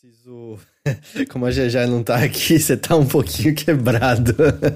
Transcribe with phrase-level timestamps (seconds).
[0.00, 0.58] preciso.
[1.28, 4.34] Como a GG não tá aqui, você tá um pouquinho quebrado.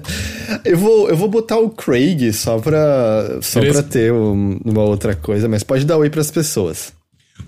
[0.63, 5.13] Eu vou, eu vou botar o Craig só pra, só pra ter um, uma outra
[5.13, 6.93] coisa, mas pode dar oi pras pessoas.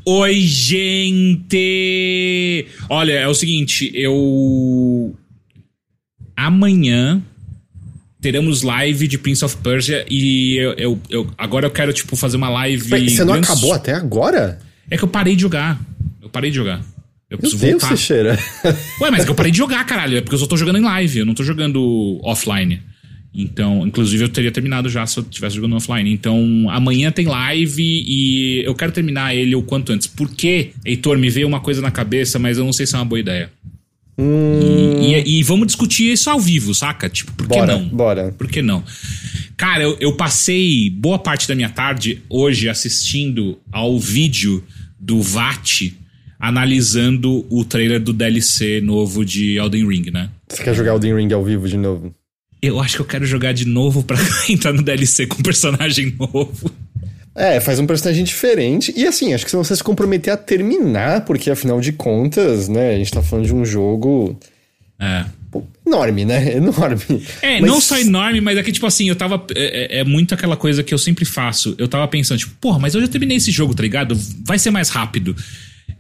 [0.06, 1.56] Oi, gente!
[2.90, 5.16] Olha, é o seguinte, eu.
[6.36, 7.24] Amanhã
[8.20, 12.36] teremos live de Prince of Persia e eu, eu, eu agora eu quero, tipo, fazer
[12.36, 13.10] uma live.
[13.10, 14.60] Você não acabou até agora?
[14.90, 15.80] É que eu parei de jogar.
[16.22, 16.84] Eu parei de jogar.
[17.30, 17.96] Eu preciso Meu Deus, voltar.
[17.96, 18.40] Teixeira.
[19.02, 20.18] Ué, mas é que eu parei de jogar, caralho.
[20.18, 22.82] É porque eu só tô jogando em live, eu não tô jogando offline.
[23.34, 26.12] Então, inclusive eu teria terminado já se eu tivesse jogando offline.
[26.12, 30.08] Então, amanhã tem live e eu quero terminar ele o quanto antes.
[30.08, 30.72] Por quê?
[30.86, 33.20] Heitor, me veio uma coisa na cabeça, mas eu não sei se é uma boa
[33.20, 33.52] ideia.
[34.18, 35.02] Hum...
[35.02, 37.10] E, e, e, vamos discutir isso ao vivo, saca?
[37.10, 37.86] Tipo, por que bora, não?
[37.90, 38.32] Bora.
[38.38, 38.82] Por que não?
[39.58, 44.64] Cara, eu, eu passei boa parte da minha tarde hoje assistindo ao vídeo
[44.98, 45.94] do VAT
[46.48, 50.30] analisando o trailer do DLC novo de Elden Ring, né?
[50.48, 52.14] Você quer jogar Elden Ring ao vivo de novo?
[52.62, 56.16] Eu acho que eu quero jogar de novo pra entrar no DLC com um personagem
[56.20, 56.72] novo.
[57.34, 58.94] É, faz um personagem diferente.
[58.96, 62.94] E assim, acho que se você se comprometer a terminar, porque afinal de contas, né,
[62.94, 64.40] a gente tá falando de um jogo.
[65.00, 65.26] É.
[65.86, 66.56] enorme, né?
[66.56, 67.24] Enorme.
[67.42, 67.70] É, mas...
[67.70, 69.44] não só enorme, mas é que, tipo assim, eu tava.
[69.56, 71.76] É, é, é, muito aquela coisa que eu sempre faço.
[71.78, 74.16] Eu tava pensando, tipo, porra, mas eu já terminei esse jogo, tá ligado?
[74.46, 75.36] Vai ser mais rápido.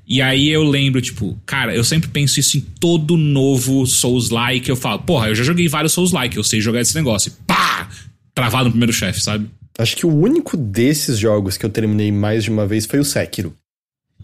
[0.07, 4.69] E aí eu lembro, tipo, cara, eu sempre penso isso em todo novo Souls-like.
[4.69, 7.29] Eu falo, porra, eu já joguei vários Souls-like, eu sei jogar esse negócio.
[7.29, 7.89] E pá!
[8.33, 9.49] Travado no primeiro chefe, sabe?
[9.77, 13.03] Acho que o único desses jogos que eu terminei mais de uma vez foi o
[13.05, 13.53] Sekiro.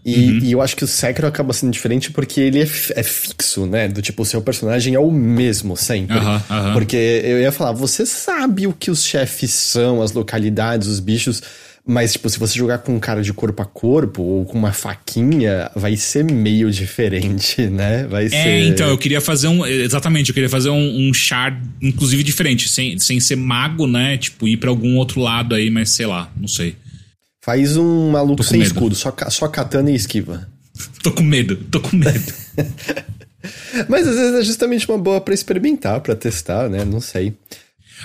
[0.04, 0.38] E, uhum.
[0.38, 3.86] e, eu acho que o Sekiro acaba sendo diferente porque ele é, é, fixo, né?
[3.86, 6.16] Do tipo, o seu personagem é o mesmo sempre.
[6.16, 6.72] Uhum, uhum.
[6.72, 11.42] Porque eu ia falar, você sabe o que os chefes são, as localidades, os bichos.
[11.84, 14.72] Mas, tipo, se você jogar com um cara de corpo a corpo ou com uma
[14.72, 18.06] faquinha, vai ser meio diferente, né?
[18.06, 18.36] Vai é, ser.
[18.36, 19.66] É, então, eu queria fazer um.
[19.66, 24.16] Exatamente, eu queria fazer um, um char, inclusive, diferente, sem, sem ser mago, né?
[24.16, 26.76] Tipo, ir pra algum outro lado aí, mas sei lá, não sei.
[27.40, 28.68] Faz um maluco sem medo.
[28.68, 30.48] escudo, só, só katana e esquiva.
[31.02, 32.32] tô com medo, tô com medo.
[33.88, 36.84] mas às vezes é justamente uma boa para experimentar, para testar, né?
[36.84, 37.34] Não sei.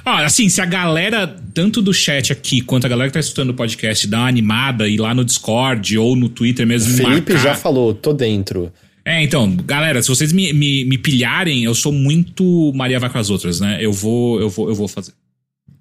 [0.05, 3.49] Ah, assim, se a galera, tanto do chat aqui quanto a galera que tá escutando
[3.49, 6.95] o podcast, dá uma animada e lá no Discord ou no Twitter mesmo.
[6.95, 7.49] Felipe marcar...
[7.49, 8.71] já falou, tô dentro.
[9.03, 13.17] É, então, galera, se vocês me, me, me pilharem, eu sou muito Maria vai com
[13.17, 13.77] as outras, né?
[13.79, 15.13] Eu vou, eu vou, eu vou fazer.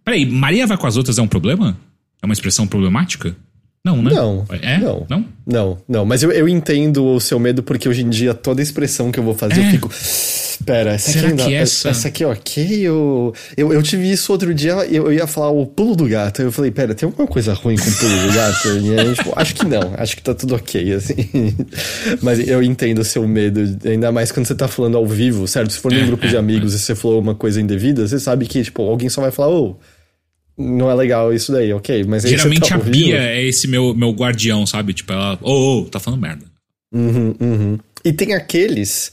[0.04, 1.76] Peraí, Maria vai com as outras é um problema?
[2.22, 3.36] É uma expressão problemática?
[3.84, 4.12] Não, né?
[4.12, 4.46] Não.
[4.62, 4.78] É?
[4.78, 5.06] Não.
[5.08, 5.24] Não?
[5.46, 6.04] Não, não.
[6.04, 9.24] Mas eu, eu entendo o seu medo porque hoje em dia toda expressão que eu
[9.24, 9.66] vou fazer é.
[9.66, 9.90] eu fico.
[10.64, 11.88] Pera, essa Será aqui ainda, essa...
[11.88, 12.80] essa aqui, ok?
[12.80, 16.42] Eu, eu, eu tive isso outro dia, eu, eu ia falar o pulo do gato.
[16.42, 18.68] Eu falei, pera, tem alguma coisa ruim com o pulo do gato?
[18.68, 21.14] E aí, tipo, acho que não, acho que tá tudo ok, assim.
[22.22, 25.72] Mas eu entendo o seu medo, ainda mais quando você tá falando ao vivo, certo?
[25.72, 28.18] Se for num é, grupo de é, amigos e você falou uma coisa indevida, você
[28.18, 29.70] sabe que, tipo, alguém só vai falar, ô.
[29.70, 29.96] Oh,
[30.58, 32.04] não é legal isso daí, ok.
[32.04, 34.94] Mas Geralmente tá a Bia é esse meu, meu guardião, sabe?
[34.94, 36.46] Tipo, ela, ô, oh, oh, tá falando merda.
[36.92, 37.78] Uhum, uhum.
[38.02, 39.12] E tem aqueles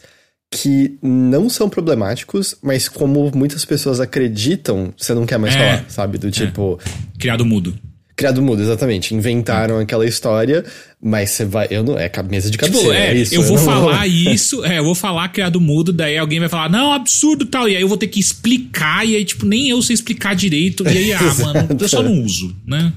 [0.61, 5.85] que não são problemáticos, mas como muitas pessoas acreditam, você não quer mais é, falar,
[5.89, 6.17] sabe?
[6.17, 6.31] Do é.
[6.31, 6.79] tipo.
[6.85, 7.17] É.
[7.19, 7.73] Criado mudo.
[8.15, 9.15] Criado mudo, exatamente.
[9.15, 9.83] Inventaram é.
[9.83, 10.63] aquela história,
[11.01, 11.67] mas você vai.
[11.71, 11.97] Eu não.
[11.97, 12.79] É mesa de cabeça.
[12.79, 13.33] Tipo, é, é isso.
[13.33, 14.05] Eu vou falar vou...
[14.05, 17.67] isso, é, eu vou falar criado mudo, daí alguém vai falar, não, absurdo tal.
[17.67, 20.83] E aí eu vou ter que explicar, e aí, tipo, nem eu sei explicar direito.
[20.87, 22.93] E aí, ah, mano, eu só não uso, né?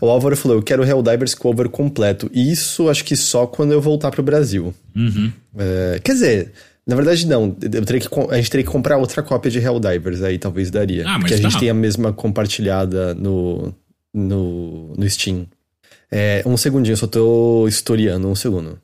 [0.00, 2.30] O Álvaro falou: eu quero Helldivers Cover completo.
[2.34, 4.74] Isso acho que só quando eu voltar pro Brasil.
[4.94, 5.32] Uhum.
[5.56, 6.52] É, quer dizer,
[6.88, 7.54] na verdade, não.
[7.60, 11.06] Eu teria que, a gente teria que comprar outra cópia de Helldivers, aí talvez daria.
[11.06, 13.74] Ah, porque a gente tem a mesma compartilhada no,
[14.14, 15.46] no, no Steam.
[16.10, 18.80] É, um segundinho, só tô historiando, um segundo.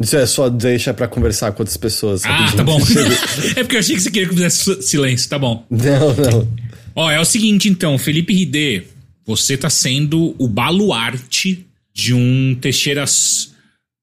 [0.00, 2.24] Isso é só deixa para conversar com outras pessoas.
[2.24, 2.78] Ah, tá bom.
[3.56, 5.66] é porque eu achei que você queria que eu fizesse silêncio, tá bom.
[5.68, 6.48] Não, não.
[6.94, 8.84] Ó, é o seguinte então, Felipe Ridê,
[9.26, 13.52] você tá sendo o baluarte de um Teixeiras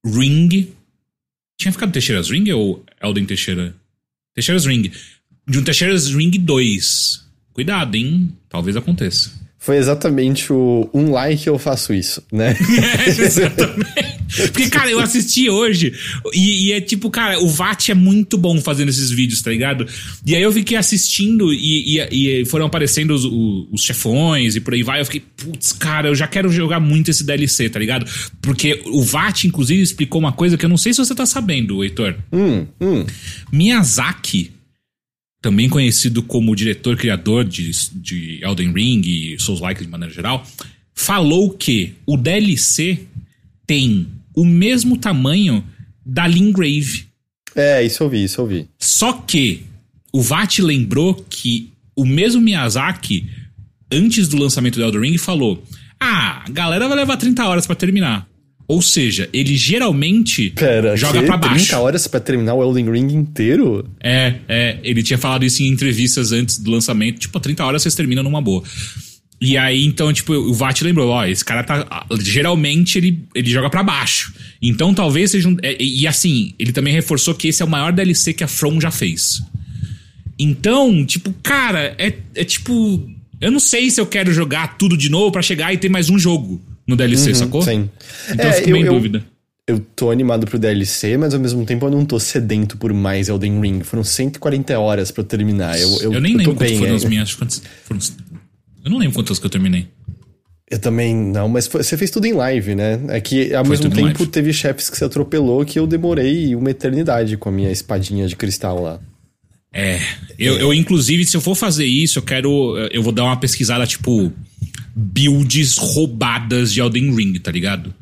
[0.05, 0.73] Ring
[1.59, 3.75] tinha ficado Teixeira's Ring ou Elden Teixeira?
[4.33, 4.89] Teixeira's Ring.
[5.45, 7.25] De um Teixeira's Ring 2.
[7.51, 8.35] Cuidado, hein?
[8.47, 9.31] Talvez aconteça.
[9.61, 12.55] Foi exatamente o um like eu faço isso, né?
[13.05, 14.19] é, exatamente.
[14.53, 15.93] Porque, cara, eu assisti hoje
[16.33, 19.85] e, e, é tipo, cara, o VAT é muito bom fazendo esses vídeos, tá ligado?
[20.25, 24.73] E aí eu fiquei assistindo e, e, e foram aparecendo os, os, chefões e por
[24.73, 25.01] aí vai.
[25.01, 28.05] Eu fiquei, putz, cara, eu já quero jogar muito esse DLC, tá ligado?
[28.41, 31.83] Porque o VAT, inclusive, explicou uma coisa que eu não sei se você tá sabendo,
[31.83, 32.15] Heitor.
[32.31, 33.05] Hum, hum.
[33.51, 34.51] Miyazaki,
[35.41, 40.45] também conhecido como diretor criador de, de Elden Ring e Souls-like de maneira geral,
[40.93, 43.05] falou que o DLC
[43.65, 45.63] tem o mesmo tamanho
[46.05, 47.07] da Lingrave.
[47.55, 48.67] É, isso eu vi, isso eu vi.
[48.77, 49.63] Só que
[50.11, 53.29] o VAT lembrou que o mesmo Miyazaki,
[53.91, 55.63] antes do lançamento do Elden Ring, falou:
[55.99, 58.28] Ah, a galera vai levar 30 horas para terminar.
[58.69, 61.65] Ou seja, ele geralmente Pera, joga para baixo.
[61.65, 63.83] 30 horas pra terminar o Elden Ring inteiro?
[63.99, 67.95] É, é, ele tinha falado isso em entrevistas antes do lançamento, tipo, 30 horas vocês
[67.95, 68.63] terminam numa boa.
[69.41, 72.05] E aí, então, tipo, o VAT lembrou, ó, esse cara tá.
[72.19, 74.35] Geralmente ele, ele joga para baixo.
[74.61, 75.57] Então talvez seja um.
[75.63, 78.79] é, e assim, ele também reforçou que esse é o maior DLC que a From
[78.79, 79.41] já fez.
[80.37, 83.09] Então, tipo, cara, é, é tipo.
[83.41, 86.07] Eu não sei se eu quero jogar tudo de novo pra chegar e ter mais
[86.09, 87.61] um jogo no DLC, sacou?
[87.61, 87.89] Uhum, Sim.
[88.31, 89.23] Então É, eu fico eu- meio em dúvida.
[89.67, 93.29] Eu tô animado pro DLC, mas ao mesmo tempo eu não tô sedento por mais
[93.29, 93.81] Elden Ring.
[93.81, 95.79] Foram 140 horas pra eu terminar.
[95.79, 96.95] Eu, eu, Eu, nem eu lembro quantas foram é.
[96.95, 97.35] as minhas.
[97.35, 98.01] Quantas, foram,
[98.83, 99.87] eu não lembro quantas que eu terminei.
[100.71, 102.99] Eu também não, mas foi- você fez tudo em live, né?
[103.09, 104.27] É que ao Foi mesmo tempo live.
[104.27, 108.35] teve chefes que você atropelou que eu demorei uma eternidade com a minha espadinha de
[108.35, 108.99] cristal lá.
[109.71, 109.99] É.
[110.37, 112.75] Eu, eu, inclusive, se eu for fazer isso, eu quero.
[112.91, 114.31] Eu vou dar uma pesquisada, tipo.
[114.95, 117.93] Builds roubadas de Elden Ring, tá ligado?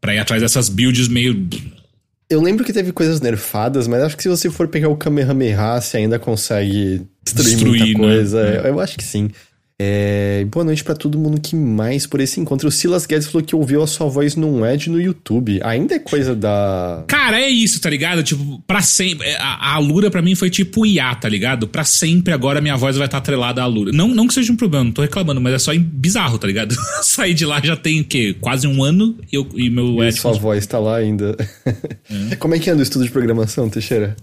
[0.00, 1.48] Pra ir atrás dessas builds meio.
[2.28, 5.80] Eu lembro que teve coisas nerfadas, mas acho que se você for pegar o Kamehameha,
[5.80, 8.14] você ainda consegue destruir, Destruir, muita né?
[8.14, 8.40] coisa.
[8.40, 8.68] É.
[8.68, 9.30] Eu acho que sim.
[9.84, 12.68] É, Boa noite pra todo mundo que mais por esse encontro.
[12.68, 15.60] O Silas Guedes falou que ouviu a sua voz num ad no YouTube.
[15.64, 17.02] Ainda é coisa da.
[17.08, 18.22] Cara, é isso, tá ligado?
[18.22, 19.28] Tipo, pra sempre.
[19.34, 21.66] A, a Alura pra mim foi tipo IA, tá ligado?
[21.66, 23.90] Pra sempre agora minha voz vai estar atrelada à Alura.
[23.92, 26.76] Não, não que seja um problema, não tô reclamando, mas é só bizarro, tá ligado?
[27.02, 28.36] Saí de lá já tem o quê?
[28.40, 31.36] Quase um ano e, eu, e meu E ad sua voz tá lá ainda.
[32.38, 34.14] Como é que anda o estudo de programação, Teixeira?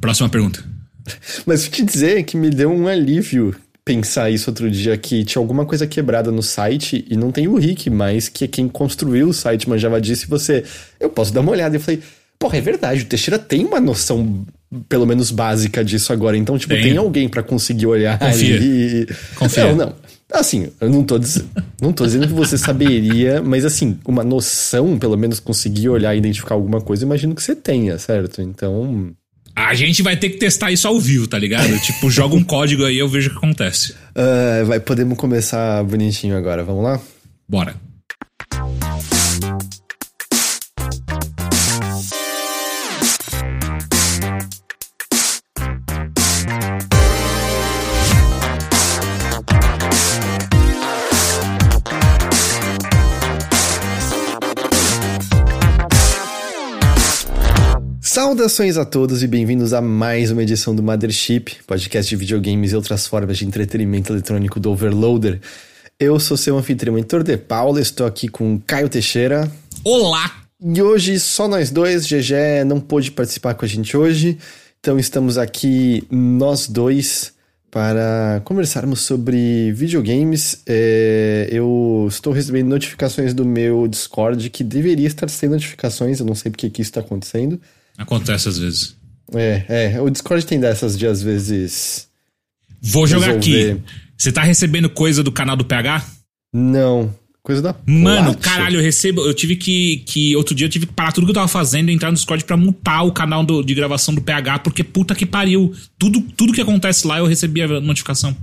[0.00, 0.81] Próxima pergunta.
[1.46, 3.54] Mas vou te dizer que me deu um alívio
[3.84, 7.56] pensar isso outro dia, que tinha alguma coisa quebrada no site e não tem o
[7.56, 10.64] Rick mais, que é quem construiu o site, manjava disso, e você,
[11.00, 11.74] eu posso dar uma olhada.
[11.74, 12.00] E eu falei,
[12.38, 14.44] porra, é verdade, o Teixeira tem uma noção,
[14.88, 16.82] pelo menos básica disso agora, então, tipo, Tem.
[16.82, 18.56] tem alguém pra conseguir olhar Confia.
[18.56, 19.06] ali.
[19.34, 19.66] Confia.
[19.66, 19.94] Não, não.
[20.32, 21.44] Assim, eu não tô, diz...
[21.80, 26.18] não tô dizendo que você saberia, mas assim, uma noção, pelo menos conseguir olhar e
[26.18, 28.40] identificar alguma coisa, imagino que você tenha, certo?
[28.40, 29.12] Então.
[29.54, 31.76] A gente vai ter que testar isso ao vivo, tá ligado?
[31.80, 33.94] tipo, joga um código aí eu vejo o que acontece.
[34.14, 37.00] Ah, vai, podemos começar bonitinho agora, vamos lá?
[37.48, 37.74] Bora.
[58.32, 62.74] Saudações a todos e bem-vindos a mais uma edição do Mothership, podcast de videogames e
[62.74, 65.38] outras formas de entretenimento eletrônico do Overloader.
[66.00, 69.52] Eu sou seu anfitrião Heitor de Paula, estou aqui com Caio Teixeira.
[69.84, 70.44] Olá!
[70.58, 74.38] E hoje só nós dois, GG não pôde participar com a gente hoje,
[74.80, 77.34] então estamos aqui nós dois
[77.70, 80.62] para conversarmos sobre videogames.
[80.66, 86.34] É, eu estou recebendo notificações do meu Discord que deveria estar sem notificações, eu não
[86.34, 87.60] sei porque que isso está acontecendo.
[87.98, 88.96] Acontece às vezes.
[89.34, 92.08] É, é, o Discord tem dessas de às vezes.
[92.80, 93.72] Vou jogar Resolver.
[93.72, 93.82] aqui.
[94.18, 96.04] Você tá recebendo coisa do canal do PH?
[96.52, 97.74] Não, coisa da.
[97.86, 98.40] Mano, Plat.
[98.40, 99.22] caralho, eu recebo.
[99.22, 100.36] Eu tive que, que.
[100.36, 102.44] Outro dia eu tive que parar tudo que eu tava fazendo e entrar no Discord
[102.44, 105.72] pra mutar o canal do- de gravação do PH, porque puta que pariu.
[105.98, 108.36] Tudo, tudo que acontece lá eu recebi a notificação.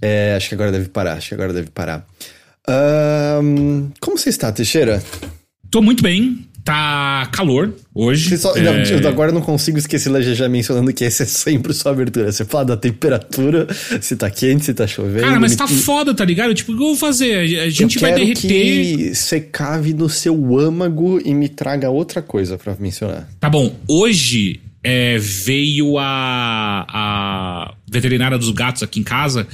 [0.00, 2.06] É, acho que agora deve parar, acho que agora deve parar.
[2.68, 5.02] Ahn, como você está, Teixeira?
[5.70, 6.46] Tô muito bem.
[6.68, 8.36] Tá calor hoje.
[8.36, 11.72] Só- É, não, eu agora não consigo esquecer da GG mencionando que essa é sempre
[11.72, 12.30] sua abertura.
[12.30, 13.66] Você fala da temperatura,
[14.02, 15.22] se tá quente, se tá chovendo.
[15.24, 16.52] Cara, mas me- tá foda, tá ligado?
[16.52, 17.36] Tipo, o que eu vou fazer?
[17.38, 18.48] A eu gente vai quero derreter.
[18.98, 23.26] que você cave no seu âmago e me traga outra coisa pra mencionar.
[23.40, 29.46] Tá bom, hoje é, veio a, a veterinária dos gatos aqui em casa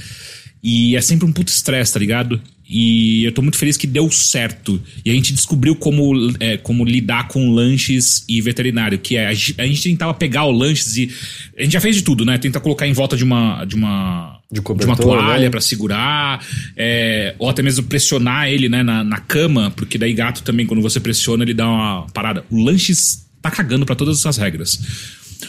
[0.61, 2.41] e é sempre um puto estresse, tá ligado?
[2.67, 4.81] E eu tô muito feliz que deu certo.
[5.03, 9.33] E a gente descobriu como, é, como lidar com lanches e veterinário, que é a
[9.33, 11.11] gente, tentava pegar o lanches e.
[11.57, 12.39] A gente já fez de tudo, né?
[12.39, 13.63] Tenta colocar em volta de uma.
[13.65, 15.49] De uma De de uma toalha né?
[15.49, 16.43] pra segurar,
[16.75, 20.81] é, ou até mesmo pressionar ele né, na, na cama, porque daí gato também, quando
[20.81, 22.43] você pressiona, ele dá uma parada.
[22.49, 24.79] O lanches tá cagando pra todas essas regras.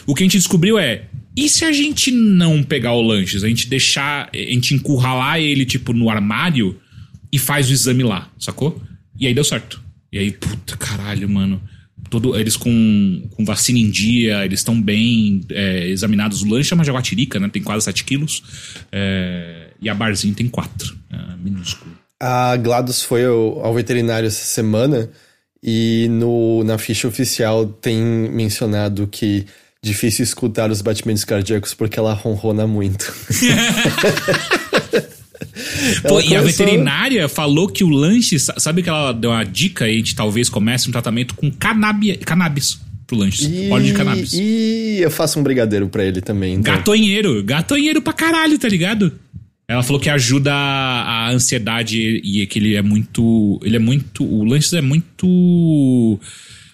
[0.05, 1.05] O que a gente descobriu é.
[1.35, 3.43] E se a gente não pegar o lanches?
[3.43, 4.29] A gente deixar.
[4.31, 6.79] A gente encurralar ele, tipo, no armário
[7.31, 8.81] e faz o exame lá, sacou?
[9.19, 9.81] E aí deu certo.
[10.11, 11.61] E aí, puta caralho, mano.
[12.09, 16.41] Todo, eles com, com vacina em dia, eles estão bem é, examinados.
[16.41, 17.49] O lanche é uma jaguatirica, né?
[17.49, 18.43] Tem quase 7 quilos.
[18.91, 20.97] É, e a barzinho tem 4.
[21.11, 21.91] É, minúsculo.
[22.19, 25.09] A GLaDOS foi ao, ao veterinário essa semana
[25.61, 29.45] E no, na ficha oficial tem mencionado que
[29.83, 33.13] difícil escutar os batimentos cardíacos porque ela ronrona muito.
[36.07, 39.93] Pô, e a veterinária falou que o lanche, sabe que ela deu uma dica e
[39.93, 43.47] a gente talvez comece um tratamento com cannabis, cannabis pro lanche.
[43.47, 44.33] E, óleo de cannabis.
[44.33, 46.55] E eu faço um brigadeiro para ele também.
[46.55, 46.75] Então.
[46.75, 49.11] Gatonheiro, gatonheiro pra caralho, tá ligado?
[49.69, 53.59] Ela falou que ajuda a ansiedade e que ele é muito.
[53.63, 54.23] Ele é muito.
[54.23, 56.19] O lanche é muito.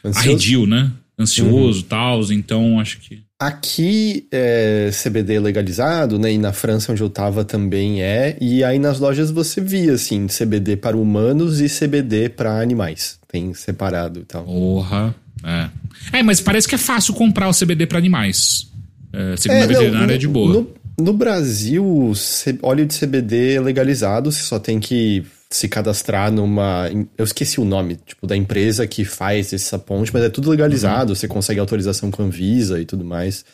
[0.06, 0.30] Ansioso?
[0.30, 0.92] arredio, né?
[1.20, 1.88] Ansioso e uhum.
[1.88, 2.32] tal.
[2.32, 3.22] Então acho que.
[3.46, 6.32] Aqui é CBD legalizado, né?
[6.32, 8.38] E na França, onde eu tava, também é.
[8.40, 13.20] E aí nas lojas você via, assim, CBD para humanos e CBD para animais.
[13.28, 14.46] Tem separado e tal.
[14.46, 15.14] Porra.
[15.44, 16.20] É.
[16.20, 18.72] é, mas parece que é fácil comprar o CBD para animais.
[19.12, 20.54] É, segundo é, a veterinária, não, é de boa.
[20.54, 22.14] No, no Brasil,
[22.62, 26.90] óleo de CBD é legalizado, você só tem que se cadastrar numa.
[27.18, 31.10] Eu esqueci o nome, tipo, da empresa que faz essa ponte, mas é tudo legalizado,
[31.10, 31.16] uhum.
[31.16, 33.46] você consegue autorização com a Anvisa e tudo mais.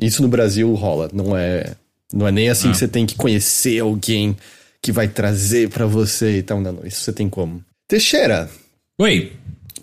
[0.00, 1.74] Isso no Brasil rola, não é.
[2.12, 2.72] Não é nem assim ah.
[2.72, 4.36] que você tem que conhecer alguém
[4.82, 6.60] que vai trazer para você e tal.
[6.60, 7.62] Não, não, isso você tem como.
[7.88, 8.48] Teixeira.
[8.98, 9.32] Oi.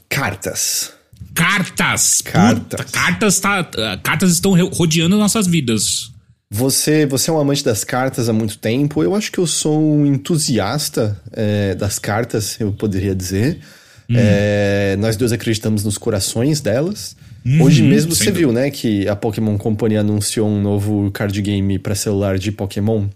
[0.10, 0.92] Cartas.
[1.34, 2.22] Cartas.
[2.22, 2.82] Cartas.
[2.82, 3.64] Puta, cartas, tá,
[4.04, 6.12] cartas estão rodeando nossas vidas.
[6.50, 9.04] Você, você é um amante das cartas há muito tempo.
[9.04, 13.60] Eu acho que eu sou um entusiasta é, das cartas, eu poderia dizer.
[14.10, 14.16] Hum.
[14.18, 17.16] É, nós dois acreditamos nos corações delas.
[17.46, 21.78] Hum, Hoje mesmo você viu, né, que a Pokémon Company anunciou um novo card game
[21.78, 23.08] para celular de Pokémon.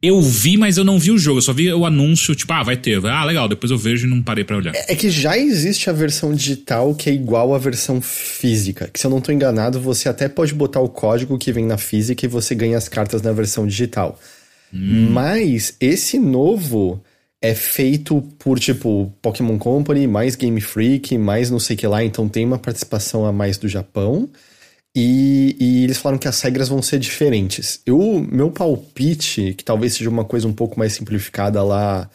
[0.00, 1.38] Eu vi, mas eu não vi o jogo.
[1.38, 3.04] Eu só vi o anúncio, tipo, ah, vai ter.
[3.04, 3.48] Ah, legal.
[3.48, 4.74] Depois eu vejo e não parei pra olhar.
[4.74, 8.88] É, é que já existe a versão digital que é igual à versão física.
[8.92, 11.76] Que se eu não tô enganado, você até pode botar o código que vem na
[11.76, 14.20] física e você ganha as cartas na versão digital.
[14.72, 15.08] Hum.
[15.10, 17.02] Mas esse novo
[17.42, 22.04] é feito por, tipo, Pokémon Company, mais Game Freak, mais não sei o que lá.
[22.04, 24.28] Então tem uma participação a mais do Japão.
[25.00, 27.80] E, e, eles falaram que as regras vão ser diferentes.
[27.86, 32.10] Eu, meu palpite, que talvez seja uma coisa um pouco mais simplificada lá,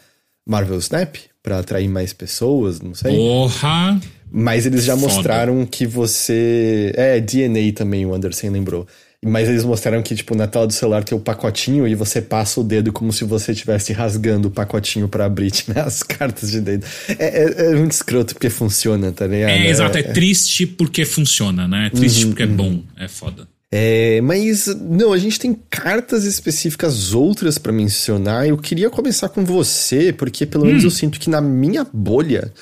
[0.46, 3.16] Marvel Snap, para atrair mais pessoas, não sei.
[3.16, 3.98] Porra!
[4.30, 5.06] Mas eles já Foda.
[5.06, 6.92] mostraram que você.
[6.94, 8.86] É, DNA também, o Anderson lembrou.
[9.24, 12.60] Mas eles mostraram que, tipo, na tela do celular tem o pacotinho e você passa
[12.60, 16.60] o dedo como se você estivesse rasgando o pacotinho para abrir né, as cartas de
[16.60, 16.86] dedo.
[17.18, 19.50] É, é, é, muito escroto porque funciona, tá ligado?
[19.50, 19.96] É, exato.
[19.96, 21.86] É, é triste porque funciona, né?
[21.86, 22.56] É triste uhum, porque é uhum.
[22.56, 22.82] bom.
[22.98, 23.48] É foda.
[23.76, 28.46] É, mas não, a gente tem cartas específicas outras para mencionar.
[28.46, 30.86] Eu queria começar com você, porque pelo menos hum.
[30.86, 32.52] eu sinto que na minha bolha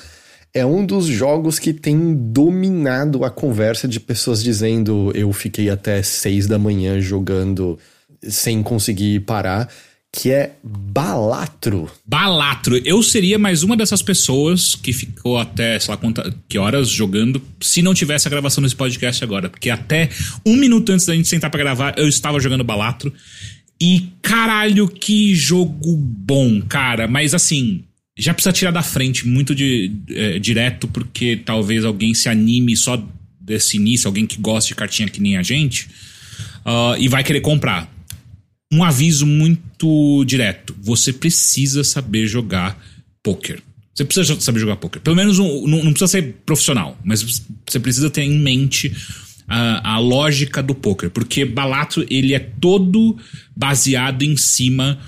[0.53, 6.03] é um dos jogos que tem dominado a conversa de pessoas dizendo eu fiquei até
[6.03, 7.79] seis da manhã jogando
[8.21, 9.67] sem conseguir parar,
[10.11, 11.89] que é Balatro.
[12.05, 12.77] Balatro.
[12.85, 17.41] Eu seria mais uma dessas pessoas que ficou até, sei lá quantas, que horas jogando,
[17.59, 19.49] se não tivesse a gravação desse podcast agora.
[19.49, 20.09] Porque até
[20.45, 23.11] um minuto antes da gente sentar para gravar, eu estava jogando Balatro.
[23.81, 27.07] E caralho, que jogo bom, cara.
[27.07, 27.83] Mas assim,
[28.17, 33.03] já precisa tirar da frente muito de, é, direto, porque talvez alguém se anime só
[33.39, 35.87] desse início, alguém que gosta de cartinha que nem a gente,
[36.65, 37.91] uh, e vai querer comprar.
[38.71, 42.81] Um aviso muito direto: você precisa saber jogar
[43.21, 43.61] poker.
[43.93, 45.01] Você precisa saber jogar poker.
[45.01, 48.91] Pelo menos um, não, não, precisa ser profissional, mas você precisa ter em mente
[49.47, 53.17] a, a lógica do poker, porque Balato ele é todo
[53.55, 54.99] baseado em cima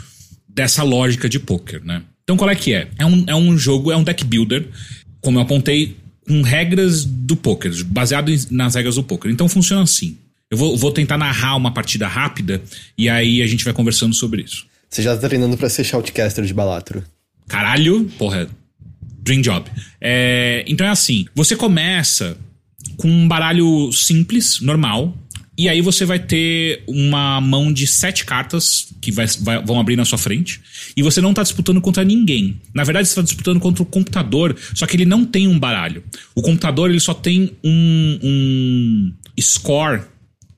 [0.47, 2.03] dessa lógica de poker, né?
[2.25, 2.89] Então qual é que é?
[2.97, 4.67] É um, é um jogo, é um deck builder,
[5.21, 5.95] como eu apontei,
[6.27, 9.31] com regras do poker, baseado nas regras do poker.
[9.31, 10.17] Então funciona assim.
[10.49, 12.61] Eu vou, vou tentar narrar uma partida rápida
[12.97, 14.65] e aí a gente vai conversando sobre isso.
[14.89, 17.03] Você já tá treinando pra ser shoutcaster de Balatro.
[17.47, 18.47] Caralho, porra.
[19.21, 19.69] Dream job.
[20.01, 22.37] É, então é assim: você começa
[22.97, 25.15] com um baralho simples, normal,
[25.57, 29.95] e aí você vai ter uma mão de sete cartas que vai, vai, vão abrir
[29.95, 30.59] na sua frente.
[30.97, 32.59] E você não está disputando contra ninguém.
[32.73, 36.03] Na verdade, você está disputando contra o computador, só que ele não tem um baralho.
[36.35, 40.01] O computador ele só tem um, um score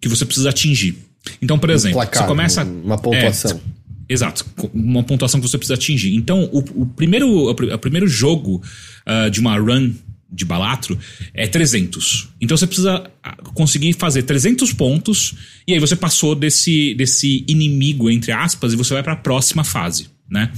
[0.01, 0.97] que você precisa atingir.
[1.41, 2.63] Então, por exemplo, um placar, você começa.
[2.63, 3.61] Uma pontuação.
[4.09, 6.15] É, exato, uma pontuação que você precisa atingir.
[6.15, 8.63] Então, o, o primeiro, o, primeiro jogo
[9.05, 9.93] uh, de uma run
[10.29, 10.97] de Balatro
[11.33, 12.29] é 300.
[12.41, 18.09] Então você precisa ah, conseguir fazer 300 pontos e aí você passou desse, desse inimigo,
[18.09, 20.09] entre aspas, e você vai para a próxima fase.
[20.29, 20.51] Né?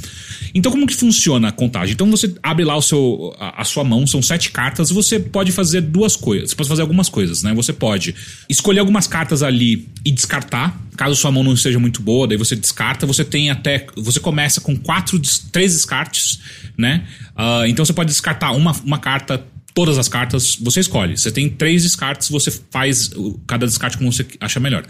[0.56, 1.94] Então como que funciona a contagem?
[1.94, 5.52] Então você abre lá o seu, a, a, sua mão, são sete cartas, você pode
[5.52, 7.54] fazer duas coisas, você pode fazer algumas coisas, né?
[7.54, 8.16] Você pode
[8.50, 12.56] escolher algumas cartas ali e descartar, caso sua mão não esteja muito boa, daí você
[12.56, 15.22] descarta, você tem até, você começa com quatro,
[15.52, 16.40] três descartes,
[16.76, 17.08] né?
[17.38, 21.18] Uh, então você pode descartar uma, uma carta todas as cartas, você escolhe.
[21.18, 23.12] Você tem três descartes, você faz
[23.48, 24.86] cada descarte como você acha melhor.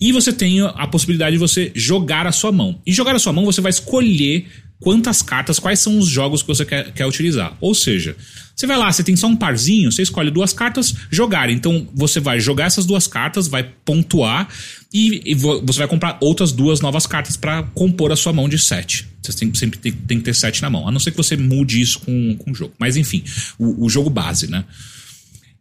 [0.00, 2.80] E você tem a possibilidade de você jogar a sua mão.
[2.86, 4.46] E jogar a sua mão, você vai escolher
[4.82, 7.56] quantas cartas, quais são os jogos que você quer, quer utilizar.
[7.60, 8.16] Ou seja,
[8.54, 11.48] você vai lá, você tem só um parzinho, você escolhe duas cartas, jogar.
[11.48, 14.48] Então você vai jogar essas duas cartas, vai pontuar
[14.92, 18.58] e, e você vai comprar outras duas novas cartas para compor a sua mão de
[18.58, 19.08] sete.
[19.22, 20.86] Você tem, sempre tem, tem, que ter sete na mão.
[20.86, 22.74] A não ser que você mude isso com, com o jogo.
[22.78, 23.22] Mas enfim,
[23.58, 24.64] o, o jogo base, né?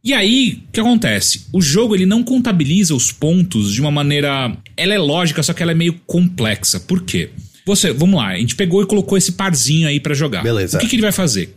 [0.04, 1.46] E aí, o que acontece?
[1.54, 4.58] O jogo ele não contabiliza os pontos de uma maneira.
[4.76, 6.80] Ela é lógica, só que ela é meio complexa.
[6.80, 7.30] Por quê?
[7.66, 10.44] Você, vamos lá, a gente pegou e colocou esse parzinho aí para jogar.
[10.44, 10.78] Beleza.
[10.78, 11.56] O que, que ele vai fazer?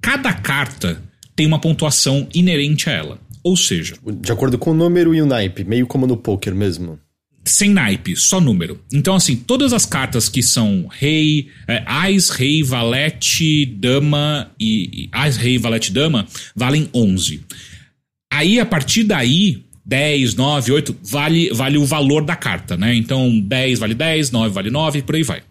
[0.00, 1.02] Cada carta
[1.34, 3.18] tem uma pontuação inerente a ela.
[3.42, 6.98] Ou seja, De acordo com o número e o naipe, meio como no poker mesmo.
[7.44, 8.80] sem naipe, só número.
[8.92, 15.08] Então, assim, todas as cartas que são rei, é, ás, rei, valete, dama e, e
[15.12, 16.26] ás, rei, valete, dama
[16.56, 17.40] valem 11.
[18.32, 22.94] Aí, a partir daí, 10, 9, 8, vale, vale o valor da carta, né?
[22.96, 25.42] Então, 10 vale 10, 9 vale 9 e por aí vai.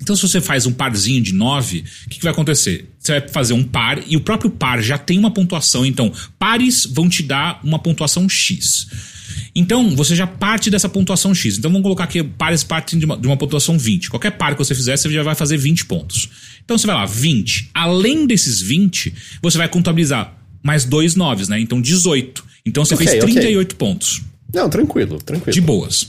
[0.00, 2.88] Então, se você faz um parzinho de 9, o que, que vai acontecer?
[2.98, 5.84] Você vai fazer um par e o próprio par já tem uma pontuação.
[5.84, 8.86] Então, pares vão te dar uma pontuação X.
[9.54, 11.58] Então, você já parte dessa pontuação X.
[11.58, 14.08] Então, vamos colocar aqui pares partem de uma, de uma pontuação 20.
[14.08, 16.30] Qualquer par que você fizer, você já vai fazer 20 pontos.
[16.64, 17.70] Então, você vai lá, 20.
[17.74, 21.60] Além desses 20, você vai contabilizar mais dois 9, né?
[21.60, 22.47] Então, 18.
[22.68, 23.34] Então, você Ok, fez ok.
[23.34, 24.22] 38 pontos.
[24.54, 25.52] Não, tranquilo, tranquilo.
[25.52, 26.08] De boas.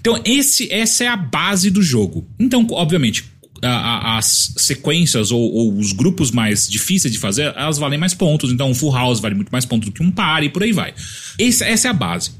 [0.00, 2.26] Então, esse, essa é a base do jogo.
[2.38, 3.24] Então, obviamente,
[3.62, 8.14] a- a- as sequências ou, ou os grupos mais difíceis de fazer, elas valem mais
[8.14, 8.52] pontos.
[8.52, 10.72] Então, um full house vale muito mais pontos do que um par e por aí
[10.72, 10.94] vai.
[11.38, 12.30] Esse- essa é a base.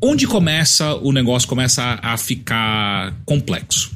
[0.00, 3.90] Onde começa o negócio começa a, a ficar complexo?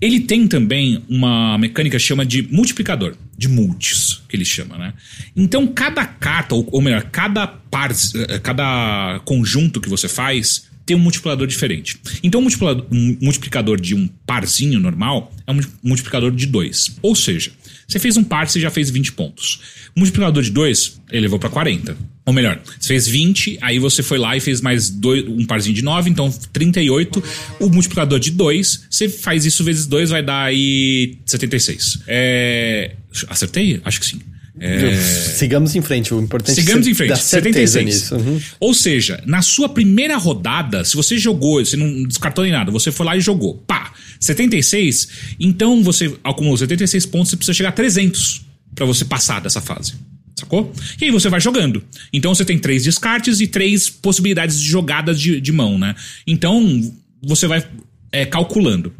[0.00, 4.92] Ele tem também uma mecânica chama de multiplicador, de multis, que ele chama, né?
[5.34, 10.96] Então, cada carta, ou, ou melhor, cada par, eh, cada conjunto que você faz tem
[10.96, 11.98] um multiplicador diferente.
[12.22, 16.98] Então, um multiplicador, de um parzinho normal é um multiplicador de 2.
[17.02, 17.50] Ou seja,
[17.88, 19.60] você fez um par, você já fez 20 pontos.
[19.94, 21.96] O multiplicador de 2, ele levou para 40.
[22.24, 25.74] Ou melhor, você fez 20, aí você foi lá e fez mais dois, um parzinho
[25.74, 27.22] de 9, então 38.
[27.60, 32.00] O multiplicador de 2, você faz isso vezes 2, vai dar aí 76.
[32.06, 32.92] É.
[33.28, 33.80] Acertei?
[33.84, 34.20] Acho que sim.
[34.58, 34.96] É...
[34.96, 37.84] Sigamos em frente, o importante Sigamos é em frente, dar certeza 76.
[37.84, 38.16] nisso.
[38.16, 38.40] Uhum.
[38.58, 42.90] Ou seja, na sua primeira rodada, se você jogou, você não descartou nem nada, você
[42.90, 47.72] foi lá e jogou, pá, 76, então você acumulou 76 pontos, você precisa chegar a
[47.72, 49.94] 300 pra você passar dessa fase.
[50.38, 50.70] Sacou?
[51.00, 51.82] E aí você vai jogando.
[52.12, 55.94] Então você tem três descartes e três possibilidades de jogadas de, de mão, né?
[56.26, 56.92] Então
[57.22, 57.66] você vai
[58.12, 58.92] é, calculando.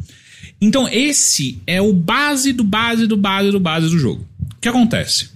[0.58, 4.26] Então esse é o base do base do base do base do jogo.
[4.56, 5.35] O que acontece?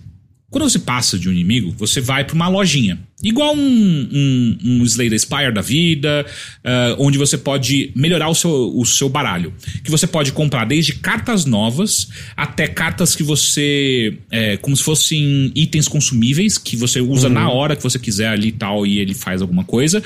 [0.51, 2.99] Quando você passa de um inimigo, você vai para uma lojinha.
[3.23, 6.27] Igual um, um, um Slay the Spire da vida,
[6.65, 9.55] ah, onde você pode melhorar o seu, o seu baralho.
[9.85, 14.19] Que você pode comprar desde cartas novas até cartas que você.
[14.29, 18.49] É, como se fossem itens consumíveis, que você usa na hora que você quiser ali
[18.49, 20.03] e tal, e ele faz alguma coisa.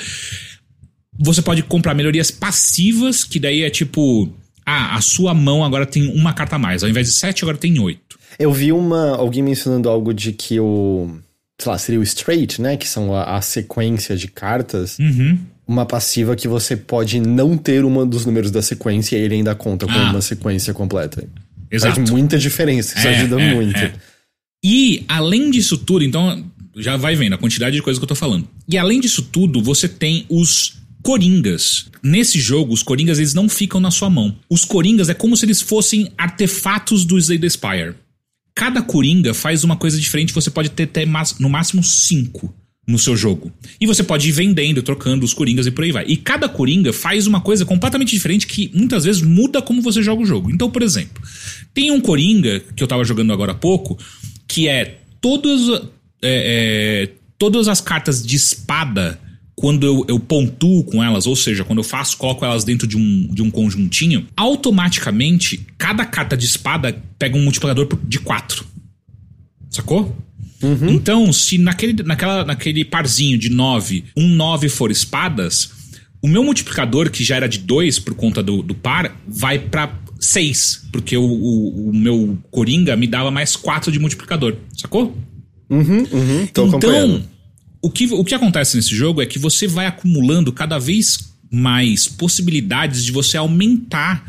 [1.18, 4.30] Você pode comprar melhorias passivas, que daí é tipo.
[4.66, 6.82] Ah, a sua mão agora tem uma carta a mais.
[6.82, 8.03] Ao invés de sete, agora tem oito.
[8.38, 11.10] Eu vi uma alguém mencionando algo de que o.
[11.60, 12.76] Sei lá, seria o straight, né?
[12.76, 14.98] Que são a, a sequência de cartas.
[14.98, 15.38] Uhum.
[15.66, 19.54] Uma passiva que você pode não ter uma dos números da sequência e ele ainda
[19.54, 20.10] conta com Ah.
[20.10, 21.26] uma sequência completa.
[21.70, 21.96] Exato.
[21.96, 23.78] Faz muita diferença, isso É, ajuda é, muito.
[23.78, 23.92] é.
[24.62, 26.44] E além disso tudo, então
[26.76, 28.46] já vai vendo a quantidade de coisa que eu tô falando.
[28.68, 31.86] E além disso tudo, você tem os coringas.
[32.02, 34.34] Nesse jogo, os coringas eles não ficam na sua mão.
[34.50, 37.94] Os coringas é como se eles fossem artefatos do Slay the Spire.
[38.54, 41.04] Cada coringa faz uma coisa diferente, você pode ter até
[41.40, 42.54] no máximo cinco
[42.86, 43.52] no seu jogo.
[43.80, 46.04] E você pode ir vendendo, trocando os coringas e por aí vai.
[46.06, 50.22] E cada coringa faz uma coisa completamente diferente que muitas vezes muda como você joga
[50.22, 50.50] o jogo.
[50.50, 51.22] Então, por exemplo,
[51.72, 53.98] tem um coringa que eu tava jogando agora há pouco,
[54.46, 55.82] que é todas,
[56.22, 59.18] é, é, todas as cartas de espada
[59.64, 62.98] quando eu, eu pontuo com elas, ou seja, quando eu faço, coloco elas dentro de
[62.98, 68.62] um, de um conjuntinho, automaticamente cada carta de espada pega um multiplicador de 4.
[69.70, 70.14] Sacou?
[70.90, 75.70] Então, se naquele, naquela, naquele parzinho de 9, um 9 for espadas,
[76.20, 79.98] o meu multiplicador, que já era de 2 por conta do, do par, vai pra
[80.20, 80.88] 6.
[80.92, 84.56] Porque o, o, o meu Coringa me dava mais 4 de multiplicador.
[84.76, 85.16] Sacou?
[85.70, 86.42] Uhum, uhum.
[86.42, 86.66] Então,
[87.84, 92.08] o que, o que acontece nesse jogo é que você vai acumulando cada vez mais
[92.08, 94.24] possibilidades de você aumentar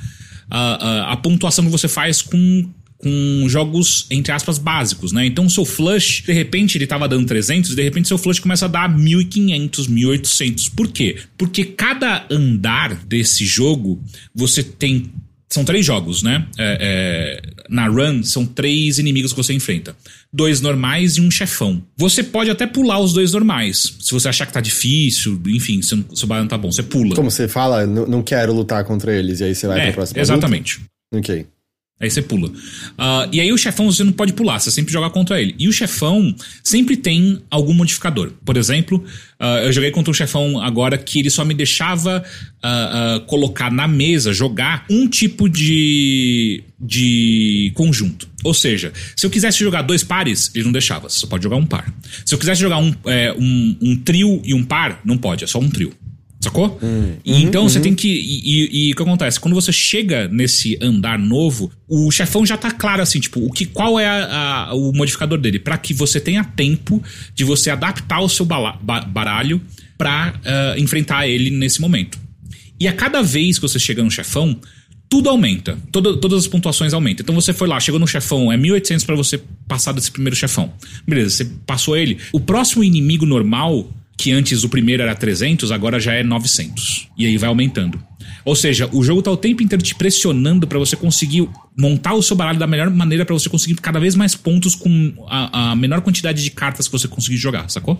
[0.49, 5.25] a, a, a pontuação que você faz com, com jogos, entre aspas, básicos, né?
[5.25, 8.65] Então o seu flush, de repente ele tava dando 300, de repente seu flush começa
[8.65, 10.67] a dar 1500, 1800.
[10.67, 11.15] Por quê?
[11.37, 14.03] Porque cada andar desse jogo,
[14.35, 15.09] você tem
[15.49, 16.45] são três jogos, né?
[16.57, 19.95] É, é, na run, são três inimigos que você enfrenta.
[20.35, 21.81] Dois normais e um chefão.
[21.95, 23.95] Você pode até pular os dois normais.
[24.01, 27.15] Se você achar que tá difícil, enfim, se o seu não tá bom, você pula.
[27.15, 30.21] Como você fala, não quero lutar contra eles, e aí você vai é, pra próxima
[30.21, 30.81] Exatamente.
[31.13, 31.29] Luta?
[31.29, 31.45] Ok.
[31.97, 32.49] Aí você pula.
[32.49, 35.55] Uh, e aí o chefão você não pode pular, você sempre joga contra ele.
[35.57, 38.33] E o chefão sempre tem algum modificador.
[38.43, 39.01] Por exemplo,
[39.41, 42.21] uh, eu joguei contra um chefão agora que ele só me deixava
[42.57, 48.27] uh, colocar na mesa, jogar um tipo de, de conjunto.
[48.45, 51.55] Ou seja, se eu quisesse jogar dois pares, ele não deixava, você só pode jogar
[51.55, 51.91] um par.
[52.23, 55.47] Se eu quisesse jogar um, é, um, um trio e um par, não pode, é
[55.47, 55.91] só um trio.
[56.39, 56.79] Sacou?
[56.83, 57.69] Hum, e, então uhum.
[57.69, 58.07] você tem que.
[58.07, 59.39] E, e, o que acontece?
[59.39, 63.65] Quando você chega nesse andar novo, o chefão já tá claro assim, tipo, o que,
[63.65, 65.57] qual é a, a, o modificador dele?
[65.57, 67.01] para que você tenha tempo
[67.33, 69.59] de você adaptar o seu bala, ba, baralho
[69.97, 72.19] pra uh, enfrentar ele nesse momento.
[72.79, 74.59] E a cada vez que você chega no chefão,
[75.15, 75.77] tudo aumenta.
[75.93, 77.23] Todo, todas as pontuações aumentam.
[77.23, 80.73] Então você foi lá, chegou no chefão, é 1800 para você passar desse primeiro chefão.
[81.07, 82.17] Beleza, você passou ele.
[82.33, 87.07] O próximo inimigo normal que antes o primeiro era 300, agora já é 900.
[87.17, 87.97] E aí vai aumentando.
[88.43, 91.47] Ou seja, o jogo tá o tempo inteiro te pressionando para você conseguir
[91.77, 95.13] montar o seu baralho da melhor maneira para você conseguir cada vez mais pontos com
[95.29, 97.97] a, a, menor quantidade de cartas que você conseguir jogar, sacou?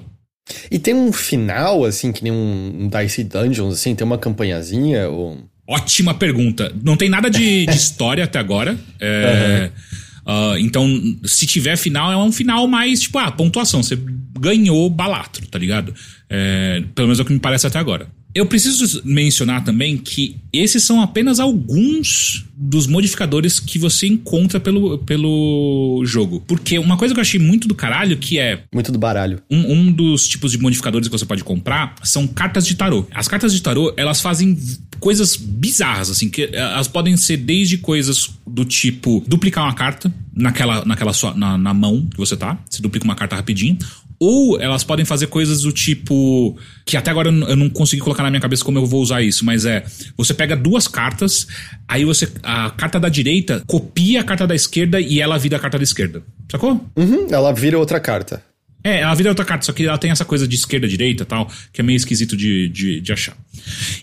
[0.69, 5.07] E tem um final, assim, que nem um, Dice Dungeons, assim, tem uma campanhazinha?
[5.07, 5.37] Ou...
[5.67, 6.71] Ótima pergunta.
[6.83, 8.77] Não tem nada de, de história até agora.
[8.99, 9.71] É.
[9.71, 10.05] Uhum.
[10.25, 10.87] Uh, então,
[11.23, 13.83] se tiver final, é um final mais, tipo, ah, pontuação.
[13.83, 13.97] Você
[14.39, 15.93] ganhou balatro, tá ligado?
[16.29, 18.07] É, pelo menos é o que me parece até agora.
[18.35, 24.97] Eu preciso mencionar também que esses são apenas alguns dos modificadores que você encontra pelo,
[24.99, 26.43] pelo jogo.
[26.45, 28.63] Porque uma coisa que eu achei muito do caralho que é.
[28.73, 29.41] Muito do baralho.
[29.49, 33.07] Um, um dos tipos de modificadores que você pode comprar são cartas de tarô.
[33.13, 34.57] As cartas de tarô, elas fazem
[34.99, 40.83] coisas bizarras, assim, que elas podem ser desde coisas do tipo duplicar uma carta naquela,
[40.85, 42.57] naquela sua, na, na mão que você tá.
[42.69, 43.77] Você duplica uma carta rapidinho.
[44.19, 46.57] Ou elas podem fazer coisas do tipo.
[46.85, 49.43] Que até agora eu não consegui colocar na minha cabeça como eu vou usar isso,
[49.43, 49.83] mas é.
[50.17, 51.47] Você pega duas cartas,
[51.87, 52.31] aí você.
[52.43, 55.83] A carta da direita copia a carta da esquerda e ela vira a carta da
[55.83, 56.23] esquerda.
[56.49, 56.85] Sacou?
[56.95, 58.41] Uhum, ela vira outra carta.
[58.85, 61.25] É, ela vira outra carta, só que ela tem essa coisa de esquerda, direita e
[61.25, 63.35] tal, que é meio esquisito de, de, de, achar.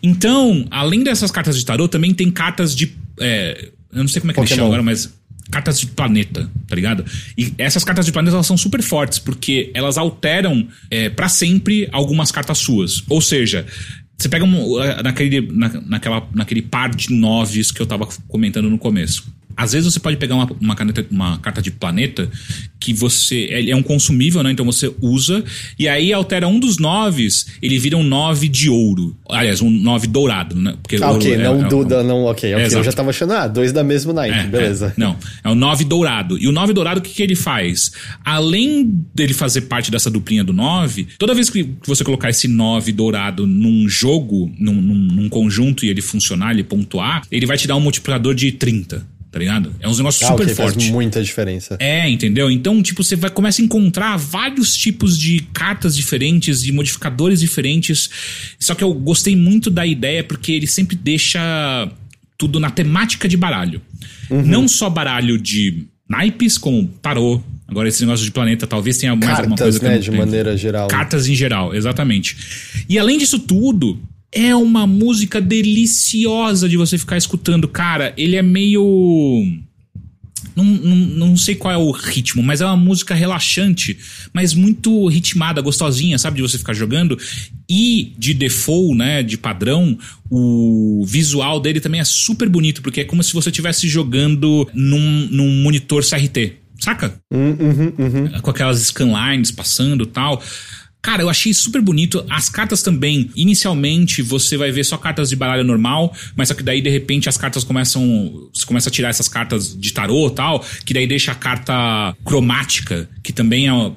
[0.03, 2.92] Então, além dessas cartas de tarô, também tem cartas de.
[3.20, 4.42] É, eu não sei como é que Pokémon.
[4.42, 5.09] eles chamam agora, mas
[5.50, 7.05] cartas de planeta, tá ligado?
[7.37, 11.88] E essas cartas de planeta elas são super fortes, porque elas alteram é, para sempre
[11.92, 13.02] algumas cartas suas.
[13.09, 13.66] Ou seja,
[14.16, 18.78] você pega um, naquele, na, naquela, naquele par de noves que eu tava comentando no
[18.78, 19.24] começo.
[19.56, 22.28] Às vezes você pode pegar uma, uma, caneta, uma carta de planeta
[22.78, 23.48] que você.
[23.68, 24.50] É um consumível, né?
[24.50, 25.44] Então você usa,
[25.78, 29.16] e aí altera um dos noves, ele vira um nove de ouro.
[29.28, 30.74] Aliás, um nove dourado, né?
[30.82, 32.78] Porque ah, ok, é, não, é, do, é, não, ok, ok.
[32.78, 34.94] eu já tava achando, ah, dois da mesma night, é, beleza.
[34.96, 36.38] É, não, é o nove dourado.
[36.38, 37.92] E o nove dourado, o que, que ele faz?
[38.24, 42.92] Além dele fazer parte dessa duplinha do nove, toda vez que você colocar esse nove
[42.92, 47.66] dourado num jogo, num, num, num conjunto e ele funcionar, ele pontuar, ele vai te
[47.66, 49.74] dar um multiplicador de 30 tá ligado?
[49.80, 50.74] É um negócio ah, super okay, forte.
[50.74, 51.76] Faz muita diferença.
[51.80, 52.50] É, entendeu?
[52.50, 58.10] Então, tipo, você vai começa a encontrar vários tipos de cartas diferentes, de modificadores diferentes.
[58.58, 61.40] Só que eu gostei muito da ideia porque ele sempre deixa
[62.36, 63.80] tudo na temática de baralho.
[64.28, 64.42] Uhum.
[64.42, 67.42] Não só baralho de naipes, como tarô.
[67.66, 70.54] Agora, esse negócio de planeta talvez tenha mais Cartas, alguma coisa que né, de maneira
[70.58, 70.88] geral.
[70.88, 72.36] Cartas em geral, exatamente.
[72.86, 73.98] E além disso tudo,
[74.32, 77.68] é uma música deliciosa de você ficar escutando.
[77.68, 78.82] Cara, ele é meio.
[80.56, 83.96] Não, não, não sei qual é o ritmo, mas é uma música relaxante,
[84.34, 86.36] mas muito ritmada, gostosinha, sabe?
[86.36, 87.18] De você ficar jogando.
[87.68, 89.22] E de default, né?
[89.22, 89.96] De padrão,
[90.30, 95.28] o visual dele também é super bonito, porque é como se você estivesse jogando num,
[95.30, 97.14] num monitor CRT, saca?
[97.32, 98.40] Uhum, uhum.
[98.40, 100.42] Com aquelas scanlines passando tal.
[101.02, 102.24] Cara, eu achei super bonito.
[102.30, 106.62] As cartas também, inicialmente, você vai ver só cartas de baralho normal, mas só que
[106.62, 108.48] daí, de repente, as cartas começam.
[108.54, 113.10] Você começa a tirar essas cartas de tarô tal, que daí deixa a carta cromática,
[113.20, 113.92] que também é,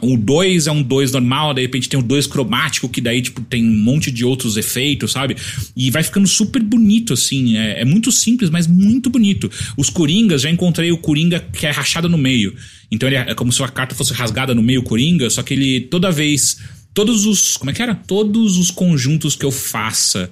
[0.00, 3.40] o 2 é um 2 normal, de repente tem o 2 cromático, que daí, tipo,
[3.42, 5.36] tem um monte de outros efeitos, sabe?
[5.76, 7.56] E vai ficando super bonito, assim.
[7.56, 9.50] É, é muito simples, mas muito bonito.
[9.76, 12.54] Os Coringas, já encontrei o Coringa que é rachado no meio.
[12.90, 15.54] Então ele é, é como se a carta fosse rasgada no meio Coringa, só que
[15.54, 16.58] ele toda vez.
[16.94, 17.56] Todos os.
[17.56, 17.94] Como é que era?
[17.94, 20.30] Todos os conjuntos que eu faça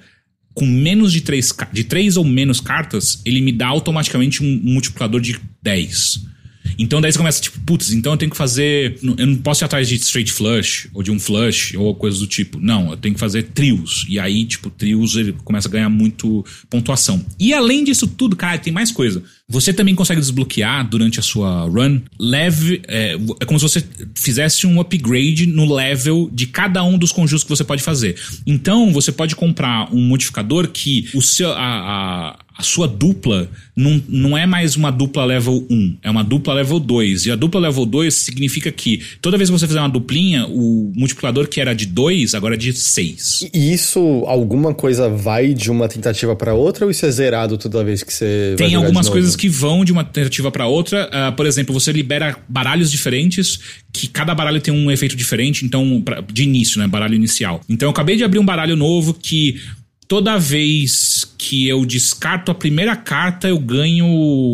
[0.55, 5.19] com menos de três, de três ou menos cartas, ele me dá automaticamente um multiplicador
[5.19, 6.34] de 10.
[6.77, 8.99] Então daí você começa, tipo, putz, então eu tenho que fazer.
[9.17, 12.27] Eu não posso ir atrás de straight flush, ou de um flush, ou coisa do
[12.27, 12.59] tipo.
[12.59, 14.05] Não, eu tenho que fazer trios.
[14.09, 17.23] E aí, tipo, trios ele começa a ganhar muito pontuação.
[17.39, 19.23] E além disso tudo, cara, tem mais coisa.
[19.47, 22.81] Você também consegue desbloquear durante a sua run leve.
[22.87, 23.83] É, é, como se você
[24.15, 28.15] fizesse um upgrade no level de cada um dos conjuntos que você pode fazer.
[28.45, 34.01] Então, você pode comprar um modificador que o seu, a, a, a sua dupla não,
[34.07, 37.25] não é mais uma dupla level 1, é uma dupla level 2.
[37.25, 40.91] E a dupla level 2 significa que toda vez que você fizer uma duplinha, o
[40.95, 43.49] multiplicador que era de 2 agora é de 6.
[43.53, 47.83] E isso, alguma coisa vai de uma tentativa para outra ou isso é zerado toda
[47.83, 51.09] vez que você Tem algumas coisas que vão de uma tentativa para outra.
[51.09, 53.59] Uh, por exemplo, você libera baralhos diferentes,
[53.91, 56.87] que cada baralho tem um efeito diferente, então, pra, de início, né?
[56.87, 57.59] Baralho inicial.
[57.67, 59.59] Então eu acabei de abrir um baralho novo que
[60.07, 64.05] toda vez que eu descarto a primeira carta, eu ganho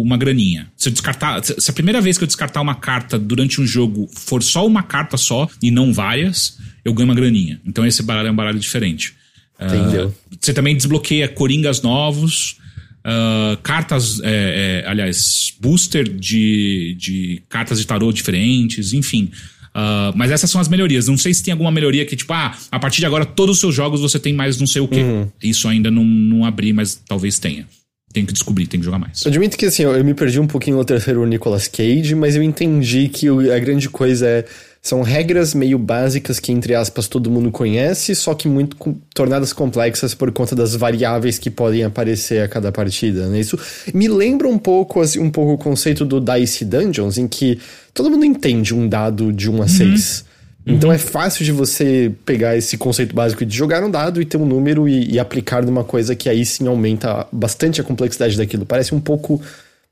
[0.01, 0.67] uma graninha.
[0.75, 4.09] Se eu descartar, se a primeira vez que eu descartar uma carta durante um jogo
[4.13, 7.61] for só uma carta só e não várias, eu ganho uma graninha.
[7.65, 9.15] Então esse baralho é um baralho diferente.
[9.59, 10.07] Entendeu?
[10.07, 12.57] Uh, você também desbloqueia coringas novos.
[13.05, 19.31] Uh, cartas, é, é, aliás, booster de, de cartas de tarô diferentes, enfim.
[19.73, 21.07] Uh, mas essas são as melhorias.
[21.07, 23.59] Não sei se tem alguma melhoria que, tipo, ah, a partir de agora todos os
[23.61, 25.01] seus jogos você tem mais não sei o quê.
[25.01, 25.27] Uhum.
[25.41, 27.65] Isso ainda não, não abri, mas talvez tenha.
[28.13, 29.23] Tenho que descobrir, tenho que jogar mais.
[29.23, 32.43] Eu admito que assim, eu me perdi um pouquinho no terceiro Nicolas Cage, mas eu
[32.43, 34.45] entendi que a grande coisa é
[34.81, 39.53] são regras meio básicas que, entre aspas, todo mundo conhece, só que muito com, tornadas
[39.53, 43.27] complexas por conta das variáveis que podem aparecer a cada partida.
[43.27, 43.41] Né?
[43.41, 43.59] Isso
[43.93, 47.59] me lembra um pouco, assim, um pouco o conceito do Dice Dungeons, em que
[47.93, 50.25] todo mundo entende um dado de 1 a 6.
[50.65, 50.73] Uhum.
[50.73, 50.95] Então uhum.
[50.95, 54.45] é fácil de você pegar esse conceito básico de jogar um dado e ter um
[54.47, 58.65] número e, e aplicar numa coisa que aí sim aumenta bastante a complexidade daquilo.
[58.65, 59.39] Parece um pouco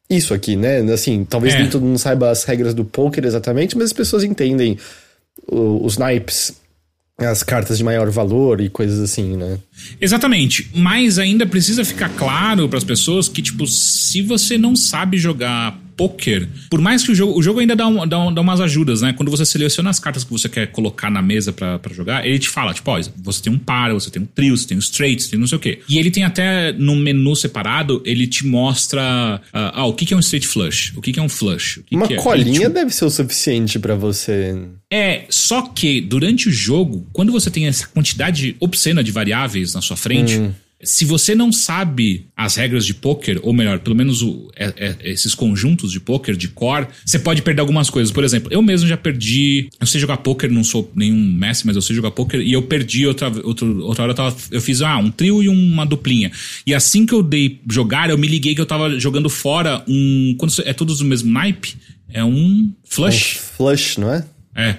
[0.10, 0.80] isso aqui, né?
[0.92, 1.60] Assim, talvez é.
[1.60, 4.78] nem todo mundo saiba as regras do poker exatamente, mas as pessoas entendem
[5.48, 6.54] os naipes,
[7.18, 9.60] as cartas de maior valor e coisas assim, né?
[10.00, 10.70] Exatamente.
[10.74, 15.78] Mas ainda precisa ficar claro para as pessoas que, tipo, se você não sabe jogar
[16.00, 18.62] poker, por mais que o jogo, o jogo ainda dá, um, dá, um, dá umas
[18.62, 19.12] ajudas, né?
[19.12, 22.48] Quando você seleciona as cartas que você quer colocar na mesa para jogar, ele te
[22.48, 25.22] fala, tipo, ó, você tem um par, você tem um trio, você tem um straight,
[25.22, 25.80] você tem não sei o quê.
[25.90, 30.14] E ele tem até no menu separado, ele te mostra, uh, ah, o que, que
[30.14, 31.82] é um straight flush, o que, que é um flush.
[31.92, 32.18] Uma que é?
[32.18, 34.58] colinha deve ser o suficiente para você.
[34.90, 39.82] É, só que durante o jogo, quando você tem essa quantidade obscena de variáveis na
[39.82, 44.22] sua frente, hum se você não sabe as regras de poker, ou melhor, pelo menos
[44.22, 48.14] o, é, é, esses conjuntos de poker, de core, você pode perder algumas coisas.
[48.14, 49.70] Por exemplo, eu mesmo já perdi.
[49.80, 52.62] Eu sei jogar poker, não sou nenhum mestre, mas eu sei jogar poker, e eu
[52.62, 56.32] perdi outra, outra, outra hora eu, tava, eu fiz ah, um trio e uma duplinha.
[56.66, 60.34] E assim que eu dei jogar, eu me liguei que eu tava jogando fora um.
[60.38, 61.76] Quando é todos do mesmo naipe,
[62.10, 63.38] é um flush.
[63.38, 64.26] Um flush, não é?
[64.56, 64.78] É.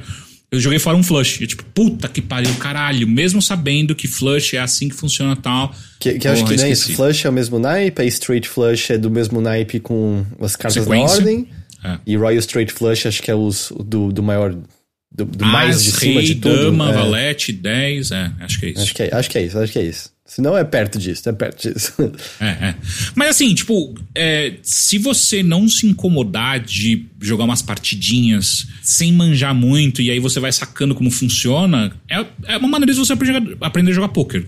[0.53, 1.41] Eu joguei fora um flush.
[1.41, 3.07] E tipo, puta que pariu, caralho.
[3.07, 5.73] Mesmo sabendo que flush é assim que funciona tal.
[5.99, 6.93] Que, que acho que nem isso.
[6.95, 10.83] Flush é o mesmo naipe, a straight flush é do mesmo naipe com as cartas
[10.83, 11.07] Sequência.
[11.07, 11.49] na ordem.
[11.85, 11.99] É.
[12.07, 14.55] E Royal Straight Flush acho que é os do, do maior.
[15.13, 16.57] Do, do As, mais de cima rei, de tudo.
[16.57, 16.93] Dama, é.
[16.93, 18.81] valete, 10, é, acho que é isso.
[18.81, 20.11] Acho que é, acho que é isso, acho que é isso.
[20.31, 21.93] Se não é perto disso, é perto disso.
[22.39, 22.75] É, é.
[23.17, 29.53] Mas assim, tipo, é, se você não se incomodar de jogar umas partidinhas sem manjar
[29.53, 33.57] muito e aí você vai sacando como funciona, é, é uma maneira de você aprender,
[33.61, 34.47] aprender a jogar poker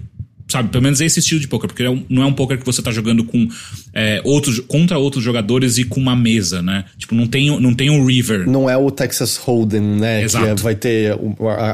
[0.53, 2.83] sabe, pelo menos esse estilo de poker, porque é não é um poker que você
[2.83, 3.49] tá jogando com
[3.93, 6.85] é, outros, contra outros jogadores e com uma mesa, né?
[6.97, 8.49] Tipo, não tem, não tem um river.
[8.49, 10.23] Não é o Texas Hold'em, né?
[10.23, 10.45] Exato.
[10.45, 11.19] Que é, vai ter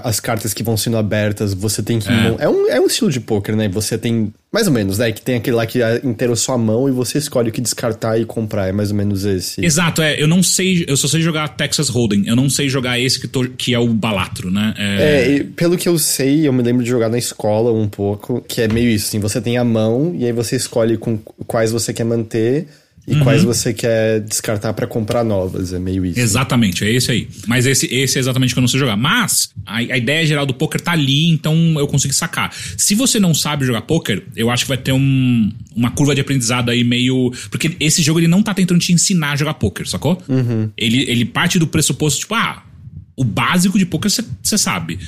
[0.03, 2.09] as cartas que vão sendo abertas, você tem que...
[2.09, 2.37] É.
[2.39, 3.69] é, um, é um estilo de poker, né?
[3.69, 5.13] Você tem mais ou menos, né?
[5.13, 8.19] Que tem aquele lá que é inteiro sua mão e você escolhe o que descartar
[8.19, 8.69] e comprar.
[8.69, 9.65] É mais ou menos esse.
[9.65, 10.21] Exato, é.
[10.21, 10.85] Eu não sei.
[10.89, 12.27] Eu só sei jogar Texas Hold'em.
[12.27, 14.75] Eu não sei jogar esse que, tô, que é o Balatro, né?
[14.79, 15.37] É...
[15.37, 18.63] é pelo que eu sei, eu me lembro de jogar na escola um pouco, que
[18.63, 19.21] é meio isso, assim.
[19.21, 22.67] Você tem a mão e aí você escolhe com quais você quer manter
[23.09, 23.23] e uhum.
[23.23, 25.73] quais você quer descartar para comprar novas.
[25.73, 26.21] É meio isso.
[26.21, 27.29] Exatamente, é esse aí.
[27.47, 28.99] Mas esse, esse é exatamente o que eu não sei jogar.
[28.99, 32.55] Mas a, a ideia geral do poker tá ali, então eu consigo sacar.
[32.77, 36.21] Se você não sabe jogar poker, eu acho que vai ter um, uma curva de
[36.21, 37.33] aprendizado aí meio.
[37.51, 40.23] Porque esse jogo ele não tá tentando te ensinar a jogar poker, sacou?
[40.29, 40.69] Uhum.
[40.77, 42.63] Ele, ele parte do pressuposto, tipo, ah,
[43.17, 44.99] o básico de poker você sabe.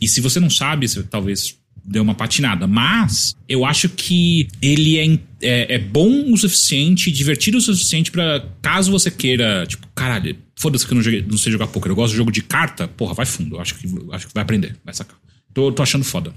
[0.00, 1.56] E se você não sabe, você talvez
[1.88, 2.66] deu uma patinada.
[2.66, 8.44] Mas eu acho que ele é, é, é bom o suficiente, divertido o suficiente para
[8.60, 11.90] caso você queira, tipo, caralho, foda-se que eu não, joguei, não sei jogar poker.
[11.90, 13.56] Eu gosto de jogo de carta, porra, vai fundo.
[13.56, 15.16] Eu acho que, acho que vai aprender, vai sacar.
[15.54, 16.32] Tô, tô achando foda.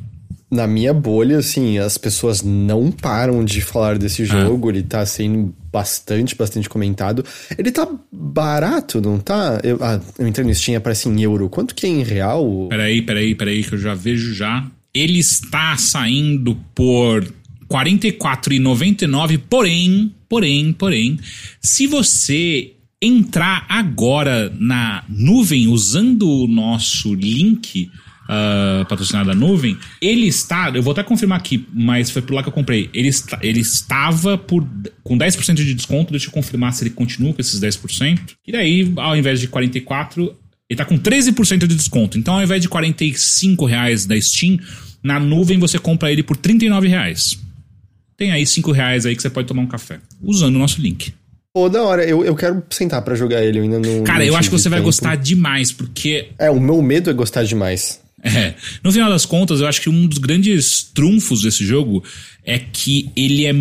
[0.50, 4.68] na minha bolha, assim, as pessoas não param de falar desse jogo.
[4.68, 4.72] Ah.
[4.72, 7.24] Ele tá sendo bastante, bastante comentado.
[7.58, 9.60] Ele tá barato, não tá?
[9.64, 11.50] Eu, ah, eu entrei no Steam, aparece em euro.
[11.50, 12.68] Quanto que é em real?
[12.70, 14.70] Peraí, peraí, peraí, que eu já vejo já.
[14.94, 17.26] Ele está saindo por
[17.70, 21.20] 44,99, porém, porém, porém,
[21.62, 27.90] se você entrar agora na nuvem usando o nosso link
[28.26, 32.44] uh, patrocinado da nuvem, ele está, eu vou até confirmar aqui, mas foi por lá
[32.44, 32.90] que eu comprei.
[32.94, 34.68] Ele, está, ele estava por,
[35.04, 38.20] com 10% de desconto, deixa eu confirmar se ele continua com esses 10%.
[38.46, 40.36] E daí, ao invés de 44,
[40.72, 42.18] ele está com 13% de desconto.
[42.18, 44.58] Então, ao invés de 45 reais da Steam,
[45.04, 47.38] na nuvem você compra ele por 39 reais.
[48.16, 51.14] Tem aí 5 reais aí que você pode tomar um café, usando o nosso link.
[51.54, 54.04] Pô, da hora, eu, eu quero sentar para jogar ele, eu ainda não.
[54.06, 54.76] Cara, não eu acho que você tempo.
[54.76, 56.30] vai gostar demais, porque.
[56.40, 58.00] É, o meu medo é gostar demais.
[58.24, 58.54] É.
[58.82, 62.02] No final das contas, eu acho que um dos grandes trunfos desse jogo
[62.46, 63.54] é que ele é,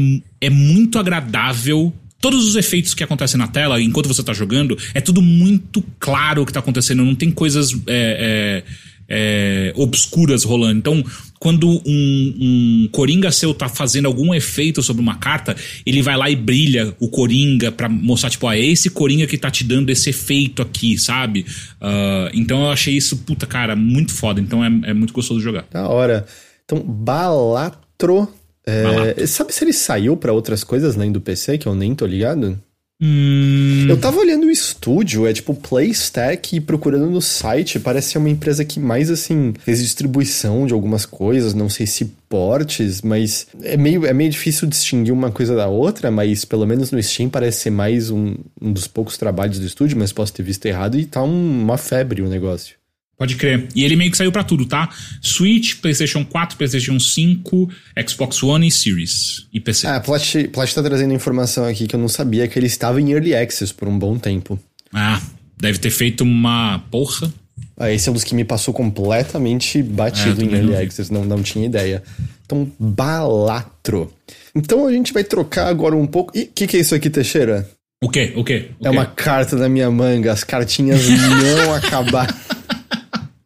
[0.46, 1.92] é muito agradável.
[2.20, 6.42] Todos os efeitos que acontecem na tela, enquanto você tá jogando, é tudo muito claro
[6.42, 7.04] o que tá acontecendo.
[7.04, 7.72] Não tem coisas.
[7.86, 10.78] É, é, é, obscuras rolando.
[10.78, 11.04] Então,
[11.40, 16.30] quando um, um Coringa seu tá fazendo algum efeito sobre uma carta, ele vai lá
[16.30, 19.90] e brilha o Coringa pra mostrar, tipo, ah, é esse Coringa que tá te dando
[19.90, 21.44] esse efeito aqui, sabe?
[21.80, 24.40] Uh, então eu achei isso, puta, cara, muito foda.
[24.40, 25.66] Então é, é muito gostoso jogar.
[25.70, 26.24] Da hora.
[26.64, 28.28] Então, Balatro.
[28.66, 29.26] É.
[29.26, 32.58] Sabe se ele saiu para outras coisas além do PC, que eu nem tô ligado?
[33.02, 33.86] Hum...
[33.88, 38.28] Eu tava olhando o estúdio, é tipo Playstack e procurando no site, parece ser uma
[38.28, 43.76] empresa que mais assim fez distribuição de algumas coisas, não sei se portes, mas é
[43.76, 47.60] meio, é meio difícil distinguir uma coisa da outra, mas pelo menos no Steam parece
[47.60, 51.06] ser mais um, um dos poucos trabalhos do estúdio, mas posso ter visto errado e
[51.06, 52.79] tá um, uma febre o negócio.
[53.20, 53.68] Pode crer.
[53.76, 54.88] E ele meio que saiu para tudo, tá?
[55.20, 57.68] Switch, PlayStation 4, PlayStation 5,
[58.08, 59.46] Xbox One e Series.
[59.52, 59.86] E PC.
[59.88, 63.12] Ah, Plat, Plat tá trazendo informação aqui que eu não sabia que ele estava em
[63.12, 64.58] Early Access por um bom tempo.
[64.90, 65.20] Ah,
[65.60, 67.30] deve ter feito uma porra.
[67.76, 71.22] Ah, esse é um dos que me passou completamente batido é, em Early Access, não,
[71.22, 72.02] não tinha ideia.
[72.46, 74.10] Então, Balatro.
[74.54, 76.32] Então a gente vai trocar agora um pouco.
[76.34, 77.68] E o que, que é isso aqui, Teixeira?
[78.02, 78.32] O quê?
[78.34, 78.70] O quê?
[78.80, 78.96] O é quê?
[78.96, 82.34] uma carta da minha manga, as cartinhas não acabaram.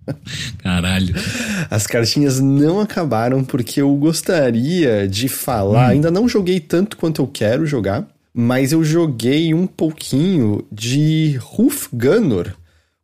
[0.59, 1.15] Caralho.
[1.71, 5.89] As cartinhas não acabaram porque eu gostaria de falar.
[5.89, 5.93] Hum.
[5.93, 11.89] Ainda não joguei tanto quanto eu quero jogar, mas eu joguei um pouquinho de Roof
[11.93, 12.55] Gunner.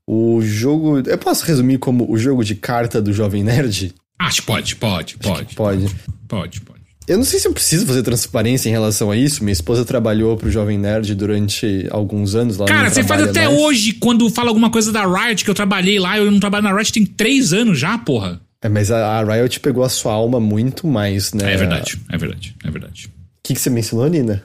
[0.06, 0.98] O jogo.
[0.98, 3.94] Eu posso resumir como o jogo de carta do Jovem Nerd?
[4.18, 5.54] Acho que pode, pode, pode.
[5.54, 5.94] Pode.
[6.26, 6.79] Pode, pode.
[7.10, 9.42] Eu não sei se eu preciso fazer transparência em relação a isso.
[9.42, 13.58] Minha esposa trabalhou pro Jovem Nerd durante alguns anos lá Cara, você faz até mais.
[13.58, 16.72] hoje quando fala alguma coisa da Riot, que eu trabalhei lá, eu não trabalho na
[16.72, 18.40] Riot tem três anos já, porra.
[18.62, 21.52] É, mas a, a Riot pegou a sua alma muito mais, né?
[21.52, 23.06] É verdade, é verdade, é verdade.
[23.08, 23.10] O
[23.42, 24.44] que, que você mencionou, Nina?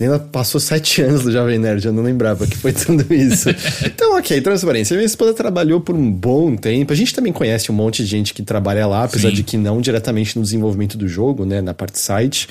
[0.00, 3.48] Ela passou sete anos do Jovem Nerd, eu não lembrava que foi tudo isso.
[3.84, 4.94] então, ok, transparência.
[4.96, 6.92] Minha esposa trabalhou por um bom tempo.
[6.92, 9.34] A gente também conhece um monte de gente que trabalha lá, apesar Sim.
[9.34, 12.48] de que não diretamente no desenvolvimento do jogo, né, na parte site.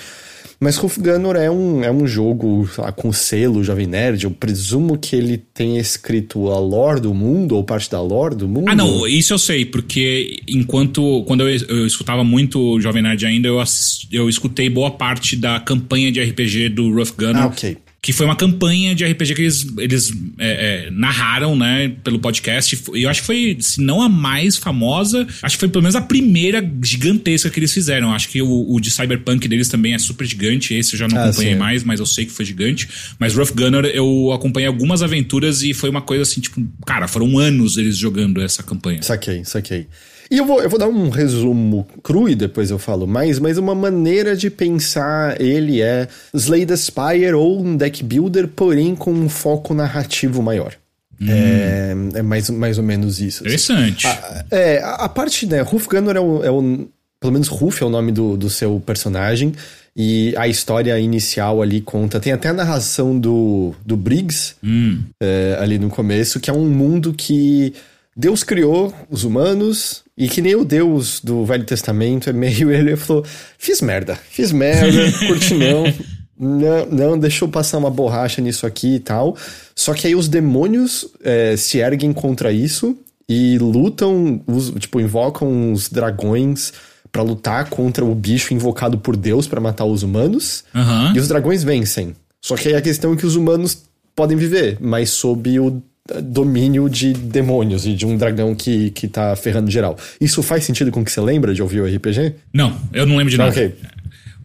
[0.59, 4.23] Mas Roof Gunner é um, é um jogo lá, com selo Jovem Nerd.
[4.23, 8.47] Eu presumo que ele tenha escrito a lore do mundo, ou parte da lore do
[8.47, 8.67] mundo.
[8.67, 11.23] Ah, não, isso eu sei, porque enquanto.
[11.27, 15.59] Quando eu, eu escutava muito Jovem Nerd ainda, eu, assisti, eu escutei boa parte da
[15.59, 17.43] campanha de RPG do Rough Gunner.
[17.43, 21.93] Ah, ok que foi uma campanha de RPG que eles, eles é, é, narraram, né,
[22.05, 22.81] pelo podcast.
[22.93, 25.93] E eu acho que foi, se não a mais famosa, acho que foi pelo menos
[25.93, 28.13] a primeira gigantesca que eles fizeram.
[28.13, 30.73] Acho que o, o de Cyberpunk deles também é super gigante.
[30.73, 31.59] Esse eu já não ah, acompanhei sim.
[31.59, 32.87] mais, mas eu sei que foi gigante.
[33.19, 37.37] Mas Rough Gunner eu acompanhei algumas aventuras e foi uma coisa assim, tipo, cara, foram
[37.37, 39.01] anos eles jogando essa campanha.
[39.01, 39.85] Saquei, saquei.
[40.29, 43.57] E eu vou, eu vou dar um resumo cru e depois eu falo mais, mas
[43.57, 49.11] uma maneira de pensar ele é Slay the Spire ou um deck builder, porém com
[49.11, 50.73] um foco narrativo maior.
[51.19, 51.27] Hum.
[51.29, 53.43] É, é, mais, mais ou menos isso.
[53.45, 53.55] Assim.
[53.55, 54.07] Interessante.
[54.07, 54.45] Assim.
[54.51, 56.87] A, é, a, a, parte, né, Ruf Gunner é o, é o,
[57.19, 59.53] Pelo menos Ruf é o nome do, do seu personagem.
[59.99, 62.19] E a história inicial ali conta.
[62.19, 65.01] Tem até a narração do, do Briggs hum.
[65.19, 67.73] é, ali no começo, que é um mundo que
[68.17, 72.95] Deus criou os humanos, e que nem o Deus do Velho Testamento é meio ele
[72.95, 73.23] falou:
[73.59, 75.83] fiz merda, fiz merda, curti não.
[76.39, 79.35] Não, não, deixa eu passar uma borracha nisso aqui e tal.
[79.75, 82.95] Só que aí os demônios é, se erguem contra isso
[83.27, 86.73] e lutam, os, tipo, invocam os dragões
[87.11, 90.63] para lutar contra o bicho invocado por Deus para matar os humanos.
[90.75, 91.15] Uhum.
[91.15, 92.15] E os dragões vencem.
[92.39, 95.81] Só que aí a questão é que os humanos podem viver, mas sob o
[96.23, 99.97] domínio de demônios e de um dragão que, que tá ferrando geral.
[100.19, 102.35] Isso faz sentido com o que você lembra de ouvir o RPG?
[102.53, 103.51] Não, eu não lembro de nada.
[103.51, 103.73] Ok.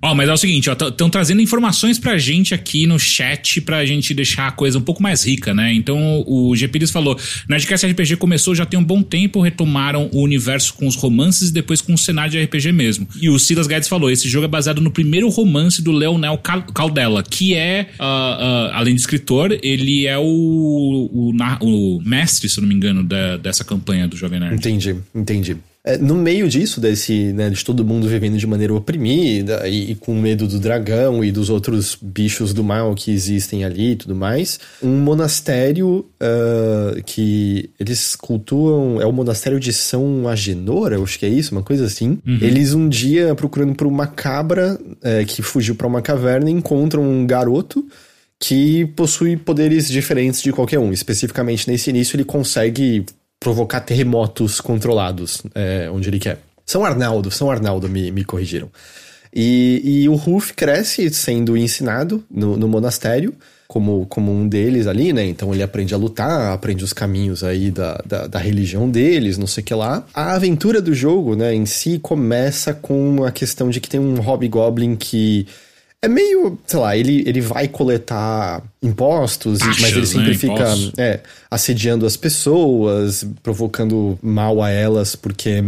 [0.05, 3.87] Ó, mas é o seguinte, ó, estão trazendo informações pra gente aqui no chat pra
[3.87, 5.73] gente deixar a coisa um pouco mais rica, né?
[5.73, 7.17] Então o GPDs falou:
[7.49, 11.53] Nerdcast RPG começou já tem um bom tempo, retomaram o universo com os romances e
[11.53, 13.07] depois com o cenário de RPG mesmo.
[13.21, 16.63] E o Silas Guedes falou: esse jogo é baseado no primeiro romance do Leonel Cal
[16.63, 22.61] Caldela, que é, uh, uh, além de escritor, ele é o, o, o, mestre, se
[22.61, 24.57] não me engano, da, dessa campanha do Jovem Nerd.
[24.57, 25.57] Entendi, entendi.
[25.85, 29.95] É, no meio disso, desse, né, de todo mundo vivendo de maneira oprimida e, e,
[29.97, 34.15] com medo do dragão e dos outros bichos do mal que existem ali e tudo
[34.15, 41.19] mais, um monastério uh, que eles cultuam, é o monastério de São Agenor, eu acho
[41.19, 42.19] que é isso, uma coisa assim.
[42.25, 42.39] Uhum.
[42.41, 47.27] Eles um dia, procurando por uma cabra é, que fugiu para uma caverna, encontram um
[47.27, 47.85] garoto
[48.39, 50.93] que possui poderes diferentes de qualquer um.
[50.93, 53.05] Especificamente nesse início, ele consegue
[53.43, 56.39] provocar terremotos controlados é, onde ele quer.
[56.65, 58.71] São Arnaldo, São Arnaldo me, me corrigiram.
[59.35, 63.35] E, e o Ruf cresce sendo ensinado no, no monastério,
[63.67, 65.25] como, como um deles ali, né?
[65.25, 69.47] Então ele aprende a lutar, aprende os caminhos aí da, da, da, religião deles, não
[69.47, 70.05] sei o que lá.
[70.13, 74.21] A aventura do jogo, né, em si, começa com a questão de que tem um
[74.21, 75.47] Hobgoblin que
[76.05, 80.35] é meio, sei lá, ele, ele vai coletar impostos, Taxas, mas ele sempre né?
[80.35, 85.63] fica é, assediando as pessoas, provocando mal a elas, porque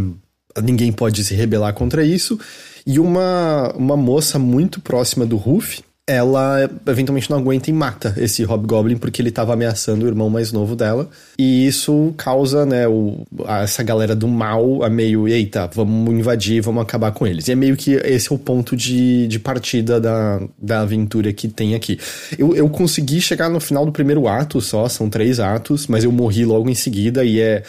[0.61, 2.39] ninguém pode se rebelar contra isso.
[2.85, 8.45] E uma, uma moça muito próxima do Ruff, ela eventualmente não aguenta e mata esse
[8.45, 11.09] Hobgoblin porque ele estava ameaçando o irmão mais novo dela.
[11.39, 13.27] E isso causa, né, o,
[13.63, 17.49] essa galera do mal a meio, eita, vamos invadir, vamos acabar com eles.
[17.49, 21.49] E é meio que esse é o ponto de, de partida da, da aventura que
[21.49, 21.99] tem aqui.
[22.39, 26.13] Eu, eu consegui chegar no final do primeiro ato só, são três atos, mas eu
[26.13, 27.63] morri logo em seguida e é.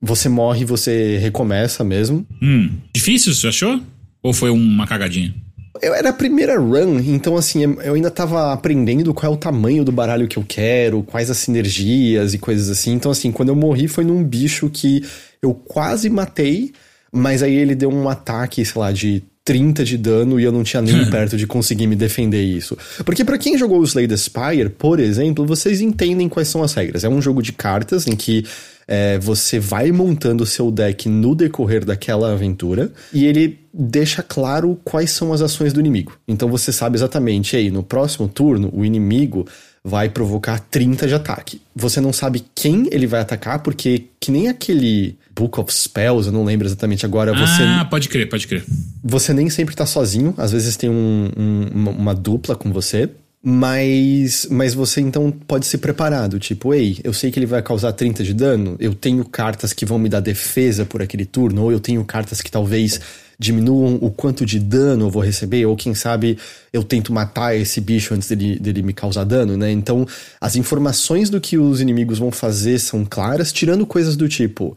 [0.00, 2.24] Você morre e você recomeça mesmo.
[2.40, 2.70] Hum.
[2.94, 3.82] Difícil, você achou?
[4.22, 5.34] Ou foi uma cagadinha?
[5.82, 9.84] Eu era a primeira run, então assim, eu ainda tava aprendendo qual é o tamanho
[9.84, 12.92] do baralho que eu quero, quais as sinergias e coisas assim.
[12.92, 15.04] Então, assim, quando eu morri foi num bicho que
[15.40, 16.72] eu quase matei,
[17.12, 20.62] mas aí ele deu um ataque, sei lá, de 30 de dano e eu não
[20.62, 22.76] tinha nem perto de conseguir me defender isso.
[23.04, 26.74] Porque para quem jogou o Slay the Spire, por exemplo, vocês entendem quais são as
[26.74, 27.02] regras.
[27.02, 28.44] É um jogo de cartas em que
[28.88, 34.80] é, você vai montando o seu deck no decorrer daquela aventura e ele deixa claro
[34.82, 36.18] quais são as ações do inimigo.
[36.26, 39.46] Então você sabe exatamente aí, no próximo turno, o inimigo
[39.84, 41.60] vai provocar 30 de ataque.
[41.76, 46.32] Você não sabe quem ele vai atacar, porque que nem aquele Book of Spells, eu
[46.32, 47.32] não lembro exatamente agora.
[47.32, 48.64] Você, ah, pode crer, pode crer.
[49.04, 53.08] Você nem sempre tá sozinho, às vezes tem um, um, uma, uma dupla com você.
[53.50, 57.94] Mas, mas você então pode ser preparado, tipo, ei, eu sei que ele vai causar
[57.94, 61.72] 30 de dano, eu tenho cartas que vão me dar defesa por aquele turno, ou
[61.72, 63.00] eu tenho cartas que talvez
[63.38, 66.36] diminuam o quanto de dano eu vou receber, ou quem sabe
[66.74, 69.72] eu tento matar esse bicho antes dele, dele me causar dano, né?
[69.72, 70.06] Então,
[70.38, 74.76] as informações do que os inimigos vão fazer são claras, tirando coisas do tipo,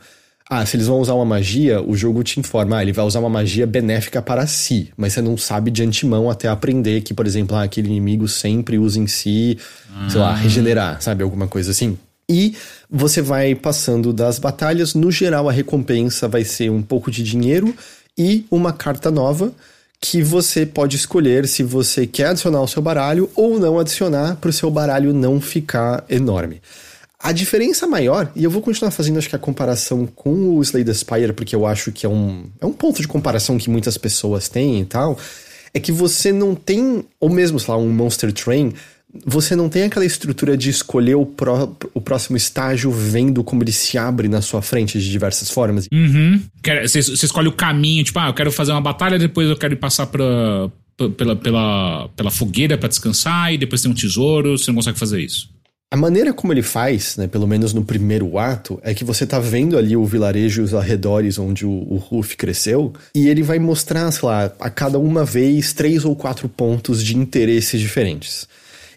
[0.54, 3.22] ah, se eles vão usar uma magia, o jogo te informa, ah, ele vai usar
[3.22, 7.26] uma magia benéfica para si, mas você não sabe de antemão até aprender que, por
[7.26, 9.58] exemplo, ah, aquele inimigo sempre usa em si,
[9.96, 10.10] ah.
[10.10, 10.36] sei lá, ah.
[10.36, 11.24] regenerar, sabe?
[11.24, 11.98] Alguma coisa assim.
[12.28, 12.54] E
[12.90, 17.74] você vai passando das batalhas, no geral a recompensa vai ser um pouco de dinheiro
[18.18, 19.54] e uma carta nova
[20.02, 24.50] que você pode escolher se você quer adicionar ao seu baralho ou não adicionar para
[24.50, 26.62] o seu baralho não ficar enorme.
[27.24, 30.84] A diferença maior, e eu vou continuar fazendo acho que a comparação com o Slay
[30.84, 33.98] the Spire, porque eu acho que é um, é um ponto de comparação que muitas
[33.98, 35.20] pessoas têm e tal,
[35.74, 38.74] é que você não tem, ou mesmo, sei lá, um Monster Train,
[39.26, 43.72] você não tem aquela estrutura de escolher o, pró, o próximo estágio vendo como ele
[43.72, 45.88] se abre na sua frente de diversas formas.
[45.92, 46.42] Uhum.
[46.82, 49.78] Você, escolhe o caminho, tipo, ah, eu quero fazer uma batalha, depois eu quero ir
[49.78, 50.72] passar pra,
[51.18, 55.22] pela, pela, pela fogueira para descansar, e depois tem um tesouro, você não consegue fazer
[55.22, 55.50] isso.
[55.94, 59.40] A maneira como ele faz, né, pelo menos no primeiro ato, é que você tá
[59.40, 63.60] vendo ali o vilarejo e os arredores onde o, o Ruff cresceu, e ele vai
[63.60, 68.48] mostrar, sei lá, a cada uma vez três ou quatro pontos de interesses diferentes.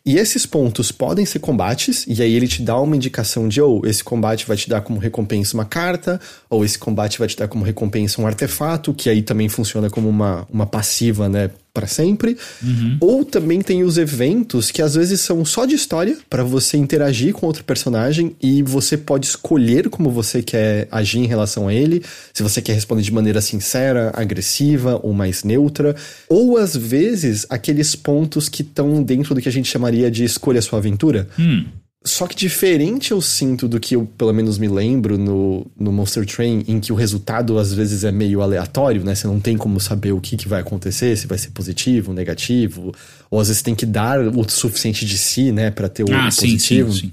[0.06, 3.82] E esses pontos podem ser combates, e aí ele te dá uma indicação de, ou
[3.82, 7.36] oh, esse combate vai te dar como recompensa uma carta, ou esse combate vai te
[7.36, 11.88] dar como recompensa um artefato, que aí também funciona como uma, uma passiva, né, para
[11.88, 12.38] sempre.
[12.62, 12.96] Uhum.
[13.00, 17.34] Ou também tem os eventos que às vezes são só de história para você interagir
[17.34, 22.02] com outro personagem e você pode escolher como você quer agir em relação a ele,
[22.32, 25.96] se você quer responder de maneira sincera, agressiva ou mais neutra,
[26.28, 30.62] ou às vezes aqueles pontos que estão dentro do que a gente chamaria de escolha
[30.62, 31.28] sua aventura.
[31.36, 31.64] Hum
[32.06, 36.26] Só que diferente eu sinto do que eu pelo menos me lembro no, no Monster
[36.26, 39.14] Train, em que o resultado às vezes é meio aleatório, né?
[39.14, 42.92] Você não tem como saber o que, que vai acontecer, se vai ser positivo, negativo,
[43.30, 46.24] ou às vezes tem que dar o suficiente de si, né, para ter o ah,
[46.24, 46.92] positivo.
[46.92, 47.12] Sim, sim, sim.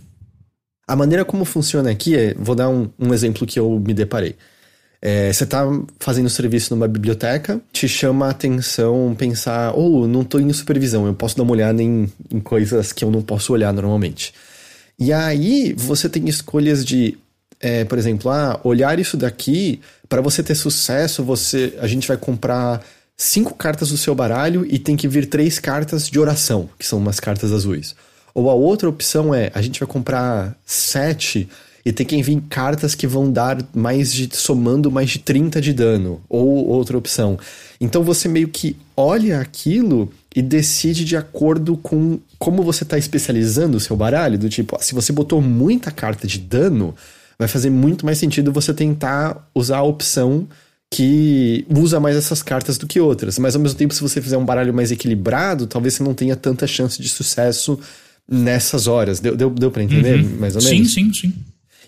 [0.86, 4.36] A maneira como funciona aqui é, vou dar um, um exemplo que eu me deparei.
[5.02, 5.64] É, você tá
[6.00, 11.08] fazendo serviço numa biblioteca, te chama a atenção pensar, ou oh, não tô em supervisão,
[11.08, 14.34] eu posso dar uma olhada em, em coisas que eu não posso olhar normalmente.
[15.02, 17.18] E aí você tem escolhas de,
[17.60, 22.18] é, por exemplo, ah, olhar isso daqui, para você ter sucesso, você a gente vai
[22.18, 22.86] comprar
[23.18, 27.00] cinco cartas do seu baralho e tem que vir três cartas de oração, que são
[27.00, 27.96] umas cartas azuis.
[28.32, 31.50] Ou a outra opção é, a gente vai comprar sete
[31.84, 34.30] e tem que vir cartas que vão dar mais de.
[34.32, 36.22] somando mais de 30 de dano.
[36.30, 37.40] Ou outra opção.
[37.80, 43.78] Então você meio que olha aquilo e decide de acordo com como você está especializando
[43.78, 44.36] o seu baralho.
[44.36, 46.96] Do tipo, se você botou muita carta de dano,
[47.38, 50.48] vai fazer muito mais sentido você tentar usar a opção
[50.90, 53.38] que usa mais essas cartas do que outras.
[53.38, 56.36] Mas ao mesmo tempo, se você fizer um baralho mais equilibrado, talvez você não tenha
[56.36, 57.80] tanta chance de sucesso
[58.28, 59.20] nessas horas.
[59.20, 60.38] Deu, deu, deu pra entender, uhum.
[60.40, 60.92] mais ou menos?
[60.94, 61.34] Sim, sim, sim.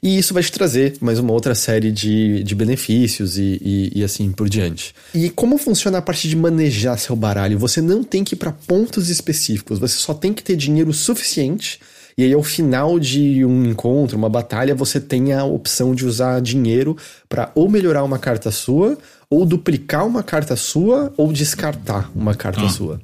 [0.03, 4.03] E isso vai te trazer mais uma outra série de, de benefícios e, e, e,
[4.03, 4.93] assim por diante.
[5.15, 7.57] E como funciona a parte de manejar seu baralho?
[7.57, 11.79] Você não tem que ir para pontos específicos, você só tem que ter dinheiro suficiente.
[12.17, 16.41] E aí, ao final de um encontro, uma batalha, você tem a opção de usar
[16.41, 16.97] dinheiro
[17.29, 18.97] para ou melhorar uma carta sua,
[19.29, 22.69] ou duplicar uma carta sua, ou descartar uma carta ah.
[22.69, 23.01] sua.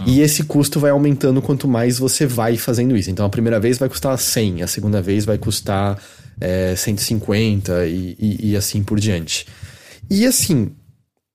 [0.00, 0.04] Ah.
[0.06, 3.10] E esse custo vai aumentando quanto mais você vai fazendo isso.
[3.10, 5.96] Então, a primeira vez vai custar 100, a segunda vez vai custar
[6.40, 9.46] é, 150 e, e, e assim por diante.
[10.10, 10.72] E assim,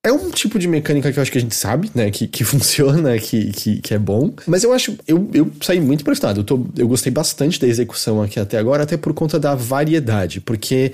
[0.05, 2.11] é um tipo de mecânica que eu acho que a gente sabe, né?
[2.11, 4.33] Que, que funciona, que, que, que é bom.
[4.45, 4.97] Mas eu acho.
[5.07, 6.41] Eu, eu saí muito impressionado.
[6.41, 10.41] Eu, tô, eu gostei bastante da execução aqui até agora, até por conta da variedade.
[10.41, 10.91] Porque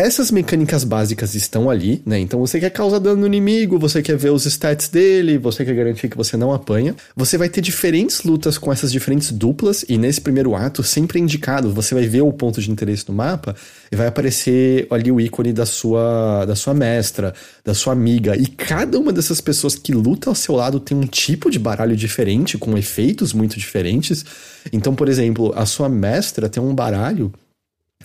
[0.00, 2.18] essas mecânicas básicas estão ali, né?
[2.18, 5.74] Então você quer causar dano no inimigo, você quer ver os stats dele, você quer
[5.74, 6.96] garantir que você não apanha.
[7.14, 11.22] Você vai ter diferentes lutas com essas diferentes duplas, e nesse primeiro ato, sempre é
[11.22, 13.54] indicado, você vai ver o ponto de interesse no mapa
[13.92, 18.34] e vai aparecer ali o ícone da sua, da sua mestra, da sua amiga.
[18.36, 21.94] E cada uma dessas pessoas que luta ao seu lado tem um tipo de baralho
[21.94, 24.24] diferente, com efeitos muito diferentes.
[24.72, 27.30] Então, por exemplo, a sua mestra tem um baralho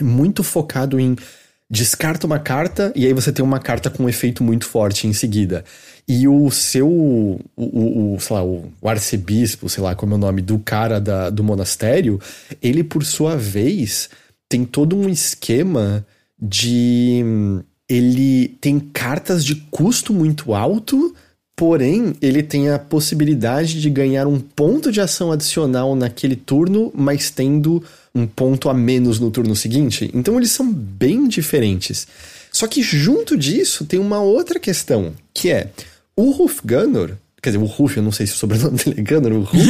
[0.02, 1.16] muito focado em
[1.70, 5.14] descarta uma carta e aí você tem uma carta com um efeito muito forte em
[5.14, 5.64] seguida.
[6.08, 10.16] E o seu, o, o, o sei lá, o, o, arcebispo, sei lá como é
[10.16, 12.20] o nome, do cara da, do monastério,
[12.62, 14.10] ele por sua vez
[14.48, 16.06] tem todo um esquema
[16.40, 17.24] de.
[17.88, 21.16] Ele tem cartas de custo muito alto,
[21.56, 27.30] porém ele tem a possibilidade de ganhar um ponto de ação adicional naquele turno, mas
[27.30, 27.84] tendo
[28.16, 30.10] um ponto a menos no turno seguinte.
[30.14, 32.08] Então eles são bem diferentes.
[32.52, 35.70] Só que junto disso tem uma outra questão, que é
[36.16, 39.02] o Ruf Gunner, quer dizer, o Ruf, eu não sei se o sobrenome dele é
[39.04, 39.70] Gunner, o Ruf.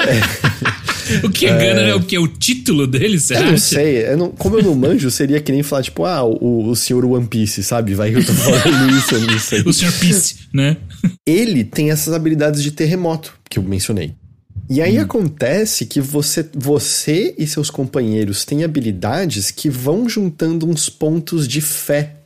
[0.00, 2.18] é, o que é Gunner é o que?
[2.18, 3.50] O título dele, você Eu acha?
[3.52, 6.68] não sei, eu não, como eu não manjo, seria que nem falar, tipo, ah, o,
[6.68, 7.94] o senhor One Piece, sabe?
[7.94, 9.62] Vai eu tô falando isso, eu não sei.
[9.64, 10.76] o senhor Piece, né?
[11.24, 14.14] Ele tem essas habilidades de terremoto, que eu mencionei.
[14.72, 15.02] E aí hum.
[15.02, 21.60] acontece que você, você e seus companheiros têm habilidades que vão juntando uns pontos de
[21.60, 22.16] fé.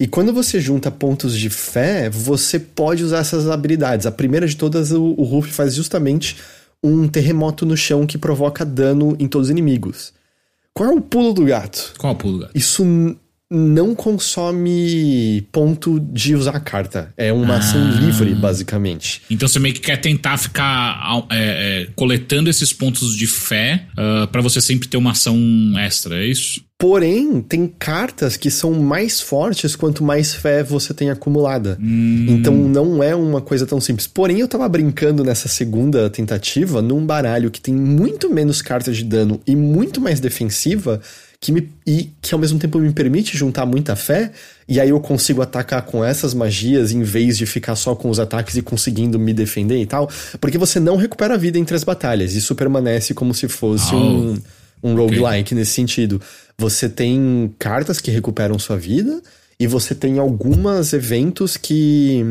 [0.00, 4.06] E quando você junta pontos de fé, você pode usar essas habilidades.
[4.06, 6.36] A primeira de todas, o, o Ruff faz justamente
[6.82, 10.12] um terremoto no chão que provoca dano em todos os inimigos.
[10.72, 11.94] Qual é o pulo do gato?
[11.96, 12.56] Qual é o pulo do gato?
[12.56, 12.84] Isso
[13.50, 17.12] não consome ponto de usar a carta.
[17.16, 17.58] É uma ah.
[17.58, 19.22] ação livre, basicamente.
[19.30, 21.36] Então você meio que quer tentar ficar é,
[21.82, 25.36] é, coletando esses pontos de fé uh, ah, para você sempre ter uma ação
[25.78, 26.64] extra, é isso?
[26.76, 31.78] Porém, tem cartas que são mais fortes quanto mais fé você tem acumulada.
[31.80, 32.26] Hum.
[32.28, 34.06] Então não é uma coisa tão simples.
[34.06, 39.04] Porém, eu tava brincando nessa segunda tentativa num baralho que tem muito menos cartas de
[39.04, 41.00] dano e muito mais defensiva
[41.44, 44.32] que me, e que ao mesmo tempo me permite juntar muita fé,
[44.66, 48.18] e aí eu consigo atacar com essas magias em vez de ficar só com os
[48.18, 50.08] ataques e conseguindo me defender e tal,
[50.40, 53.98] porque você não recupera a vida entre as batalhas, isso permanece como se fosse oh.
[53.98, 54.38] um,
[54.82, 55.58] um roguelike okay.
[55.58, 56.18] nesse sentido.
[56.56, 59.20] Você tem cartas que recuperam sua vida,
[59.60, 62.24] e você tem alguns eventos que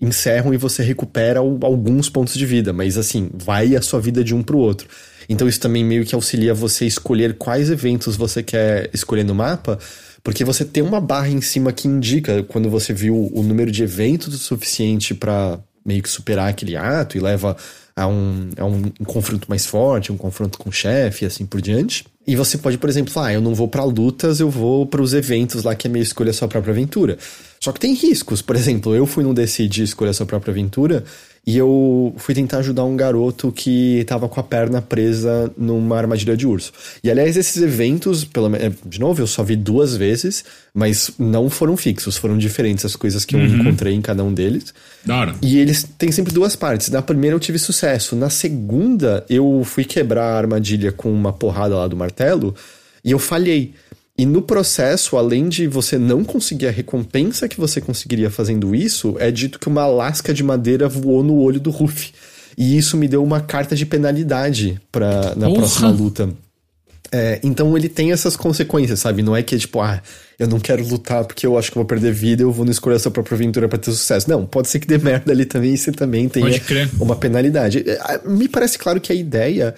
[0.00, 4.34] encerram e você recupera alguns pontos de vida, mas assim, vai a sua vida de
[4.34, 4.88] um pro outro.
[5.28, 9.78] Então isso também meio que auxilia você escolher quais eventos você quer escolher no mapa,
[10.22, 13.82] porque você tem uma barra em cima que indica quando você viu o número de
[13.82, 17.56] eventos suficiente para meio que superar aquele ato e leva
[17.94, 21.62] a um, a um, confronto mais forte, um confronto com o chefe e assim por
[21.62, 22.04] diante.
[22.26, 25.14] E você pode, por exemplo, ah, eu não vou para lutas, eu vou para os
[25.14, 27.16] eventos lá que é meio escolha sua própria aventura.
[27.60, 28.42] Só que tem riscos.
[28.42, 31.04] Por exemplo, eu fui num DC de escolha sua própria aventura
[31.46, 36.36] e eu fui tentar ajudar um garoto que tava com a perna presa numa armadilha
[36.36, 36.72] de urso.
[37.04, 40.44] E aliás, esses eventos, pelo menos, de novo, eu só vi duas vezes,
[40.74, 43.60] mas não foram fixos, foram diferentes as coisas que eu uhum.
[43.60, 44.74] encontrei em cada um deles.
[45.04, 45.36] Da hora.
[45.40, 46.88] E eles têm sempre duas partes.
[46.88, 51.76] Na primeira eu tive sucesso, na segunda eu fui quebrar a armadilha com uma porrada
[51.76, 52.56] lá do martelo
[53.04, 53.72] e eu falhei.
[54.18, 59.14] E no processo, além de você não conseguir a recompensa que você conseguiria fazendo isso,
[59.18, 62.12] é dito que uma lasca de madeira voou no olho do Ruff.
[62.56, 65.58] E isso me deu uma carta de penalidade pra, na Porra.
[65.58, 66.30] próxima luta.
[67.12, 69.22] É, então ele tem essas consequências, sabe?
[69.22, 70.02] Não é que é tipo, ah,
[70.38, 72.72] eu não quero lutar porque eu acho que eu vou perder vida eu vou não
[72.72, 74.28] escolher a sua própria aventura para ter sucesso.
[74.28, 76.48] Não, pode ser que dê merda ali também e você também tenha
[76.98, 77.84] uma penalidade.
[77.86, 79.74] É, me parece claro que a ideia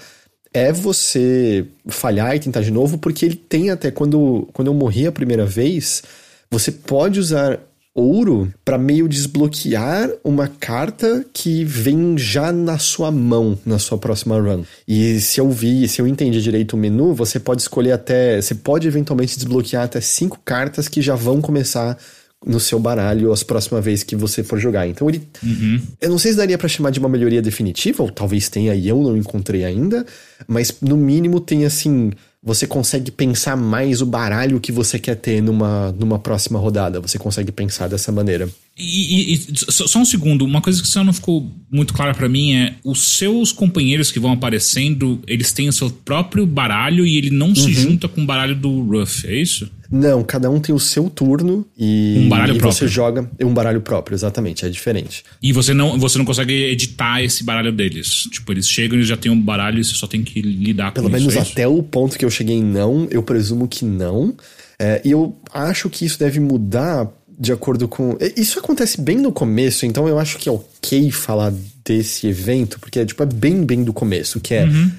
[0.53, 5.07] é você falhar e tentar de novo, porque ele tem até quando, quando eu morri
[5.07, 6.03] a primeira vez,
[6.51, 7.61] você pode usar
[7.95, 14.39] ouro para meio desbloquear uma carta que vem já na sua mão na sua próxima
[14.41, 14.63] run.
[14.87, 18.55] E se eu vi, se eu entendi direito o menu, você pode escolher até, você
[18.55, 21.99] pode eventualmente desbloquear até cinco cartas que já vão começar
[22.47, 24.87] no seu baralho as próximas vezes que você for jogar.
[24.87, 25.27] Então ele.
[25.43, 25.81] Uhum.
[26.01, 28.89] Eu não sei se daria para chamar de uma melhoria definitiva, ou talvez tenha e
[28.89, 30.07] eu não encontrei ainda,
[30.47, 32.13] mas no mínimo tem assim.
[32.41, 37.01] Você consegue pensar mais o baralho que você quer ter numa, numa próxima rodada.
[37.01, 38.49] Você consegue pensar dessa maneira.
[38.79, 42.29] E, e, e, só um segundo, uma coisa que só não ficou muito clara para
[42.29, 47.17] mim é os seus companheiros que vão aparecendo, eles têm o seu próprio baralho e
[47.17, 47.55] ele não uhum.
[47.57, 49.69] se junta com o baralho do Ruff, é isso?
[49.91, 52.79] Não, cada um tem o seu turno e, um baralho e próprio.
[52.79, 55.25] você joga um baralho próprio, exatamente, é diferente.
[55.43, 58.29] E você não, você não consegue editar esse baralho deles.
[58.31, 61.09] Tipo, eles chegam e já tem um baralho e você só tem que lidar Pelo
[61.09, 61.27] com isso.
[61.27, 64.37] Pelo menos é até o ponto que eu cheguei não, eu presumo que não.
[64.79, 68.17] É, e eu acho que isso deve mudar de acordo com.
[68.37, 71.53] Isso acontece bem no começo, então eu acho que é ok falar
[71.85, 74.65] desse evento, porque é, tipo, é bem, bem do começo, que é.
[74.65, 74.91] Uhum.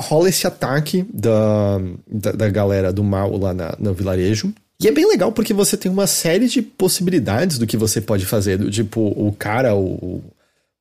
[0.00, 4.54] Rola esse ataque da, da, da, galera do mal lá na, no vilarejo.
[4.80, 8.24] E é bem legal porque você tem uma série de possibilidades do que você pode
[8.24, 8.58] fazer.
[8.58, 10.22] Do, tipo, o cara, o,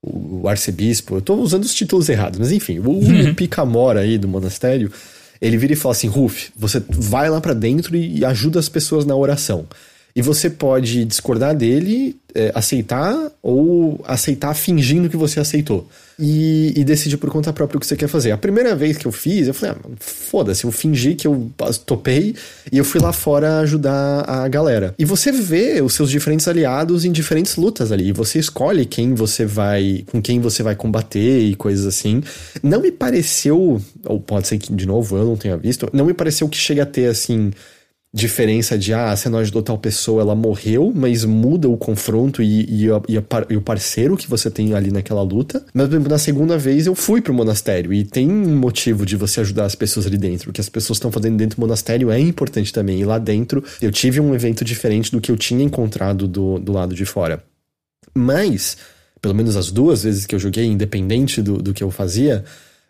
[0.03, 1.15] o arcebispo.
[1.15, 3.32] Eu tô usando os títulos errados, mas enfim, o, uhum.
[3.32, 4.91] o Picamora aí do monastério.
[5.41, 9.03] Ele vira e fala assim: Ruf, você vai lá para dentro e ajuda as pessoas
[9.03, 9.65] na oração.
[10.18, 15.88] E você pode discordar dele, é, aceitar ou aceitar fingindo que você aceitou.
[16.18, 18.32] E, e, decidir por conta própria o que você quer fazer.
[18.32, 21.51] A primeira vez que eu fiz, eu falei, ah, foda-se, eu fingi que eu
[21.86, 22.34] topei
[22.72, 24.95] e eu fui lá fora ajudar a galera.
[24.97, 28.07] E você vê os seus diferentes aliados em diferentes lutas ali.
[28.07, 30.03] E você escolhe quem você vai.
[30.07, 32.24] com quem você vai combater e coisas assim.
[32.63, 36.13] Não me pareceu, ou pode ser que, de novo, eu não tenha visto, não me
[36.15, 37.51] pareceu que chega a ter assim
[38.18, 42.65] diferença de, ah, você não ajudou tal pessoa, ela morreu, mas muda o confronto e,
[42.68, 45.63] e, a, e, a, e, o parceiro que você tem ali naquela luta.
[45.74, 49.65] Mas, na segunda vez eu fui pro monastério e tem um motivo de você ajudar
[49.65, 50.49] as pessoas ali dentro.
[50.49, 52.99] O que as pessoas estão fazendo dentro do monastério é importante também.
[52.99, 56.74] E lá dentro eu tive um evento diferente do que eu tinha encontrado do, do
[56.74, 57.43] lado de fora.
[58.15, 58.78] Mas,
[59.22, 62.43] pelo menos as duas vezes que eu joguei, independente do, do que eu fazia,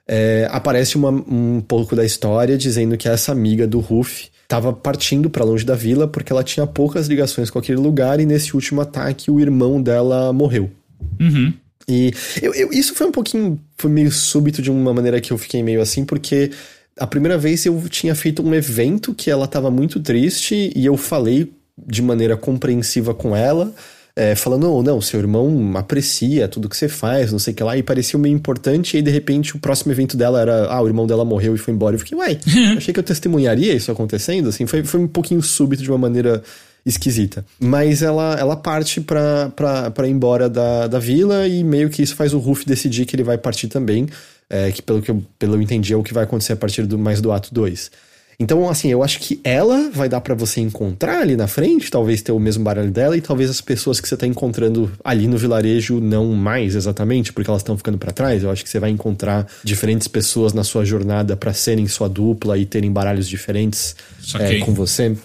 [0.08, 5.30] é, aparece uma, um pouco da história dizendo que essa amiga do Ruff estava partindo
[5.30, 8.80] para longe da vila porque ela tinha poucas ligações com aquele lugar e nesse último
[8.80, 10.72] ataque o irmão dela morreu.
[11.20, 11.54] Uhum.
[11.90, 13.60] E eu, eu, isso foi um pouquinho.
[13.78, 16.52] Foi meio súbito de uma maneira que eu fiquei meio assim, porque
[16.98, 20.98] a primeira vez eu tinha feito um evento que ela estava muito triste e eu
[20.98, 23.74] falei de maneira compreensiva com ela
[24.18, 27.64] é, falando, oh, não, seu irmão aprecia tudo que você faz, não sei o que
[27.64, 30.82] lá, e parecia meio importante, e aí de repente o próximo evento dela era, ah,
[30.82, 31.94] o irmão dela morreu e foi embora.
[31.96, 32.40] Eu fiquei, uai,
[32.76, 36.42] achei que eu testemunharia isso acontecendo, assim, foi, foi um pouquinho súbito de uma maneira
[36.84, 37.46] esquisita.
[37.60, 42.02] Mas ela, ela parte pra, pra, pra ir embora da, da vila e meio que
[42.02, 44.08] isso faz o Ruff decidir que ele vai partir também.
[44.50, 46.88] É, que pelo que eu, pelo eu entendi é o que vai acontecer a partir
[46.88, 47.92] do mais do ato 2.
[48.40, 52.22] Então, assim, eu acho que ela vai dar para você encontrar ali na frente, talvez
[52.22, 55.38] ter o mesmo baralho dela, e talvez as pessoas que você tá encontrando ali no
[55.38, 58.44] vilarejo não mais exatamente, porque elas estão ficando para trás.
[58.44, 62.60] Eu acho que você vai encontrar diferentes pessoas na sua jornada para serem sua dupla
[62.60, 63.96] e terem baralhos diferentes
[64.40, 65.18] é, com você.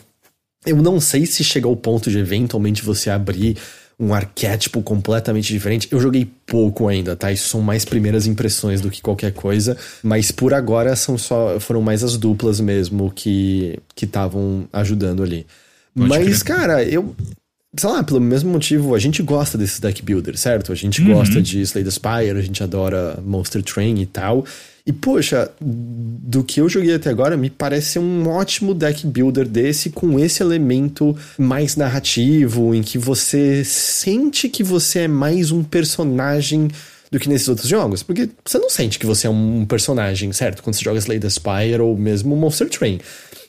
[0.65, 3.59] Eu não sei se chega ao ponto de eventualmente você abrir
[3.99, 5.89] um arquétipo completamente diferente.
[5.91, 7.31] Eu joguei pouco ainda, tá?
[7.31, 11.83] Isso são mais primeiras impressões do que qualquer coisa, mas por agora são só foram
[11.83, 15.47] mais as duplas mesmo que que estavam ajudando ali.
[15.95, 17.15] Pode mas cara, eu
[17.77, 20.73] sei lá, pelo mesmo motivo, a gente gosta desses deck builders, certo?
[20.73, 21.15] A gente uhum.
[21.15, 24.45] gosta de Slay the Spire, a gente adora Monster Train e tal.
[24.85, 29.91] E, poxa, do que eu joguei até agora, me parece um ótimo deck builder desse,
[29.91, 36.69] com esse elemento mais narrativo, em que você sente que você é mais um personagem
[37.11, 38.03] do que nesses outros jogos.
[38.03, 40.63] Porque você não sente que você é um personagem, certo?
[40.63, 43.01] Quando você joga Slay the Spire ou mesmo Monster Train.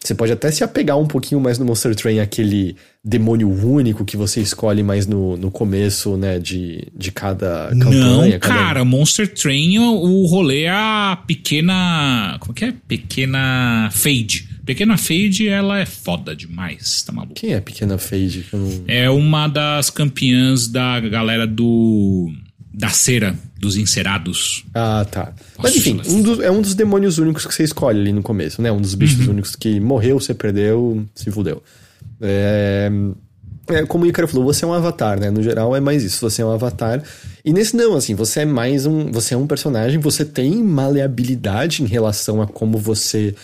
[0.02, 4.16] Você pode até se apegar um pouquinho mais no Monster Train, aquele demônio único que
[4.16, 8.32] você escolhe mais no, no começo, né, de, de cada campanha.
[8.32, 12.38] Não, cara, Monster Train, o rolê é a pequena...
[12.40, 12.74] Como é que é?
[12.88, 14.48] Pequena Fade.
[14.66, 17.34] Pequena Fade, ela é foda demais, tá maluco?
[17.36, 18.46] Quem é Pequena Fade?
[18.54, 18.84] Não...
[18.88, 22.32] É uma das campeãs da galera do
[22.74, 24.66] da cera dos encerados.
[24.74, 25.26] Ah, tá.
[25.58, 28.24] Nossa, Mas enfim, um dos, é um dos demônios únicos que você escolhe ali no
[28.24, 28.72] começo, né?
[28.72, 29.34] Um dos bichos uhum.
[29.34, 31.62] únicos que morreu, você perdeu, se fudeu.
[32.24, 32.90] É,
[33.70, 35.30] é, como o Icaro falou, você é um avatar, né?
[35.30, 37.04] No geral é mais isso, você é um avatar.
[37.44, 39.12] E nesse não, assim, você é mais um.
[39.12, 43.36] Você é um personagem, você tem maleabilidade em relação a como você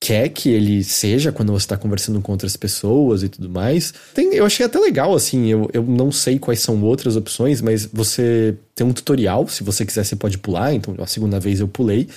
[0.00, 3.92] quer que ele seja quando você está conversando com outras pessoas e tudo mais.
[4.14, 7.84] Tem, eu achei até legal, assim, eu, eu não sei quais são outras opções, mas
[7.84, 11.66] você tem um tutorial, se você quiser você pode pular, então a segunda vez eu
[11.66, 12.08] pulei.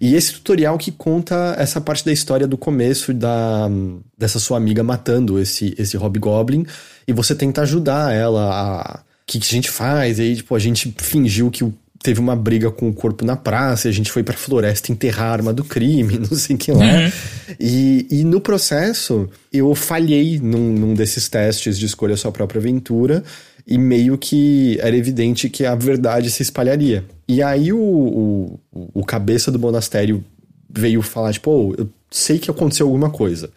[0.00, 3.68] E esse tutorial que conta essa parte da história do começo da,
[4.16, 6.66] dessa sua amiga matando esse, esse Hobgoblin,
[7.06, 9.00] e você tenta ajudar ela a...
[9.00, 10.18] O que, que a gente faz?
[10.18, 13.36] E aí, tipo, a gente fingiu que o teve uma briga com o corpo na
[13.36, 16.58] praça, e a gente foi pra floresta enterrar a arma do crime, não sei o
[16.58, 16.84] que lá.
[16.84, 17.10] Uhum.
[17.58, 23.24] E, e no processo, eu falhei num, num desses testes de escolha sua própria aventura,
[23.68, 27.04] e meio que era evidente que a verdade se espalharia.
[27.28, 28.60] E aí o, o,
[28.94, 30.24] o cabeça do monastério
[30.70, 33.50] veio falar, tipo, oh, eu sei que aconteceu alguma coisa.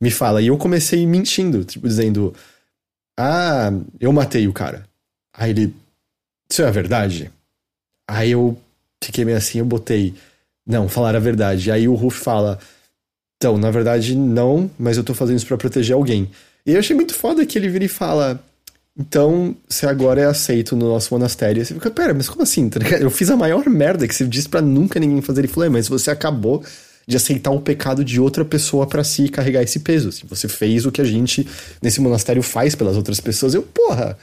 [0.00, 0.40] Me fala.
[0.40, 2.34] E eu comecei mentindo, tipo, dizendo:
[3.18, 4.86] Ah, eu matei o cara.
[5.36, 5.74] Aí ele.
[6.50, 7.30] Isso é a verdade?
[8.08, 8.56] Aí eu
[9.04, 10.14] fiquei meio assim, eu botei,
[10.66, 11.70] não, falar a verdade.
[11.70, 12.58] Aí o Ruff fala,
[13.36, 16.30] então, na verdade, não, mas eu tô fazendo isso para proteger alguém.
[16.64, 18.42] E eu achei muito foda que ele vira e fala,
[18.98, 21.64] então, você agora é aceito no nosso monastério.
[21.64, 22.68] você fica, pera, mas como assim?
[22.68, 25.42] Tá eu fiz a maior merda que você disse para nunca ninguém fazer.
[25.42, 26.64] Ele falou, é, mas você acabou
[27.06, 30.08] de aceitar o pecado de outra pessoa para si e carregar esse peso.
[30.08, 31.46] Assim, você fez o que a gente
[31.80, 33.54] nesse monastério faz pelas outras pessoas.
[33.54, 34.18] Eu, porra,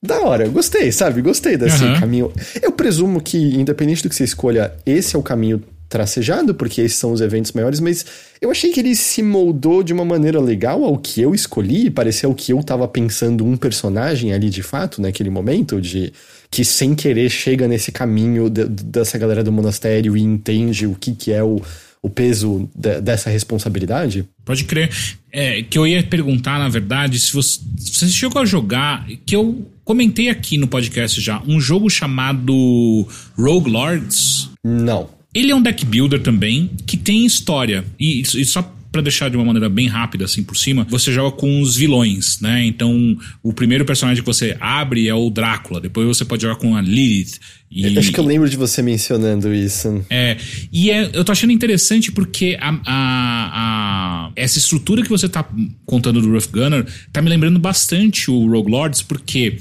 [0.00, 1.20] da hora, gostei, sabe?
[1.20, 1.98] Gostei desse uhum.
[1.98, 2.32] caminho.
[2.62, 5.62] Eu presumo que, independente do que você escolha, esse é o caminho
[5.92, 8.06] tracejado, porque esses são os eventos maiores, mas
[8.40, 12.26] eu achei que ele se moldou de uma maneira legal ao que eu escolhi, parecia
[12.26, 16.10] o que eu tava pensando um personagem ali de fato, naquele momento, de
[16.50, 21.12] que sem querer chega nesse caminho de, dessa galera do monastério e entende o que,
[21.12, 21.60] que é o,
[22.00, 24.24] o peso de, dessa responsabilidade?
[24.46, 24.90] Pode crer.
[25.30, 29.36] É, que eu ia perguntar, na verdade, se você, se você chegou a jogar, que
[29.36, 34.48] eu comentei aqui no podcast já, um jogo chamado Rogue Lords.
[34.64, 35.21] Não.
[35.34, 37.84] Ele é um deck builder também, que tem história.
[37.98, 38.62] E, e só
[38.92, 42.38] para deixar de uma maneira bem rápida, assim, por cima, você joga com os vilões,
[42.40, 42.62] né?
[42.66, 46.76] Então, o primeiro personagem que você abre é o Drácula, depois você pode jogar com
[46.76, 47.38] a Lilith.
[47.70, 50.04] E, Acho que eu lembro de você mencionando isso.
[50.10, 50.36] É,
[50.70, 55.48] e é, eu tô achando interessante porque a, a, a, essa estrutura que você tá
[55.86, 59.56] contando do Rough Gunner tá me lembrando bastante o Rogue Lords, porque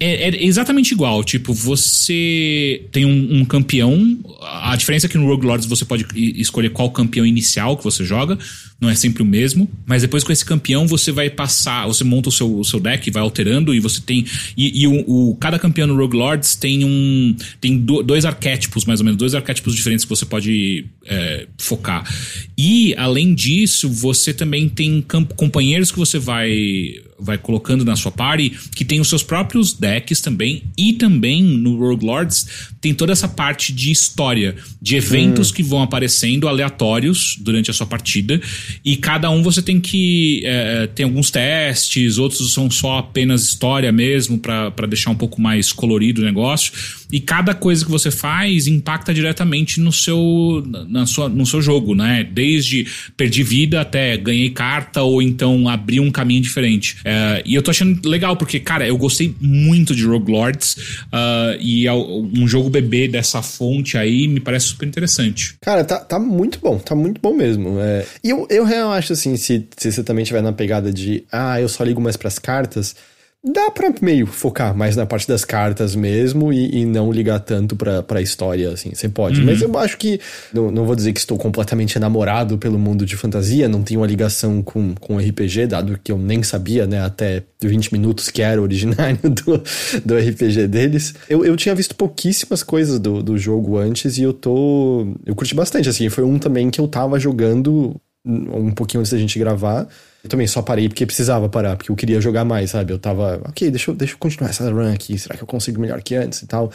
[0.00, 1.22] é, é, exatamente igual.
[1.22, 4.18] Tipo, você tem um, um, campeão.
[4.40, 8.02] A diferença é que no Rogue Lords você pode escolher qual campeão inicial que você
[8.02, 8.38] joga.
[8.80, 9.68] Não é sempre o mesmo.
[9.84, 11.86] Mas depois com esse campeão você vai passar.
[11.86, 13.74] Você monta o seu, o seu deck, vai alterando.
[13.74, 14.24] E você tem.
[14.56, 17.36] E, e o, o, cada campeão no Rogue Lords tem um.
[17.60, 19.18] Tem do, dois arquétipos, mais ou menos.
[19.18, 22.08] Dois arquétipos diferentes que você pode é, focar.
[22.56, 25.04] E, além disso, você também tem
[25.36, 30.20] companheiros que você vai vai colocando na sua party, que tem os seus próprios decks
[30.20, 32.46] também, e também no Rogue Lords
[32.80, 35.54] tem toda essa parte de história, de eventos hum.
[35.54, 38.40] que vão aparecendo aleatórios durante a sua partida,
[38.84, 40.42] e cada um você tem que.
[40.44, 45.72] É, tem alguns testes, outros são só apenas história mesmo, para deixar um pouco mais
[45.72, 46.72] colorido o negócio,
[47.12, 51.94] e cada coisa que você faz impacta diretamente no seu, na sua, no seu jogo,
[51.94, 52.22] né?
[52.24, 52.86] Desde
[53.16, 56.98] perdi vida até ganhei carta, ou então abri um caminho diferente.
[57.04, 60.76] É, e eu tô achando legal, porque, cara, eu gostei muito de Rogue Lords.
[61.06, 65.54] Uh, e é um jogo bebê dessa fonte aí me parece super interessante.
[65.60, 67.78] Cara, tá, tá muito bom, tá muito bom mesmo.
[67.80, 71.24] É, e eu, eu realmente acho assim, se, se você também tiver na pegada de,
[71.30, 72.94] ah, eu só ligo mais pras cartas.
[73.42, 77.74] Dá pra meio focar mais na parte das cartas mesmo e, e não ligar tanto
[77.74, 78.94] pra, pra história, assim.
[78.94, 79.40] Você pode.
[79.40, 79.46] Uhum.
[79.46, 80.20] Mas eu acho que.
[80.52, 84.06] Não, não vou dizer que estou completamente enamorado pelo mundo de fantasia, não tenho uma
[84.06, 88.60] ligação com, com RPG, dado que eu nem sabia, né, até 20 minutos que era
[88.60, 89.62] originário do,
[90.04, 91.14] do RPG deles.
[91.28, 95.14] Eu, eu tinha visto pouquíssimas coisas do, do jogo antes e eu tô.
[95.24, 96.08] Eu curti bastante, assim.
[96.08, 99.88] Foi um também que eu tava jogando um pouquinho antes da gente gravar.
[100.22, 102.92] Eu também só parei porque precisava parar, porque eu queria jogar mais, sabe?
[102.92, 105.80] Eu tava, ok, deixa eu, deixa eu continuar essa run aqui, será que eu consigo
[105.80, 106.70] melhor que antes e tal?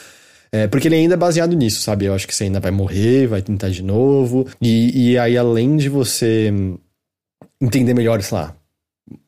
[0.52, 2.06] É, porque ele ainda é baseado nisso, sabe?
[2.06, 4.48] Eu acho que você ainda vai morrer, vai tentar de novo.
[4.62, 6.54] E, e aí, além de você
[7.62, 8.56] entender melhor, sei lá,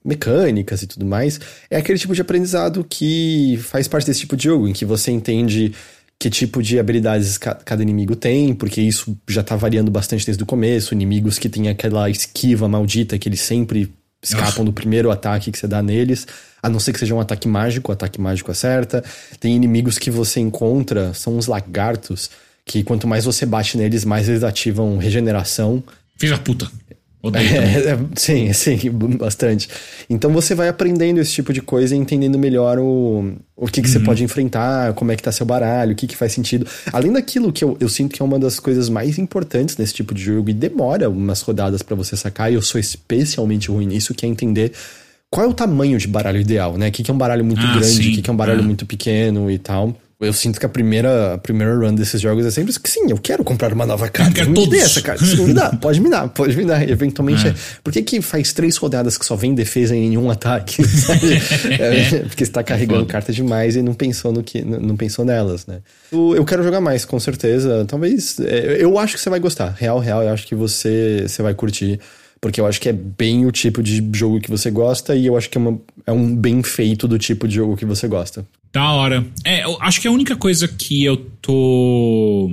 [0.04, 1.40] mecânicas e tudo mais,
[1.70, 5.12] é aquele tipo de aprendizado que faz parte desse tipo de jogo, em que você
[5.12, 5.74] entende
[6.20, 10.48] que tipo de habilidades cada inimigo tem, porque isso já tá variando bastante desde o
[10.48, 10.94] começo.
[10.94, 15.68] Inimigos que têm aquela esquiva maldita que eles sempre escapam do primeiro ataque que você
[15.68, 16.28] dá neles,
[16.62, 19.04] a não ser que seja um ataque mágico, o ataque mágico acerta.
[19.40, 22.30] Tem inimigos que você encontra, são uns lagartos,
[22.66, 25.84] que quanto mais você bate neles, mais eles ativam regeneração.
[26.18, 26.70] Filha puta.
[27.36, 28.78] É, é, sim, sim,
[29.18, 29.68] bastante.
[30.10, 33.88] Então você vai aprendendo esse tipo de coisa e entendendo melhor o, o que, que
[33.88, 33.94] uhum.
[33.94, 36.68] você pode enfrentar, como é que tá seu baralho, o que, que faz sentido.
[36.92, 40.14] Além daquilo que eu, eu sinto que é uma das coisas mais importantes nesse tipo
[40.14, 44.14] de jogo e demora umas rodadas para você sacar, e eu sou especialmente ruim nisso,
[44.14, 44.72] que é entender
[45.30, 46.88] qual é o tamanho de baralho ideal, né?
[46.88, 48.62] O que, que é um baralho muito ah, grande, o que, que é um baralho
[48.62, 48.64] ah.
[48.64, 49.96] muito pequeno e tal.
[50.20, 53.18] Eu sinto que a primeira, a primeira run desses jogos é sempre que sim, eu
[53.20, 54.46] quero comprar uma nova carta.
[54.46, 54.80] Me todos.
[54.80, 55.24] essa carta.
[55.24, 56.90] Me dá, pode me dar, pode me dar.
[56.90, 57.54] Eventualmente, é.
[57.84, 60.82] por que, que faz três rodadas que só vem defesa e nenhum ataque?
[61.80, 63.12] é, porque você tá carregando Foda.
[63.12, 65.82] carta demais e não pensou no que, não pensou nelas, né?
[66.12, 67.86] Eu, eu quero jogar mais, com certeza.
[67.88, 68.40] Talvez.
[68.40, 69.76] É, eu acho que você vai gostar.
[69.78, 72.00] Real, real, eu acho que você, você vai curtir.
[72.42, 75.38] Porque eu acho que é bem o tipo de jogo que você gosta e eu
[75.38, 78.46] acho que é, uma, é um bem feito do tipo de jogo que você gosta.
[78.72, 79.26] Da hora.
[79.44, 82.52] É, eu acho que a única coisa que eu tô.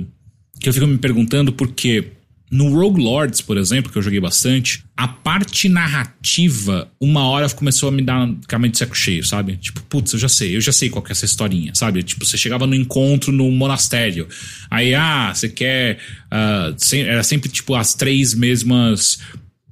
[0.59, 2.11] que eu fico me perguntando, porque
[2.49, 7.89] no Rogue Lords, por exemplo, que eu joguei bastante, a parte narrativa, uma hora começou
[7.89, 9.57] a me dar ficar meio de saco cheio, sabe?
[9.57, 12.03] Tipo, putz, eu já sei, eu já sei qual que é essa historinha, sabe?
[12.03, 14.27] Tipo, você chegava no encontro no monastério,
[14.69, 15.97] aí, ah, você quer.
[16.31, 19.19] Uh, era sempre, tipo, as três mesmas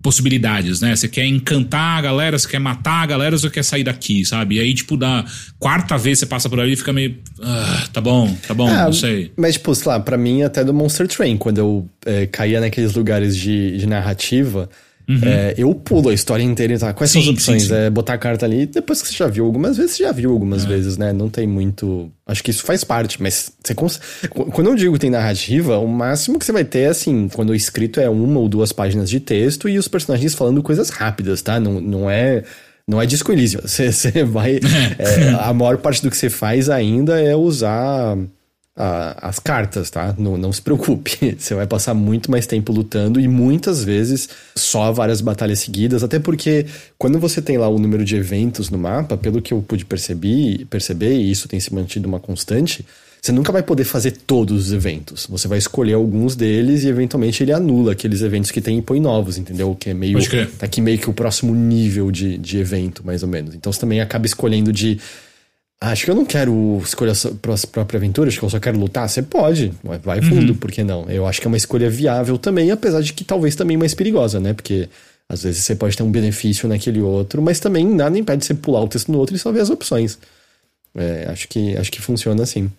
[0.03, 0.93] possibilidades, né?
[0.93, 4.57] Você quer encantar a galera, você quer matar a galera, você quer sair daqui, sabe?
[4.57, 5.25] E aí, tipo, da
[5.57, 7.17] quarta vez você passa por ali e fica meio.
[7.41, 9.31] Ah, tá bom, tá bom, é, não sei.
[9.37, 12.93] Mas, tipo, sei lá, pra mim, até do Monster Train, quando eu é, caía naqueles
[12.93, 14.69] lugares de, de narrativa.
[15.07, 15.19] Uhum.
[15.23, 16.93] É, eu pulo a história inteira e tá.
[16.93, 17.63] Quais sim, são as opções?
[17.63, 17.75] Sim, sim.
[17.75, 20.31] É botar a carta ali depois que você já viu algumas vezes, você já viu
[20.31, 20.67] algumas é.
[20.67, 21.11] vezes, né?
[21.11, 22.11] Não tem muito.
[22.25, 23.99] Acho que isso faz parte, mas você cons...
[24.29, 27.49] quando eu digo que tem narrativa, o máximo que você vai ter é assim, quando
[27.49, 31.41] o escrito é uma ou duas páginas de texto e os personagens falando coisas rápidas,
[31.41, 31.59] tá?
[31.59, 32.43] Não, não é.
[32.85, 33.61] Não é disco Elysium.
[33.65, 34.59] Você, você vai.
[34.99, 38.17] É, a maior parte do que você faz ainda é usar
[38.75, 40.15] as cartas, tá?
[40.17, 41.35] Não, não se preocupe.
[41.37, 46.19] Você vai passar muito mais tempo lutando e muitas vezes só várias batalhas seguidas, até
[46.19, 46.65] porque
[46.97, 50.65] quando você tem lá o número de eventos no mapa, pelo que eu pude perceber,
[50.69, 52.85] perceber e isso tem se mantido uma constante,
[53.21, 55.27] você nunca vai poder fazer todos os eventos.
[55.29, 58.99] Você vai escolher alguns deles e eventualmente ele anula aqueles eventos que tem e põe
[58.99, 59.73] novos, entendeu?
[59.79, 60.17] Que é meio.
[60.57, 63.55] Tá aqui meio que o próximo nível de, de evento, mais ou menos.
[63.55, 64.99] Então você também acaba escolhendo de
[65.91, 69.07] acho que eu não quero escolher a própria aventura, acho que eu só quero lutar.
[69.09, 69.73] Você pode,
[70.03, 70.57] vai fundo, uhum.
[70.57, 71.09] por que não?
[71.09, 74.39] Eu acho que é uma escolha viável também, apesar de que talvez também mais perigosa,
[74.39, 74.53] né?
[74.53, 74.87] Porque
[75.27, 78.81] às vezes você pode ter um benefício naquele outro, mas também nada impede você pular
[78.81, 80.17] o texto no outro e só ver as opções.
[80.95, 82.71] É, acho que acho que funciona assim.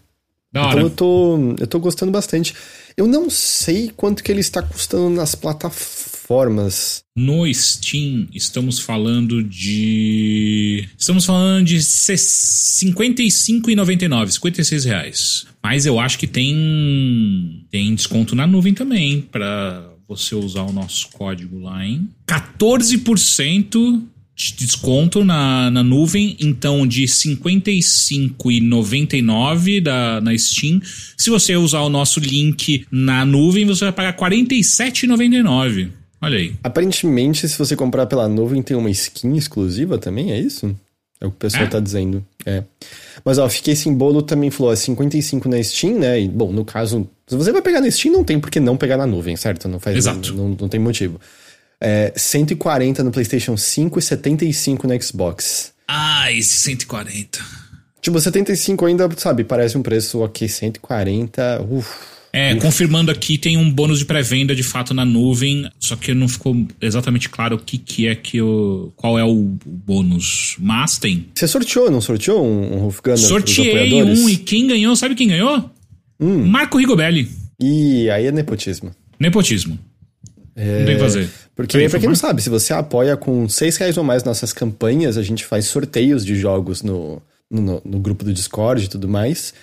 [0.51, 2.55] Então eu tô, eu tô gostando bastante.
[2.97, 6.14] Eu não sei quanto que ele está custando nas plataformas.
[7.15, 10.89] No Steam, estamos falando de.
[10.99, 15.47] Estamos falando de R$ 55,99, 56 reais.
[15.63, 17.67] Mas eu acho que tem.
[17.71, 22.09] Tem desconto na nuvem também, para você usar o nosso código lá, hein?
[22.27, 24.03] 14%
[24.37, 30.81] de desconto na, na nuvem, então de R$ 55,99 da na Steam.
[31.17, 35.91] Se você usar o nosso link na nuvem, você vai pagar R$ 47,99.
[36.25, 36.55] Olha aí.
[36.63, 40.75] Aparentemente, se você comprar pela nuvem, tem uma skin exclusiva também, é isso?
[41.21, 41.67] É o que o pessoal é?
[41.69, 42.25] tá dizendo.
[42.45, 42.63] É.
[43.25, 46.21] Mas ó, fiquei sem bolo também falou, é 55 na Steam, né?
[46.21, 48.77] E, bom, no caso, se você vai pegar na Steam, não tem por que não
[48.77, 49.69] pegar na nuvem, certo?
[49.69, 50.35] Não faz Exato.
[50.35, 51.21] Não, não tem motivo.
[51.81, 55.73] É, 140 no PlayStation 5 e 75 no Xbox.
[55.89, 57.39] Ah, esse 140.
[58.01, 62.15] Tipo, 75 ainda, sabe, parece um preço ok, 140, uff.
[62.37, 66.27] É, confirmando aqui, tem um bônus de pré-venda de fato na nuvem, só que não
[66.27, 68.93] ficou exatamente claro o que, que é que o.
[68.97, 70.57] qual é o bônus.
[70.59, 71.29] Mas tem.
[71.33, 73.19] Você sorteou, não sorteou um, um Roof Gunner?
[73.19, 75.71] Sorteei um e quem ganhou, sabe quem ganhou?
[76.19, 76.45] Hum.
[76.45, 77.31] Marco Rigobelli.
[77.61, 78.91] E aí é nepotismo.
[79.17, 79.79] Nepotismo.
[80.57, 80.81] É...
[80.81, 81.31] Não tem que fazer.
[81.55, 85.17] Porque, pra quem não sabe, se você apoia com 6 reais ou mais nossas campanhas,
[85.17, 89.55] a gente faz sorteios de jogos no, no, no grupo do Discord e tudo mais.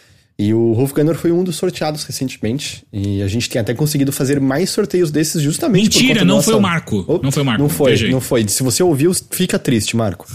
[0.42, 2.84] E o Gunner foi um dos sorteados recentemente.
[2.92, 6.60] E a gente tem até conseguido fazer mais sorteios desses justamente Mentira, não foi o
[6.60, 7.06] Marco.
[7.22, 7.62] Não foi o Marco.
[7.62, 8.48] Não foi, não foi.
[8.48, 10.28] Se você ouviu, fica triste, Marco.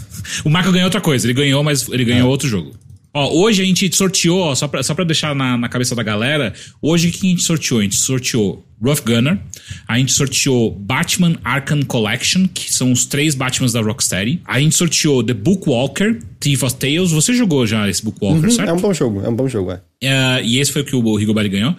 [0.44, 1.26] O Marco ganhou outra coisa.
[1.26, 2.30] Ele ganhou, mas ele ganhou é.
[2.30, 2.72] outro jogo.
[3.12, 6.02] Ó, hoje a gente sorteou, ó, só pra, só pra deixar na, na cabeça da
[6.02, 6.52] galera,
[6.82, 7.80] hoje o que a gente sorteou?
[7.80, 9.40] A gente sorteou Rough Gunner,
[9.88, 14.42] a gente sorteou Batman Arkham Collection, que são os três Batmans da Rocksteady.
[14.44, 17.10] A gente sorteou The Bookwalker, Thief of Tales.
[17.10, 18.68] Você jogou já esse Bookwalker, uhum, certo?
[18.68, 19.80] É um bom jogo, é um bom jogo, é.
[20.02, 21.76] Uh, e esse foi o que o Rigobert ganhou.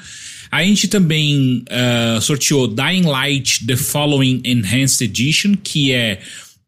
[0.52, 6.20] A gente também uh, sorteou Dying Light The Following Enhanced Edition, que é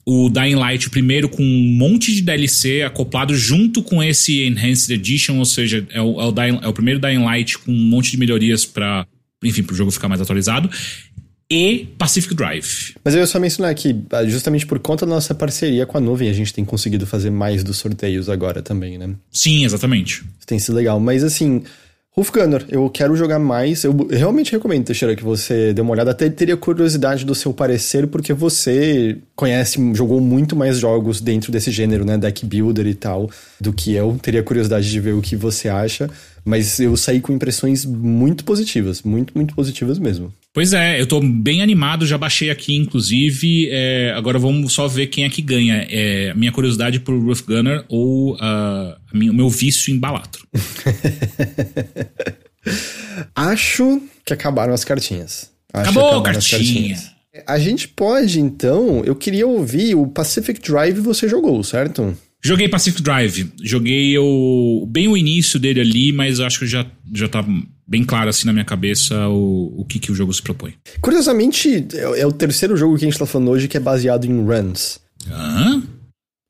[0.06, 4.90] o Dying Light o primeiro com um monte de DLC acoplado junto com esse Enhanced
[4.92, 7.76] Edition, ou seja, é o, é o, Dying, é o primeiro Dying Light com um
[7.76, 9.06] monte de melhorias para,
[9.44, 10.70] enfim, para o jogo ficar mais atualizado.
[11.52, 12.96] E Pacific Drive.
[13.04, 16.02] Mas eu ia só mencionar que, ah, justamente por conta da nossa parceria com a
[16.02, 19.16] nuvem, a gente tem conseguido fazer mais dos sorteios agora também, né?
[19.32, 20.24] Sim, exatamente.
[20.38, 21.00] Isso tem sido legal.
[21.00, 21.64] Mas assim,
[22.16, 23.84] Wolf Gunner, eu quero jogar mais.
[23.84, 26.12] Eu realmente recomendo, Teixeira, que você dê uma olhada.
[26.12, 31.72] Até teria curiosidade do seu parecer, porque você conhece, jogou muito mais jogos dentro desse
[31.72, 32.18] gênero, né?
[32.18, 33.30] Deck Builder e tal,
[33.60, 34.20] do que eu.
[34.22, 36.10] Teria curiosidade de ver o que você acha.
[36.44, 39.02] Mas eu saí com impressões muito positivas.
[39.02, 40.34] Muito, muito positivas mesmo.
[40.52, 43.70] Pois é, eu tô bem animado, já baixei aqui, inclusive.
[43.72, 45.86] É, agora vamos só ver quem é que ganha.
[45.90, 50.48] É, minha curiosidade por Rough Gunner ou uh, o meu vício em Balatro.
[53.36, 55.52] Acho que acabaram as cartinhas.
[55.72, 56.98] Acho Acabou a cartinha.
[57.46, 59.04] A gente pode, então.
[59.06, 62.18] Eu queria ouvir o Pacific Drive você jogou, certo?
[62.42, 63.52] Joguei Pacific Drive.
[63.62, 67.46] Joguei o, bem o início dele ali, mas acho que já, já tá
[67.86, 70.76] bem claro assim na minha cabeça o, o que, que o jogo se propõe.
[71.02, 74.26] Curiosamente, é, é o terceiro jogo que a gente tá falando hoje que é baseado
[74.26, 75.00] em runs.
[75.30, 75.84] Hã?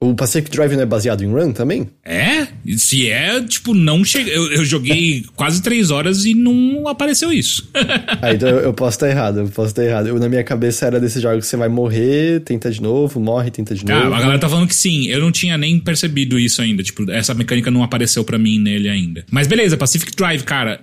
[0.02, 1.90] O Pacific Drive não é baseado em run também?
[2.06, 2.48] É?
[2.78, 4.30] Se é, tipo, não chega.
[4.30, 7.70] Eu, eu joguei quase três horas e não apareceu isso.
[8.22, 10.08] ah, então eu, eu posso estar errado, eu posso estar errado.
[10.08, 13.50] Eu, na minha cabeça era desse jogo que você vai morrer, tenta de novo, morre,
[13.52, 14.14] tenta de ah, novo.
[14.14, 15.08] A galera tá falando que sim.
[15.08, 16.84] Eu não tinha nem percebido isso ainda.
[16.84, 19.26] Tipo, essa mecânica não apareceu para mim nele ainda.
[19.32, 20.80] Mas beleza, Pacific Drive, cara.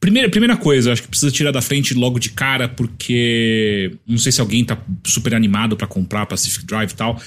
[0.00, 4.32] Primeira, primeira coisa, acho que precisa tirar da frente logo de cara, porque não sei
[4.32, 7.20] se alguém tá super animado para comprar Pacific Drive e tal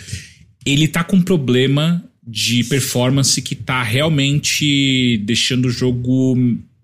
[0.66, 6.36] ele tá com problema de performance que tá realmente deixando o jogo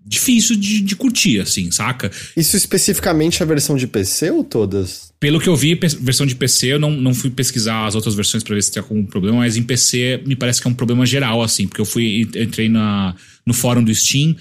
[0.04, 2.10] difícil de, de curtir, assim, saca?
[2.36, 5.12] Isso especificamente a versão de PC ou todas?
[5.18, 8.42] Pelo que eu vi, versão de PC, eu não, não fui pesquisar as outras versões
[8.42, 11.06] para ver se tem algum problema, mas em PC me parece que é um problema
[11.06, 13.14] geral, assim, porque eu fui entrei na,
[13.46, 14.36] no fórum do Steam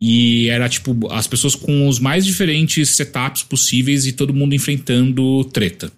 [0.00, 5.44] e era tipo as pessoas com os mais diferentes setups possíveis e todo mundo enfrentando
[5.44, 5.92] treta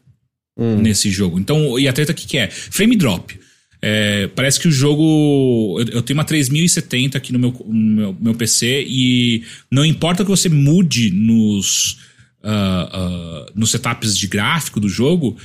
[0.59, 0.76] hum.
[0.76, 1.38] nesse jogo.
[1.38, 2.50] Então, e a treta que, que é?
[2.50, 3.38] Frame drop.
[3.87, 5.78] É, parece que o jogo.
[5.93, 10.30] Eu, tenho uma 3070 aqui no meu, no meu, meu, PC e não importa que
[10.30, 11.99] você mude nos,
[12.43, 15.37] uh, uh, nos setups de gráfico do jogo,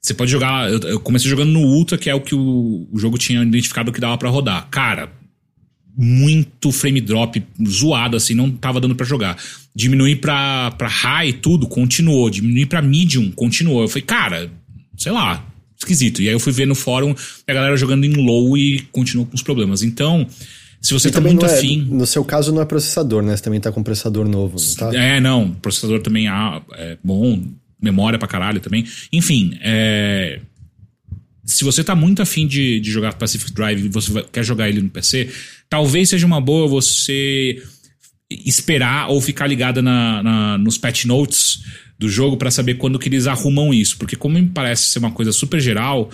[0.00, 0.72] você pode jogar.
[0.72, 3.92] Eu, eu, comecei jogando no Ultra, que é o que o, o jogo tinha identificado
[3.92, 4.66] que dava para rodar.
[4.70, 5.12] Cara,
[5.94, 9.36] muito frame drop zoado, assim, não tava dando para jogar.
[9.74, 12.30] Diminuir pra, pra high, tudo, continuou.
[12.30, 13.82] Diminuir pra medium, continuou.
[13.82, 14.50] Eu falei, cara,
[14.96, 15.44] sei lá,
[15.78, 16.22] esquisito.
[16.22, 17.14] E aí eu fui ver no fórum
[17.46, 19.82] a galera jogando em low e continuou com os problemas.
[19.82, 20.26] Então,
[20.80, 21.86] se você e tá muito é, afim.
[21.90, 23.36] No seu caso, não é processador, né?
[23.36, 24.94] Você também tá com processador novo, não tá?
[24.96, 25.50] É, não.
[25.50, 27.42] Processador também é, é bom,
[27.80, 28.86] memória pra caralho também.
[29.12, 30.40] Enfim, é
[31.46, 34.68] se você tá muito afim de, de jogar Pacific Drive e você vai, quer jogar
[34.68, 35.30] ele no PC,
[35.70, 37.62] talvez seja uma boa você
[38.28, 41.60] esperar ou ficar ligada na, na, nos patch notes
[41.98, 43.96] do jogo para saber quando que eles arrumam isso.
[43.98, 46.10] Porque como me parece ser uma coisa super geral,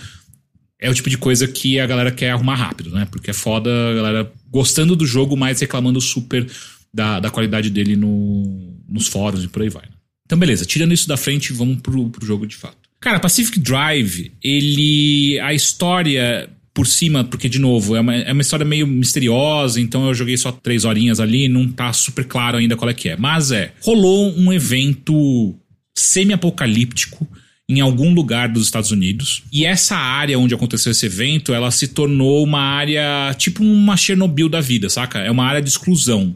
[0.79, 3.07] é o tipo de coisa que a galera quer arrumar rápido, né?
[3.09, 6.45] Porque é foda a galera gostando do jogo, mas reclamando super
[6.93, 9.85] da, da qualidade dele no, nos fóruns e por aí vai.
[10.25, 12.77] Então beleza, tirando isso da frente, vamos pro, pro jogo de fato.
[12.99, 15.37] Cara, Pacific Drive, ele.
[15.41, 20.07] A história por cima, porque, de novo, é uma, é uma história meio misteriosa, então
[20.07, 23.15] eu joguei só três horinhas ali, não tá super claro ainda qual é que é.
[23.15, 25.55] Mas é, rolou um evento
[25.95, 27.27] semi-apocalíptico
[27.67, 29.43] em algum lugar dos Estados Unidos.
[29.51, 34.49] E essa área onde aconteceu esse evento, ela se tornou uma área tipo uma Chernobyl
[34.49, 35.19] da vida, saca?
[35.19, 36.35] É uma área de exclusão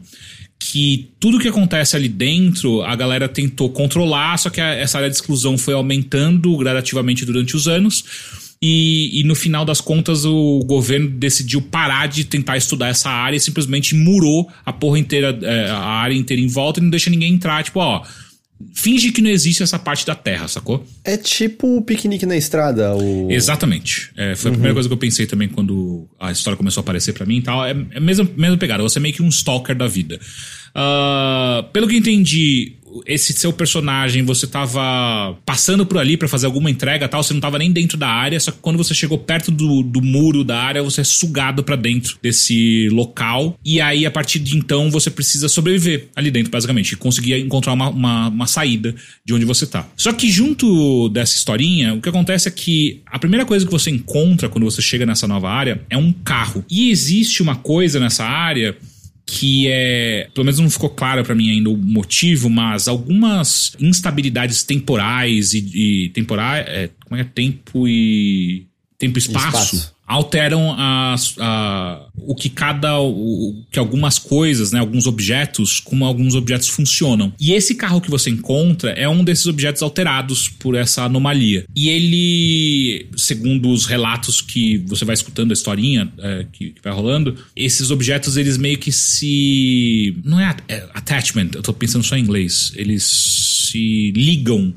[0.58, 5.08] que tudo que acontece ali dentro, a galera tentou controlar, só que a, essa área
[5.08, 8.04] de exclusão foi aumentando gradativamente durante os anos.
[8.60, 13.36] E, e, no final das contas o governo decidiu parar de tentar estudar essa área
[13.36, 17.08] e simplesmente murou a porra inteira, é, a área inteira em volta e não deixa
[17.08, 17.62] ninguém entrar.
[17.62, 18.02] Tipo, ó,
[18.74, 20.84] finge que não existe essa parte da Terra, sacou?
[21.04, 22.94] É tipo o piquenique na estrada.
[22.96, 23.30] O...
[23.30, 24.10] Exatamente.
[24.16, 24.74] É, foi a primeira uhum.
[24.74, 27.64] coisa que eu pensei também quando a história começou a aparecer para mim e tal.
[27.64, 28.82] É, é a mesma, mesma pegada.
[28.82, 30.18] Você é meio que um stalker da vida.
[30.70, 36.70] Uh, pelo que entendi, esse seu personagem, você tava passando por ali para fazer alguma
[36.70, 39.50] entrega tal, você não tava nem dentro da área, só que quando você chegou perto
[39.50, 43.58] do, do muro da área, você é sugado para dentro desse local.
[43.64, 47.72] E aí, a partir de então, você precisa sobreviver ali dentro, basicamente, e conseguir encontrar
[47.72, 49.88] uma, uma, uma saída de onde você tá.
[49.96, 53.90] Só que junto dessa historinha, o que acontece é que a primeira coisa que você
[53.90, 56.64] encontra quando você chega nessa nova área é um carro.
[56.70, 58.76] E existe uma coisa nessa área
[59.30, 64.62] que é, pelo menos não ficou claro para mim ainda o motivo, mas algumas instabilidades
[64.62, 68.66] temporais e, e temporais, é, como é é tempo e
[68.98, 69.76] tempo e espaço.
[69.76, 76.06] espaço alteram as, a, o que cada o, que algumas coisas, né, alguns objetos, como
[76.06, 77.32] alguns objetos funcionam.
[77.38, 81.66] E esse carro que você encontra é um desses objetos alterados por essa anomalia.
[81.76, 86.92] E ele, segundo os relatos que você vai escutando a historinha é, que, que, vai
[86.92, 92.16] rolando, esses objetos eles meio que se não é, é attachment, eu tô pensando só
[92.16, 92.72] em inglês.
[92.74, 94.74] Eles se ligam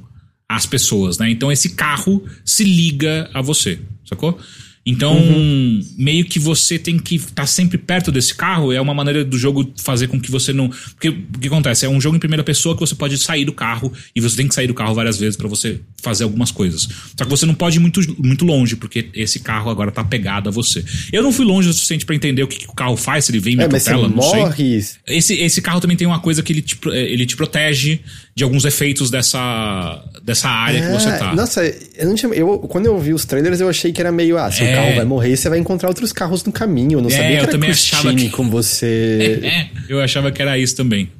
[0.49, 1.31] às pessoas, né?
[1.31, 4.37] Então esse carro se liga a você, sacou?
[4.83, 5.85] Então, uhum.
[5.95, 8.73] meio que você tem que estar tá sempre perto desse carro.
[8.73, 10.69] É uma maneira do jogo fazer com que você não.
[10.69, 11.85] Porque o que acontece?
[11.85, 14.47] É um jogo em primeira pessoa que você pode sair do carro e você tem
[14.47, 16.87] que sair do carro várias vezes para você fazer algumas coisas.
[17.17, 20.49] Só que você não pode ir muito, muito longe, porque esse carro agora tá pegado
[20.49, 20.83] a você.
[21.13, 23.31] Eu não fui longe o suficiente para entender o que, que, o carro faz, se
[23.31, 24.81] ele vem e me é, atropela, não morre.
[24.81, 24.99] sei.
[25.07, 28.01] Esse, esse carro também tem uma coisa que ele te, ele te protege
[28.33, 31.35] de alguns efeitos dessa, dessa área é, que você tá.
[31.35, 31.63] Nossa,
[31.97, 34.49] eu não tinha, eu, quando eu vi os trailers, eu achei que era meio, ah,
[34.49, 34.71] se é.
[34.71, 36.99] o carro vai morrer, você vai encontrar outros carros no caminho.
[36.99, 38.29] Eu não é, sabia que eu também achava que...
[38.29, 39.39] com você.
[39.51, 41.11] É, eu achava que era isso também.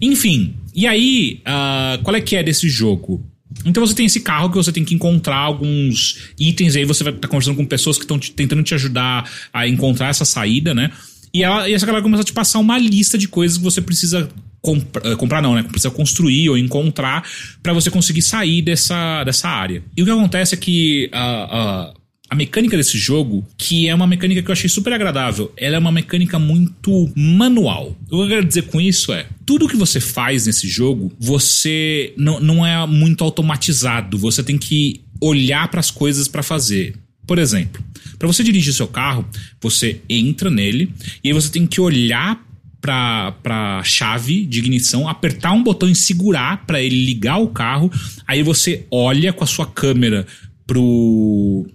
[0.00, 3.24] Enfim, e aí, uh, qual é que é desse jogo?
[3.64, 7.12] Então você tem esse carro que você tem que encontrar alguns itens, aí você vai
[7.12, 10.90] estar tá conversando com pessoas que estão tentando te ajudar a encontrar essa saída, né?
[11.32, 13.80] E, ela, e essa galera começa a te passar uma lista de coisas que você
[13.80, 14.28] precisa
[14.62, 15.64] comprar, comprar não, né?
[15.64, 17.28] Precisa construir ou encontrar
[17.62, 19.82] para você conseguir sair dessa, dessa área.
[19.96, 21.94] E o que acontece é que a, a,
[22.30, 25.78] a mecânica desse jogo, que é uma mecânica que eu achei super agradável, ela é
[25.78, 27.96] uma mecânica muito manual.
[28.08, 32.14] O que eu quero dizer com isso é, tudo que você faz nesse jogo, você
[32.16, 36.94] não, não é muito automatizado, você tem que olhar para as coisas para fazer.
[37.26, 37.82] Por exemplo,
[38.18, 39.26] para você dirigir seu carro,
[39.60, 40.92] você entra nele
[41.22, 42.40] e aí você tem que olhar
[42.82, 47.90] para a chave de ignição, apertar um botão e segurar para ele ligar o carro.
[48.26, 50.26] Aí você olha com a sua câmera
[50.66, 51.66] pro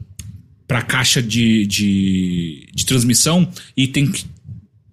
[0.67, 4.25] para a caixa de, de, de, transmissão e tem que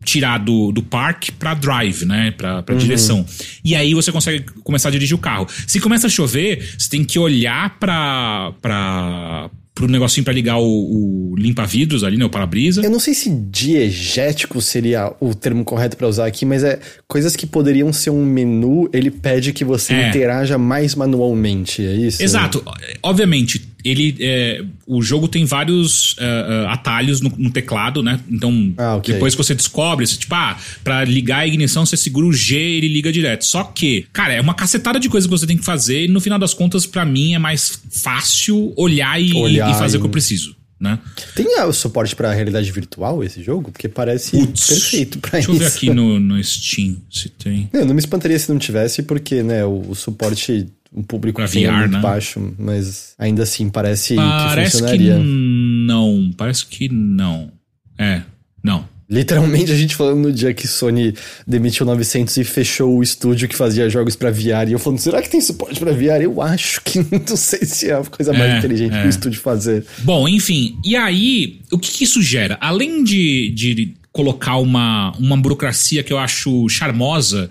[0.05, 2.31] tirar do, do park para drive, né?
[2.31, 2.79] Para uhum.
[2.79, 3.27] direção.
[3.65, 5.49] E aí você consegue começar a dirigir o carro.
[5.67, 11.35] Se começa a chover, você tem que olhar para pro negocinho para ligar o, o
[11.37, 12.25] limpa-vidros ali, né?
[12.25, 12.83] O para-brisa.
[12.83, 17.35] Eu não sei se diegético seria o termo correto para usar aqui, mas é coisas
[17.35, 20.09] que poderiam ser um menu, ele pede que você é.
[20.09, 22.23] interaja mais manualmente, é isso?
[22.23, 22.65] Exato.
[23.03, 28.19] Obviamente, ele é, o jogo tem vários uh, atalhos no, no, teclado, né?
[28.31, 29.13] Então, ah, okay.
[29.13, 32.57] depois que você descobre, você, tipo, ah, pra ligar a ignição, você segura o G
[32.57, 33.45] e ele liga direto.
[33.45, 36.21] Só que, cara, é uma cacetada de coisas que você tem que fazer e no
[36.21, 39.99] final das contas, para mim, é mais fácil olhar e, olhar e fazer e...
[39.99, 40.57] o que eu preciso.
[40.81, 40.99] Né?
[41.35, 43.71] Tem o suporte para realidade virtual esse jogo?
[43.71, 45.51] Porque parece Puts, perfeito para isso.
[45.51, 47.71] Deixa eu ver aqui no, no Steam se tem.
[47.73, 51.47] Eu não me espantaria se não tivesse, porque né, o, o suporte um público pra
[51.47, 52.01] VR, muito né?
[52.01, 55.17] baixo, mas ainda assim parece, parece que funcionaria.
[55.17, 57.51] Que não, parece que não.
[57.99, 58.23] É,
[58.63, 58.89] não.
[59.11, 61.15] Literalmente a gente falando no dia que Sony
[61.47, 64.69] demitiu 900 e fechou o estúdio que fazia jogos para VR.
[64.69, 66.23] E eu falando, será que tem suporte para VR?
[66.23, 69.01] Eu acho que não sei se é a coisa mais é, inteligente é.
[69.01, 69.85] pro estúdio fazer.
[69.99, 70.79] Bom, enfim.
[70.83, 72.57] E aí, o que, que isso gera?
[72.61, 77.51] Além de, de colocar uma, uma burocracia que eu acho charmosa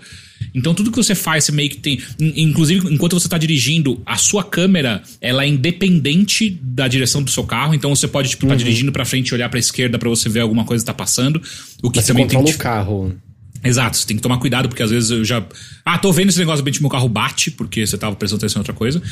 [0.54, 2.00] então tudo que você faz, você meio que tem.
[2.18, 7.42] Inclusive, enquanto você está dirigindo, a sua câmera ela é independente da direção do seu
[7.42, 7.74] carro.
[7.74, 8.64] Então você pode, tipo, estar tá uhum.
[8.64, 11.42] dirigindo para frente e olhar pra esquerda para você ver alguma coisa que tá passando.
[11.82, 12.44] O que Mas também você tem.
[12.44, 13.14] Tipo, o carro.
[13.64, 15.42] Exato, você tem que tomar cuidado, porque às vezes eu já.
[15.84, 18.62] Ah, tô vendo esse negócio bem meu carro bate, porque você tava prestando atenção em
[18.62, 19.02] outra coisa.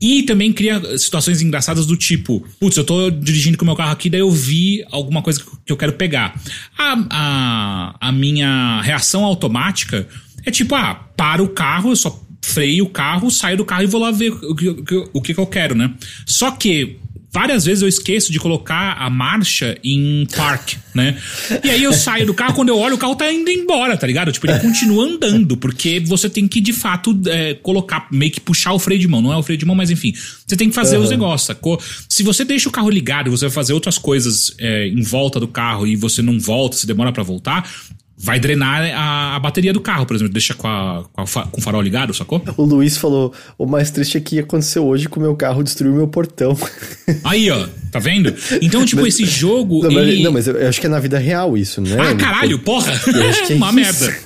[0.00, 3.90] E também cria situações engraçadas do tipo: putz, eu tô dirigindo com o meu carro
[3.90, 6.40] aqui, daí eu vi alguma coisa que eu quero pegar.
[6.78, 10.06] A, a, a minha reação automática
[10.44, 13.86] é tipo: ah, para o carro, eu só freio o carro, saio do carro e
[13.86, 14.68] vou lá ver o que,
[15.12, 15.92] o que, que eu quero, né?
[16.26, 16.98] Só que
[17.32, 21.16] várias vezes eu esqueço de colocar a marcha em park, né?
[21.62, 24.06] E aí eu saio do carro, quando eu olho, o carro tá indo embora, tá
[24.06, 24.32] ligado?
[24.32, 28.72] Tipo, ele continua andando, porque você tem que, de fato, é, colocar, meio que puxar
[28.72, 29.20] o freio de mão.
[29.20, 30.12] Não é o freio de mão, mas enfim.
[30.46, 31.04] Você tem que fazer uhum.
[31.04, 31.80] os negócios, sacou?
[32.08, 35.38] Se você deixa o carro ligado e você vai fazer outras coisas é, em volta
[35.38, 37.70] do carro e você não volta, se demora para voltar,
[38.18, 41.60] vai drenar a, a, bateria do carro, por exemplo, deixa com, a, com, a, com,
[41.60, 42.42] o farol ligado, sacou?
[42.56, 45.94] O Luiz falou: o mais triste é que aconteceu hoje com o meu carro destruiu
[45.94, 46.56] meu portão.
[47.22, 48.34] Aí, ó, tá vendo?
[48.60, 49.82] Então, tipo, mas, esse jogo.
[49.84, 50.14] Não, ele...
[50.14, 51.96] mas, não, mas eu acho que é na vida real isso, né?
[51.98, 52.92] Ah, caralho, porra!
[53.06, 54.18] Eu acho que é Uma merda.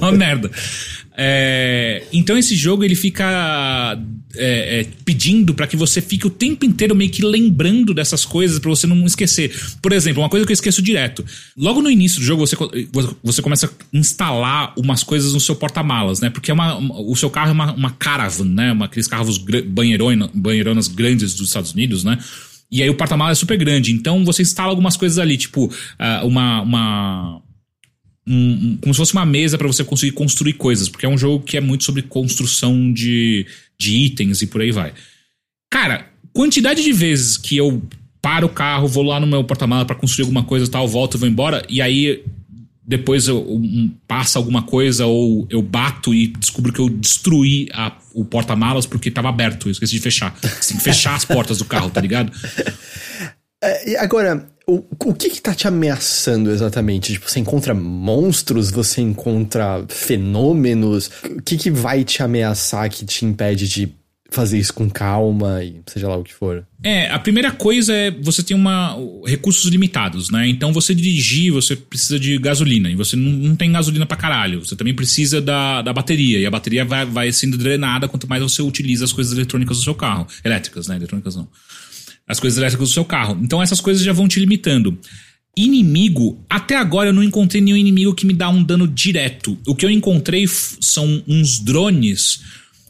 [0.00, 0.50] Uma merda.
[1.14, 3.98] É, então esse jogo ele fica
[4.34, 8.58] é, é, pedindo para que você fique o tempo inteiro meio que lembrando dessas coisas
[8.58, 9.54] para você não esquecer.
[9.82, 11.24] Por exemplo, uma coisa que eu esqueço direto.
[11.56, 12.56] Logo no início do jogo você,
[13.22, 16.30] você começa a instalar umas coisas no seu porta-malas, né?
[16.30, 18.72] Porque é uma, o seu carro é uma, uma caravan, né?
[18.72, 22.18] Uma, aqueles carros banheirona, banheironas grandes dos Estados Unidos, né?
[22.70, 23.92] E aí o porta-malas é super grande.
[23.92, 27.42] Então você instala algumas coisas ali, tipo uh, uma, uma
[28.26, 31.44] um, como se fosse uma mesa para você conseguir construir coisas, porque é um jogo
[31.44, 33.46] que é muito sobre construção de,
[33.78, 34.92] de itens e por aí vai.
[35.70, 37.82] Cara, quantidade de vezes que eu
[38.20, 41.18] paro o carro, vou lá no meu porta-mala para construir alguma coisa tal, volto e
[41.18, 42.24] vou embora, e aí
[42.84, 47.96] depois eu, um, passa alguma coisa ou eu bato e descubro que eu destruí a,
[48.12, 50.36] o porta-malas porque tava aberto, eu esqueci de fechar.
[50.40, 52.32] Você tem que fechar as portas do carro, tá ligado?
[53.64, 57.12] É, agora, o, o que que tá te ameaçando exatamente?
[57.12, 58.70] Tipo, você encontra monstros?
[58.70, 61.10] Você encontra fenômenos?
[61.24, 63.92] O que que vai te ameaçar que te impede de
[64.30, 66.66] fazer isso com calma e seja lá o que for?
[66.82, 70.48] É, a primeira coisa é você tem uma recursos limitados, né?
[70.48, 74.64] Então você dirigir, você precisa de gasolina e você não, não tem gasolina pra caralho.
[74.64, 78.42] Você também precisa da, da bateria e a bateria vai, vai sendo drenada quanto mais
[78.42, 80.26] você utiliza as coisas eletrônicas do seu carro.
[80.44, 80.96] Elétricas, né?
[80.96, 81.48] Eletrônicas não
[82.32, 83.38] as coisas elétricas do seu carro.
[83.42, 84.98] Então essas coisas já vão te limitando.
[85.56, 89.56] Inimigo, até agora eu não encontrei nenhum inimigo que me dá um dano direto.
[89.66, 92.40] O que eu encontrei são uns drones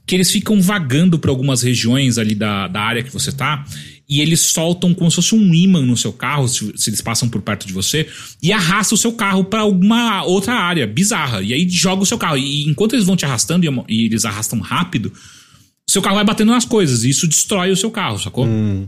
[0.07, 3.65] que eles ficam vagando por algumas regiões ali da, da área que você tá.
[4.09, 7.29] E eles soltam como se fosse um imã no seu carro, se, se eles passam
[7.29, 8.07] por perto de você,
[8.43, 11.43] e arrasta o seu carro para alguma outra área bizarra.
[11.43, 12.37] E aí joga o seu carro.
[12.37, 15.13] E enquanto eles vão te arrastando e, e eles arrastam rápido,
[15.89, 17.05] seu carro vai batendo nas coisas.
[17.05, 18.47] E isso destrói o seu carro, sacou?
[18.47, 18.87] Hum.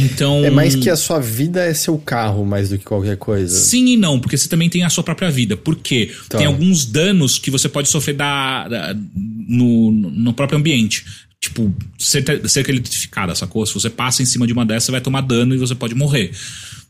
[0.00, 0.44] Então.
[0.44, 3.54] É mais que a sua vida é seu carro, mais do que qualquer coisa.
[3.54, 5.56] Sim e não, porque você também tem a sua própria vida.
[5.56, 6.12] Por quê?
[6.28, 6.38] Tá.
[6.38, 11.04] Tem alguns danos que você pode sofrer da, da no, no próprio ambiente.
[11.40, 13.64] Tipo, cerca, cerca eletrificada, sacou?
[13.66, 15.94] Se você passa em cima de uma dessas, você vai tomar dano e você pode
[15.94, 16.32] morrer.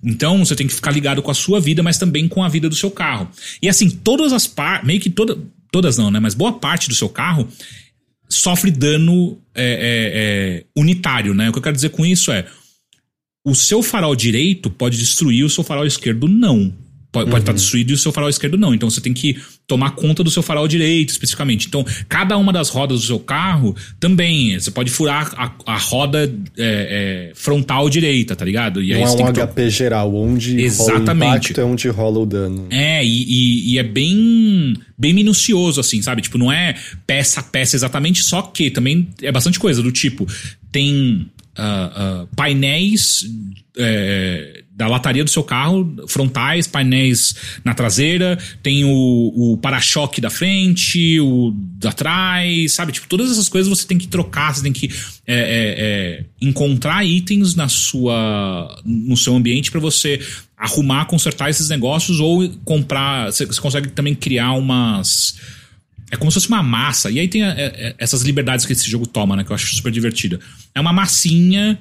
[0.02, 2.68] Então você tem que ficar ligado com a sua vida, mas também com a vida
[2.68, 3.28] do seu carro.
[3.60, 5.36] E assim, todas as partes, meio que toda,
[5.70, 6.20] todas não, né?
[6.20, 7.48] Mas boa parte do seu carro
[8.28, 11.48] sofre dano é, é, é, unitário, né?
[11.48, 12.46] O que eu quero dizer com isso é
[13.46, 16.74] o seu farol direito pode destruir, o seu farol esquerdo não.
[17.12, 17.38] Pode, uhum.
[17.38, 18.74] estar destruído e o seu farol esquerdo não.
[18.74, 19.36] Então você tem que
[19.68, 21.68] tomar conta do seu farol direito especificamente.
[21.68, 24.58] Então, cada uma das rodas do seu carro também.
[24.58, 26.24] Você pode furar a, a roda
[26.58, 28.82] é, é, frontal direita, tá ligado?
[28.82, 31.06] E aí não é um HP geral, onde Exatamente.
[31.06, 32.66] rola o impacto é onde rola o dano.
[32.68, 36.20] É, e, e, e, é bem, bem minucioso, assim, sabe?
[36.20, 36.74] Tipo, não é
[37.06, 40.26] peça a peça exatamente, só que também é bastante coisa do tipo,
[40.70, 43.24] tem uh, painéis
[43.78, 47.34] é, da lataria do seu carro, frontais, painéis
[47.64, 52.92] na traseira, tem o, o para-choque da frente, o da trás, sabe?
[52.92, 54.88] Tipo, todas essas coisas você tem que trocar, você tem que
[55.26, 60.20] é, é, é encontrar itens na sua, no seu ambiente para você
[60.56, 63.32] arrumar, consertar esses negócios ou comprar.
[63.32, 65.36] Você consegue também criar umas
[66.10, 67.10] é como se fosse uma massa.
[67.10, 69.44] E aí tem a, a, é, é, essas liberdades que esse jogo toma, né?
[69.44, 70.38] Que eu acho super divertida.
[70.74, 71.78] É uma massinha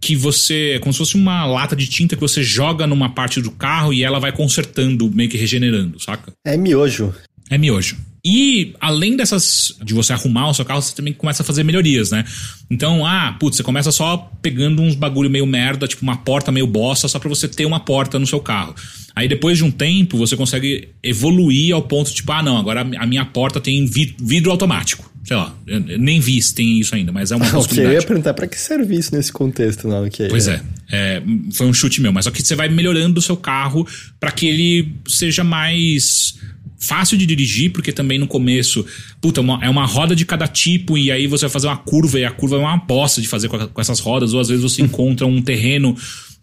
[0.00, 0.72] que você.
[0.76, 3.92] É como se fosse uma lata de tinta que você joga numa parte do carro
[3.92, 6.32] e ela vai consertando, meio que regenerando, saca?
[6.44, 7.14] É miojo.
[7.50, 7.96] É miojo.
[8.24, 12.10] E além dessas de você arrumar o seu carro, você também começa a fazer melhorias,
[12.10, 12.24] né?
[12.70, 16.66] Então, ah, putz, você começa só pegando uns bagulho meio merda, tipo uma porta meio
[16.66, 18.74] bosta, só para você ter uma porta no seu carro.
[19.14, 23.06] Aí depois de um tempo, você consegue evoluir ao ponto tipo, ah, não, agora a
[23.06, 25.10] minha porta tem vidro automático.
[25.24, 25.54] Sei lá,
[25.98, 27.96] nem vi se tem isso ainda, mas é uma ah, possibilidade.
[27.96, 30.08] eu ia perguntar pra que serve isso nesse contexto, não?
[30.30, 30.62] Pois é.
[30.90, 31.16] é.
[31.16, 31.22] é.
[31.52, 33.86] Foi um chute meu, mas só que você vai melhorando o seu carro
[34.18, 36.38] para que ele seja mais
[36.78, 38.84] fácil de dirigir, porque também no começo,
[39.20, 42.18] puta, uma, é uma roda de cada tipo, e aí você vai fazer uma curva,
[42.18, 44.62] e a curva é uma bosta de fazer com, com essas rodas, ou às vezes
[44.62, 45.96] você encontra um terreno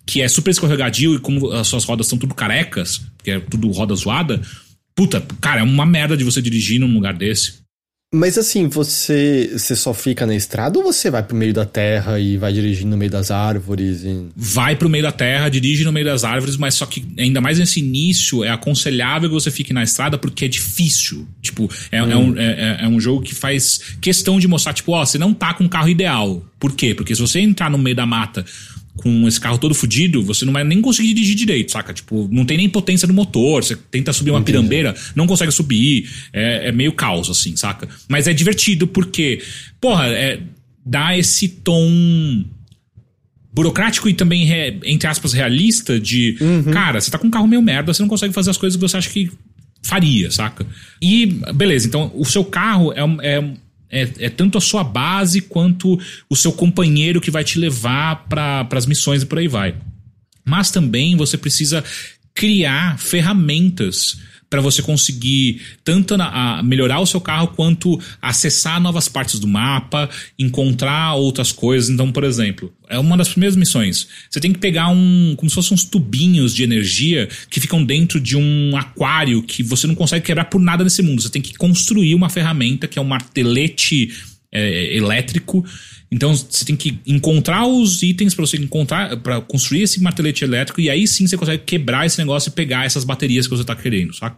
[0.06, 3.72] que é super escorregadio e como as suas rodas são tudo carecas, que é tudo
[3.72, 4.42] roda zoada,
[4.96, 7.65] puta, cara, é uma merda de você dirigir num lugar desse.
[8.14, 12.20] Mas assim, você, você só fica na estrada ou você vai pro meio da terra
[12.20, 14.04] e vai dirigindo no meio das árvores?
[14.04, 14.28] E...
[14.36, 17.60] Vai pro meio da terra, dirige no meio das árvores, mas só que ainda mais
[17.60, 21.28] nesse início é aconselhável que você fique na estrada porque é difícil.
[21.42, 22.12] Tipo, é, hum.
[22.12, 25.34] é, um, é, é, um jogo que faz questão de mostrar, tipo, ó, você não
[25.34, 26.42] tá com o carro ideal.
[26.58, 26.96] Por quê?
[26.96, 28.46] Porque se você entrar no meio da mata
[28.98, 31.94] com esse carro todo fudido, você não vai nem conseguir dirigir direito, saca?
[31.94, 34.58] Tipo, não tem nem potência no motor, você tenta subir uma Entendi.
[34.58, 37.88] pirambeira, não consegue subir, é, é, meio caos, assim, saca?
[38.08, 39.42] Mas é divertido porque,
[39.82, 40.40] porra, é,
[40.86, 42.46] dá esse tom
[43.54, 44.50] burocrático e também,
[44.84, 46.72] entre aspas, realista de, uhum.
[46.72, 48.82] cara, você tá com um carro meio merda, você não consegue fazer as coisas que
[48.82, 49.32] você acha que
[49.82, 50.66] faria, saca?
[51.02, 53.54] E, beleza, então o seu carro é, é
[53.90, 56.00] é, é, tanto a sua base quanto
[56.30, 59.76] o seu companheiro que vai te levar para as missões e por aí vai.
[60.44, 61.84] Mas também você precisa
[62.34, 64.20] criar ferramentas
[64.56, 70.10] para você conseguir tanto na, melhorar o seu carro quanto acessar novas partes do mapa,
[70.40, 71.90] encontrar outras coisas.
[71.90, 74.08] Então, por exemplo, é uma das primeiras missões.
[74.30, 78.18] Você tem que pegar um, como se fossem uns tubinhos de energia que ficam dentro
[78.18, 81.22] de um aquário que você não consegue quebrar por nada nesse mundo.
[81.22, 84.14] Você tem que construir uma ferramenta que é um martelete
[84.54, 85.66] é, elétrico.
[86.12, 90.80] Então você tem que encontrar os itens para você encontrar para construir esse martelete elétrico
[90.80, 93.76] e aí sim você consegue quebrar esse negócio e pegar essas baterias que você tá
[93.76, 94.38] querendo, saca?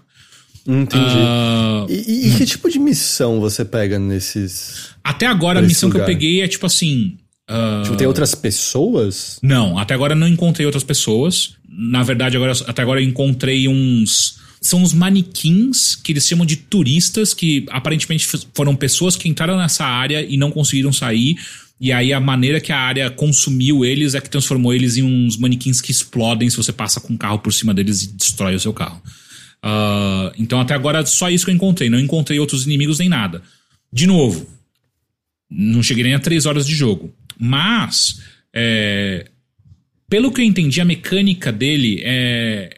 [0.66, 1.06] Entendi.
[1.06, 1.86] Uh...
[1.90, 4.90] E, e, que tipo de missão você pega nesses.
[5.04, 6.06] Até agora a missão lugar?
[6.06, 7.18] que eu peguei é tipo assim.
[7.50, 7.84] Uh...
[7.84, 9.40] Tipo, tem outras pessoas?
[9.42, 11.56] Não, até agora não encontrei outras pessoas.
[11.70, 16.56] Na verdade, agora, até agora eu encontrei uns são os manequins que eles chamam de
[16.56, 21.38] turistas, que aparentemente foram pessoas que entraram nessa área e não conseguiram sair.
[21.80, 25.38] E aí a maneira que a área consumiu eles é que transformou eles em uns
[25.38, 28.60] manequins que explodem se você passa com o carro por cima deles e destrói o
[28.60, 29.02] seu carro.
[29.64, 31.90] Uh, então até agora só isso que eu encontrei.
[31.90, 33.44] Não encontrei outros inimigos nem nada.
[33.94, 34.48] De novo,
[35.50, 37.14] não cheguei nem a três horas de jogo.
[37.40, 38.22] Mas,
[38.54, 39.28] é,
[40.10, 42.78] pelo que eu entendi, a mecânica dele é,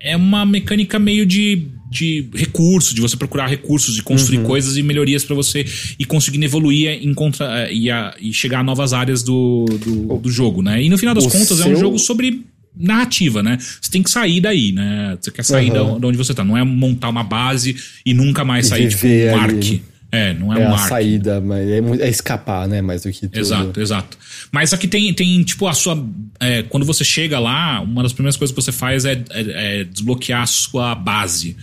[0.00, 4.44] é uma mecânica meio de, de recurso, de você procurar recursos, de construir uhum.
[4.44, 5.64] coisas e melhorias para você
[5.98, 10.30] e conseguindo evoluir em contra, e, a, e chegar a novas áreas do, do, do,
[10.30, 10.82] jogo, né?
[10.82, 11.66] E no final das o contas seu...
[11.66, 12.44] é um jogo sobre
[12.76, 13.58] narrativa, né?
[13.58, 15.16] Você tem que sair daí, né?
[15.20, 15.98] Você quer sair uhum.
[15.98, 16.44] de onde você tá.
[16.44, 17.74] Não é montar uma base
[18.04, 19.82] e nunca mais sair, tipo, um arc.
[20.10, 22.80] É, não é, é um a saída, mas é, é, escapar, né?
[22.80, 23.38] Mais do que tudo.
[23.38, 24.18] Exato, exato.
[24.52, 26.02] Mas aqui tem, tem tipo, a sua.
[26.40, 29.84] É, quando você chega lá, uma das primeiras coisas que você faz é, é, é
[29.84, 31.56] desbloquear a sua base.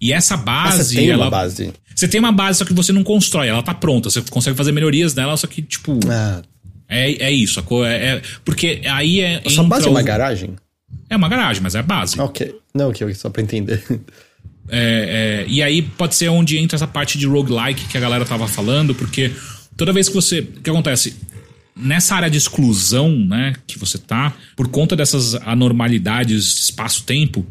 [0.00, 0.80] E essa base.
[0.80, 1.72] Ah, você tem ela, uma base.
[1.94, 4.10] Você tem uma base, só que você não constrói, ela tá pronta.
[4.10, 5.98] Você consegue fazer melhorias nela, só que, tipo.
[6.08, 6.42] Ah.
[6.88, 9.42] É, é isso, é, é, porque aí é.
[9.46, 10.56] A sua base é uma garagem?
[11.08, 12.20] É uma garagem, mas é a base.
[12.20, 12.52] Ok.
[12.74, 13.82] Não, ok, só pra entender.
[14.70, 18.24] É, é, e aí pode ser onde entra essa parte de roguelike que a galera
[18.24, 19.32] tava falando, porque
[19.76, 20.40] toda vez que você.
[20.40, 21.16] O que acontece?
[21.76, 27.46] Nessa área de exclusão, né, que você tá, por conta dessas anormalidades espaço-tempo,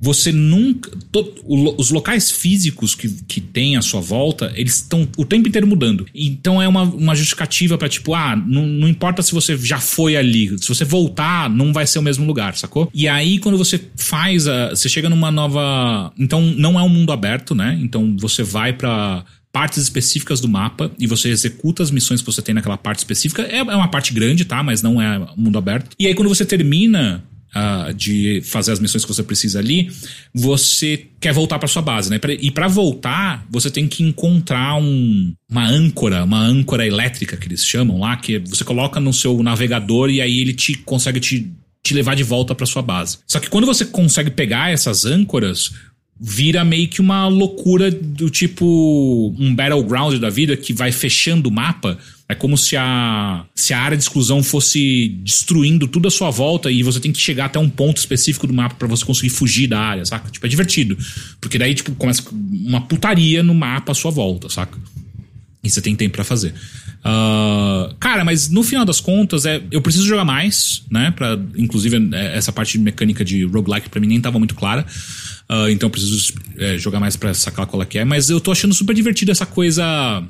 [0.00, 0.90] você nunca.
[1.12, 1.34] To,
[1.76, 6.06] os locais físicos que, que tem à sua volta, eles estão o tempo inteiro mudando.
[6.14, 10.16] Então é uma, uma justificativa para tipo, ah, não, não importa se você já foi
[10.16, 12.90] ali, se você voltar, não vai ser o mesmo lugar, sacou?
[12.94, 14.70] E aí, quando você faz a.
[14.70, 16.12] Você chega numa nova.
[16.18, 17.78] Então, não é um mundo aberto, né?
[17.82, 22.40] Então você vai para partes específicas do mapa e você executa as missões que você
[22.40, 23.42] tem naquela parte específica.
[23.42, 24.62] É, é uma parte grande, tá?
[24.62, 25.90] Mas não é mundo aberto.
[25.98, 27.22] E aí, quando você termina
[27.54, 29.90] uh, de fazer as missões que você precisa ali,
[30.34, 32.18] você quer voltar para sua base, né?
[32.40, 37.64] E para voltar, você tem que encontrar um, uma âncora, uma âncora elétrica que eles
[37.64, 41.50] chamam lá, que você coloca no seu navegador e aí ele te consegue te
[41.82, 43.18] te levar de volta para sua base.
[43.26, 45.72] Só que quando você consegue pegar essas âncoras,
[46.20, 51.52] vira meio que uma loucura do tipo um battleground da vida que vai fechando o
[51.52, 51.98] mapa.
[52.30, 56.70] É como se a, se a área de exclusão fosse destruindo tudo à sua volta
[56.70, 59.66] e você tem que chegar até um ponto específico do mapa para você conseguir fugir
[59.66, 60.30] da área, saca?
[60.30, 60.96] Tipo, é divertido.
[61.40, 64.78] Porque daí, tipo, começa uma putaria no mapa à sua volta, saca?
[65.60, 66.54] E você tem tempo para fazer.
[67.00, 71.10] Uh, cara, mas no final das contas, é, eu preciso jogar mais, né?
[71.10, 74.86] Pra, inclusive, é, essa parte de mecânica de roguelike para mim nem tava muito clara.
[75.50, 78.04] Uh, então eu preciso é, jogar mais pra sacar qual é que é.
[78.04, 79.82] Mas eu tô achando super divertido essa coisa.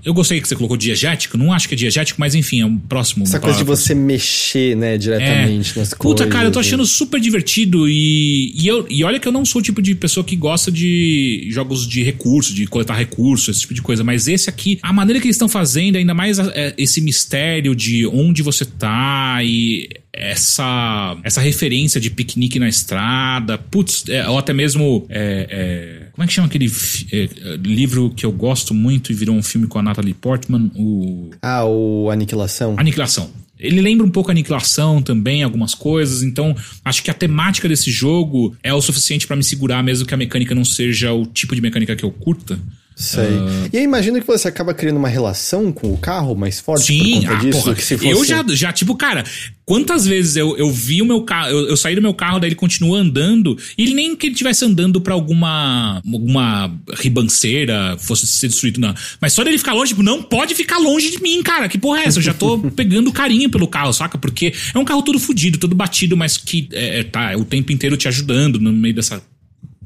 [0.03, 1.37] Eu gostei que você colocou diegético.
[1.37, 3.25] Não acho que é diegético, mas enfim, é um próximo.
[3.25, 5.81] Essa coisa de você mexer, né, diretamente é.
[5.81, 6.25] nas Puta, coisas.
[6.25, 7.87] Puta, cara, eu tô achando super divertido.
[7.87, 10.73] E, e, eu, e olha que eu não sou o tipo de pessoa que gosta
[10.73, 14.03] de jogos de recurso, de coletar recursos, esse tipo de coisa.
[14.03, 18.07] Mas esse aqui, a maneira que eles estão fazendo, ainda mais é, esse mistério de
[18.07, 24.53] onde você tá e essa essa referência de piquenique na estrada, putz, é, ou até
[24.53, 26.71] mesmo é, é, como é que chama aquele
[27.13, 27.29] é,
[27.63, 31.65] livro que eu gosto muito e virou um filme com a Natalie Portman, o ah,
[31.65, 32.75] o Aniquilação.
[32.79, 33.31] Aniquilação.
[33.59, 37.91] Ele lembra um pouco a Aniquilação também, algumas coisas, então acho que a temática desse
[37.91, 41.55] jogo é o suficiente para me segurar, mesmo que a mecânica não seja o tipo
[41.55, 42.59] de mecânica que eu curta.
[43.01, 43.25] Sei.
[43.25, 43.71] Uh...
[43.73, 47.23] E aí imagina que você acaba criando uma relação com o carro mais forte Sim,
[47.23, 47.63] por ah, disso.
[47.63, 48.07] Porra, fosse...
[48.07, 49.25] Eu já, já, tipo, cara,
[49.65, 52.51] quantas vezes eu, eu vi o meu carro, eu, eu saí do meu carro, daí
[52.51, 58.27] ele continua andando, e ele nem que ele estivesse andando pra alguma, alguma ribanceira, fosse
[58.27, 58.95] ser destruído, não.
[59.19, 61.71] Mas só dele ficar longe, tipo, não pode ficar longe de mim, cara.
[61.71, 62.19] Que porra é essa?
[62.19, 64.19] Eu já tô pegando carinho pelo carro, saca?
[64.19, 67.97] Porque é um carro todo fudido, todo batido, mas que é, tá o tempo inteiro
[67.97, 69.23] te ajudando no meio dessa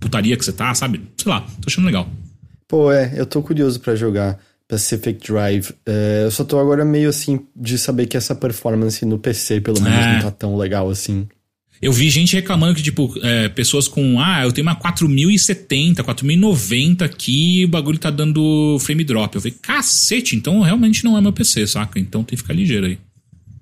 [0.00, 1.00] putaria que você tá, sabe?
[1.16, 2.10] Sei lá, tô achando legal.
[2.74, 4.36] Pô, é, eu tô curioso para jogar
[4.66, 5.70] Pacific Drive.
[5.86, 9.80] É, eu só tô agora meio assim de saber que essa performance no PC, pelo
[9.80, 10.14] menos, é.
[10.14, 11.28] não tá tão legal assim.
[11.80, 14.18] Eu vi gente reclamando que, tipo, é, pessoas com.
[14.18, 19.36] Ah, eu tenho uma 4070, 4090 aqui, o bagulho tá dando frame drop.
[19.36, 22.00] Eu falei, cacete, então realmente não é meu PC, saca?
[22.00, 22.98] Então tem que ficar ligeiro aí.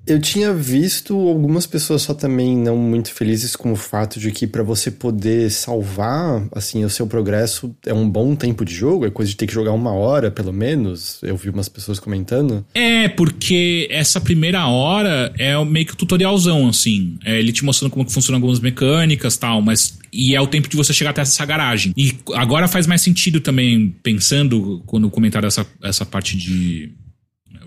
[0.07, 4.47] Eu tinha visto algumas pessoas só também não muito felizes com o fato de que
[4.47, 9.11] para você poder salvar assim o seu progresso é um bom tempo de jogo, é
[9.11, 11.20] coisa de ter que jogar uma hora pelo menos.
[11.23, 12.65] Eu vi umas pessoas comentando.
[12.74, 17.19] É, porque essa primeira hora é meio que o tutorialzão, assim.
[17.24, 19.99] É ele te mostrando como que funcionam algumas mecânicas tal, mas.
[20.12, 21.93] E é o tempo de você chegar até essa garagem.
[21.97, 26.93] E agora faz mais sentido também, pensando quando comentaram essa, essa parte de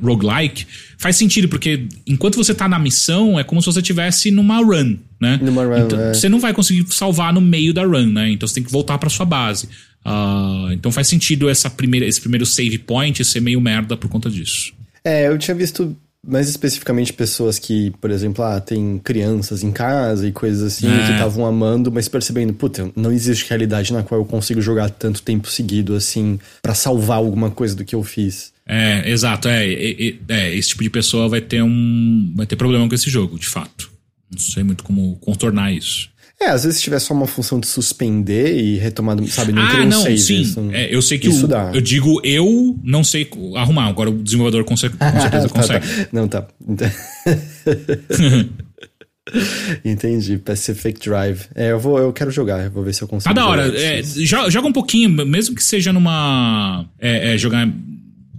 [0.02, 0.66] roguelike,
[0.98, 4.98] faz sentido, porque enquanto você tá na missão, é como se você estivesse numa run,
[5.20, 5.40] né?
[5.42, 6.14] Numa run, então, é.
[6.14, 8.32] Você não vai conseguir salvar no meio da run, né?
[8.32, 9.68] Então você tem que voltar para sua base.
[10.06, 14.30] Uh, então faz sentido essa primeira, esse primeiro save point ser meio merda por conta
[14.30, 14.74] disso.
[15.04, 15.96] É, eu tinha visto
[16.28, 21.06] mais especificamente pessoas que, por exemplo, ah, tem crianças em casa e coisas assim, é.
[21.06, 25.22] que estavam amando, mas percebendo, puta, não existe realidade na qual eu consigo jogar tanto
[25.22, 28.55] tempo seguido assim para salvar alguma coisa do que eu fiz.
[28.68, 32.88] É, exato, é, é, é, esse tipo de pessoa vai ter um vai ter problema
[32.88, 33.92] com esse jogo, de fato.
[34.32, 36.10] Não sei muito como contornar isso.
[36.40, 39.82] É, às vezes se tiver só uma função de suspender e retomar, sabe, não ah,
[39.82, 40.18] um não, save.
[40.18, 41.72] Sim, isso, é, eu sei que isso o, dá.
[41.74, 45.88] eu digo eu não sei arrumar, agora o desenvolvedor com, certeza tá, consegue.
[45.88, 46.08] Tá.
[46.12, 46.46] Não, tá.
[49.84, 51.46] Entendi, Pacific Drive.
[51.56, 53.34] É, eu vou, eu quero jogar, eu vou ver se eu consigo.
[53.34, 56.86] Tá da hora, é, joga um pouquinho, mesmo que seja numa.
[57.00, 57.68] É, é, jogar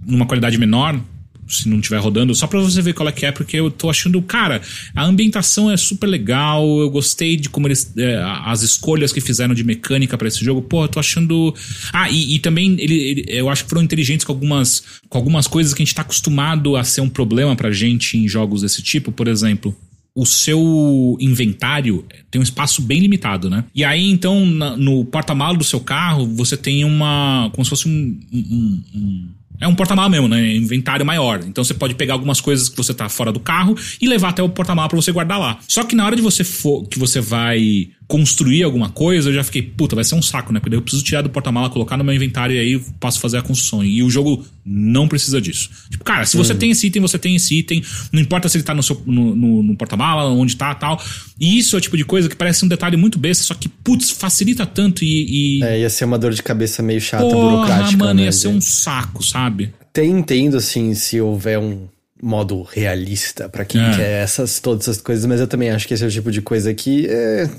[0.07, 0.99] numa qualidade menor,
[1.47, 3.89] se não estiver rodando, só pra você ver qual é que é, porque eu tô
[3.89, 4.61] achando, cara,
[4.95, 7.93] a ambientação é super legal, eu gostei de como eles.
[7.97, 11.53] É, as escolhas que fizeram de mecânica para esse jogo, pô, eu tô achando.
[11.93, 15.47] Ah, e, e também ele, ele, eu acho que foram inteligentes com algumas, com algumas
[15.47, 18.81] coisas que a gente tá acostumado a ser um problema pra gente em jogos desse
[18.81, 19.75] tipo, por exemplo
[20.17, 23.63] o seu inventário tem um espaço bem limitado, né?
[23.75, 27.51] E aí, então, na, no porta-malas do seu carro, você tem uma.
[27.53, 29.29] como se fosse um, um, um
[29.59, 30.55] é um porta-mala mesmo, né?
[30.55, 31.39] Inventário maior.
[31.45, 34.43] Então você pode pegar algumas coisas que você tá fora do carro e levar até
[34.43, 35.59] o porta-mala para você guardar lá.
[35.67, 39.43] Só que na hora de você for que você vai construir alguma coisa, eu já
[39.43, 40.59] fiquei, puta, vai ser um saco, né?
[40.59, 43.37] Porque daí eu preciso tirar do porta-mala, colocar no meu inventário e aí posso fazer
[43.37, 43.83] a construção.
[43.83, 45.69] E o jogo não precisa disso.
[45.89, 46.57] Tipo, cara, se você hum.
[46.57, 47.83] tem esse item, você tem esse item.
[48.13, 51.01] Não importa se ele tá no, seu, no, no, no porta-mala, onde tá tal.
[51.37, 53.67] E isso é o tipo de coisa que parece um detalhe muito besta, só que,
[53.67, 55.59] putz, facilita tanto e.
[55.59, 55.63] e...
[55.63, 57.97] É, ia ser uma dor de cabeça meio chata, Porra, burocrática.
[57.97, 59.73] mano, né, ia ser um saco, sabe?
[59.81, 61.87] Até entendo, assim, se houver um
[62.21, 63.95] modo realista para quem é.
[63.95, 66.41] quer essas, todas essas coisas, mas eu também acho que esse é o tipo de
[66.41, 67.49] coisa que é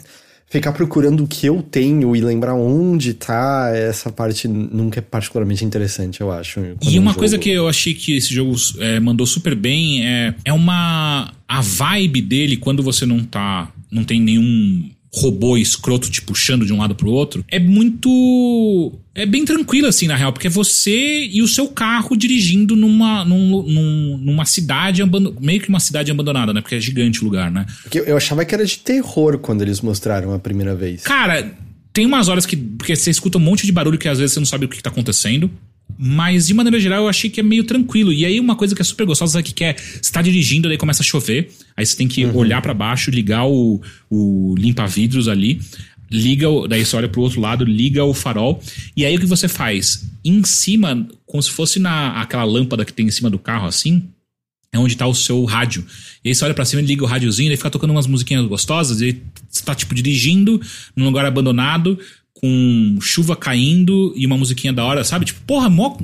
[0.48, 5.64] ficar procurando o que eu tenho e lembrar onde tá, essa parte nunca é particularmente
[5.64, 6.60] interessante, eu acho.
[6.82, 10.52] E uma coisa que eu achei que esse jogo é, mandou super bem é, é
[10.52, 11.32] uma.
[11.46, 13.72] A vibe dele quando você não tá.
[13.90, 18.98] Não tem nenhum robô escroto te puxando de um lado pro outro, é muito.
[19.14, 23.24] É bem tranquilo, assim, na real, porque é você e o seu carro dirigindo numa,
[23.24, 25.02] num, num, numa cidade,
[25.40, 26.60] meio que uma cidade abandonada, né?
[26.60, 27.66] Porque é gigante o lugar, né?
[27.82, 31.02] Porque eu achava que era de terror quando eles mostraram a primeira vez.
[31.02, 31.52] Cara,
[31.92, 32.56] tem umas horas que.
[32.56, 34.82] Porque você escuta um monte de barulho que às vezes você não sabe o que
[34.82, 35.50] tá acontecendo.
[35.98, 38.12] Mas, de maneira geral, eu achei que é meio tranquilo.
[38.12, 40.78] E aí, uma coisa que é super gostosa é que é, você tá dirigindo, daí
[40.78, 41.50] começa a chover.
[41.78, 42.36] Aí você tem que uhum.
[42.36, 43.80] olhar para baixo, ligar o,
[44.10, 45.60] o limpa-vidros ali.
[46.10, 48.60] liga, o- daí você olha pro outro lado, liga o farol,
[48.96, 50.04] e aí o que você faz?
[50.24, 54.02] Em cima, como se fosse na aquela lâmpada que tem em cima do carro assim,
[54.72, 55.84] é onde tá o seu rádio.
[56.24, 58.44] E aí você olha pra cima e liga o rádiozinho, e fica tocando umas musiquinhas
[58.46, 60.60] gostosas, e você tá tipo dirigindo
[60.96, 61.98] num lugar abandonado,
[62.32, 65.26] com chuva caindo e uma musiquinha da hora, sabe?
[65.26, 65.96] Tipo, porra, mó,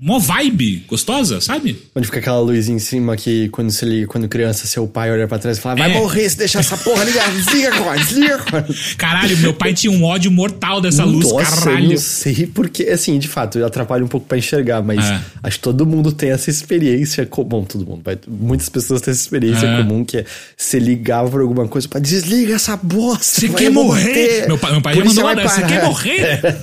[0.00, 1.76] mó vibe gostosa, sabe?
[1.94, 5.26] Onde fica aquela luz em cima que quando você liga, quando criança, seu pai olha
[5.26, 5.94] pra trás e fala: Vai É.
[5.98, 7.30] morrer se deixar essa porra ligar.
[7.32, 8.66] Desliga agora, desliga agora.
[8.96, 11.90] Caralho, meu pai tinha um ódio mortal dessa luz, Nossa, eu caralho.
[11.90, 15.20] não sei porque, assim, de fato, atrapalha um pouco pra enxergar, mas É.
[15.42, 17.64] acho que todo mundo tem essa experiência comum.
[17.64, 19.76] Todo mundo, muitas pessoas têm essa experiência É.
[19.82, 20.24] comum que é
[20.56, 23.24] você ligava por alguma coisa pra desliga essa bosta.
[23.40, 24.46] Você quer morrer?
[24.46, 25.54] Meu pai, meu pai já mandou uma dessa.
[25.56, 26.56] Você parar." quer morrer?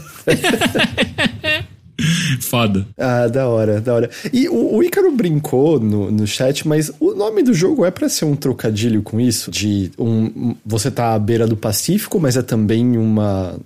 [2.42, 2.86] Foda.
[2.98, 4.10] Ah, da hora, da hora.
[4.34, 8.10] E o, o Ícaro brincou no, no chat, mas o nome do jogo é pra
[8.10, 9.50] ser um trocadilho com isso?
[9.52, 13.58] De um, um- você tá à beira do Pacífico, mas é também uma,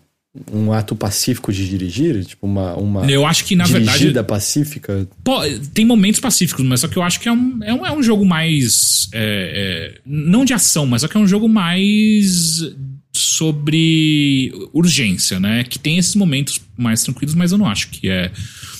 [0.54, 2.24] um ato pacífico de dirigir?
[2.24, 5.08] Tipo, uma, uma Eu acho que, na dirigida verdade, pacífica?
[5.24, 5.40] Pô,
[5.74, 8.04] tem momentos pacíficos, mas só que eu acho que é um, é um, é um
[8.04, 9.10] jogo mais.
[9.14, 12.62] é, é, não de ação, mas só que é um jogo mais
[13.40, 15.64] sobre urgência, né?
[15.64, 18.32] Que tem esses momentos mais tranquilos, mas eu não acho que é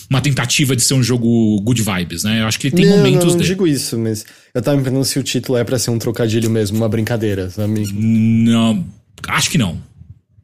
[0.10, 2.42] uma tentativa de ser um jogo good vibes, né?
[2.42, 3.48] Eu acho que ele tem não, momentos não, não dele.
[3.48, 6.50] digo isso, mas eu tava me perguntando se o título é pra ser um trocadilho
[6.50, 7.84] mesmo, uma brincadeira, sabe?
[7.94, 8.86] Não,
[9.28, 9.78] acho que não.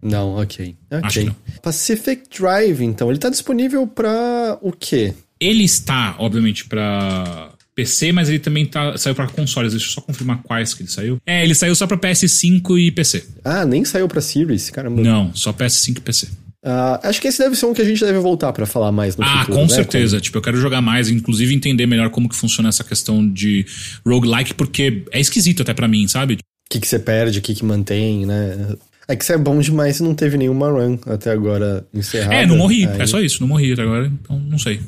[0.01, 0.75] Não, ok.
[0.91, 1.23] Acho Ok.
[1.23, 1.35] que não.
[1.63, 5.13] Pacific Drive, então, ele tá disponível pra o quê?
[5.39, 9.73] Ele está, obviamente, pra PC, mas ele também tá, saiu pra consoles.
[9.73, 11.17] Deixa eu só confirmar quais que ele saiu.
[11.25, 13.25] É, ele saiu só pra PS5 e PC.
[13.43, 15.01] Ah, nem saiu pra Series, caramba.
[15.01, 16.27] Não, só PS5 e PC.
[16.67, 19.15] Ah, acho que esse deve ser um que a gente deve voltar pra falar mais
[19.15, 19.57] no ah, futuro.
[19.57, 19.69] com né?
[19.69, 20.19] certeza.
[20.19, 23.65] Tipo, eu quero jogar mais, inclusive entender melhor como que funciona essa questão de
[24.03, 26.35] roguelike, porque é esquisito até pra mim, sabe?
[26.35, 26.37] O
[26.69, 28.73] que, que você perde, o que, que mantém, né?
[29.07, 32.33] É que você é bom demais e não teve nenhuma run até agora encerrada.
[32.33, 32.87] é, não morri.
[32.87, 34.79] Aí- É só isso, não morri até agora, então não sei.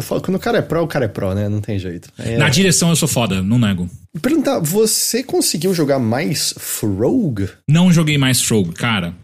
[0.00, 1.48] Falo, quando o cara é pro, o cara é pro, né?
[1.48, 2.08] Não tem jeito.
[2.18, 3.88] É- Na direção eu sou foda, não nego.
[4.20, 7.48] Perguntar, você conseguiu jogar mais Frog?
[7.68, 9.14] Não joguei mais Frog, cara.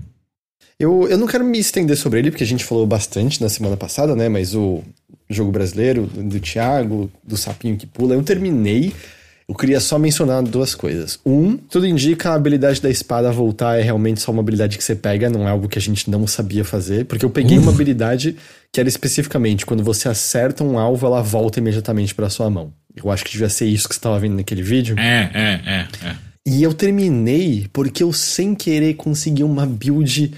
[0.78, 3.76] Eu, eu não quero me estender sobre ele, porque a gente falou bastante na semana
[3.76, 4.28] passada, né?
[4.28, 4.82] Mas o
[5.30, 8.92] jogo brasileiro, do Thiago, do Sapinho que Pula, eu terminei.
[9.46, 11.18] Eu queria só mencionar duas coisas.
[11.24, 14.94] Um, tudo indica a habilidade da espada voltar é realmente só uma habilidade que você
[14.94, 17.04] pega, não é algo que a gente não sabia fazer.
[17.04, 18.36] Porque eu peguei uma habilidade
[18.72, 22.72] que era especificamente quando você acerta um alvo, ela volta imediatamente pra sua mão.
[22.96, 24.98] Eu acho que devia ser isso que você estava vendo naquele vídeo.
[24.98, 26.16] É, é, é, é.
[26.46, 30.32] E eu terminei porque eu, sem querer, consegui uma build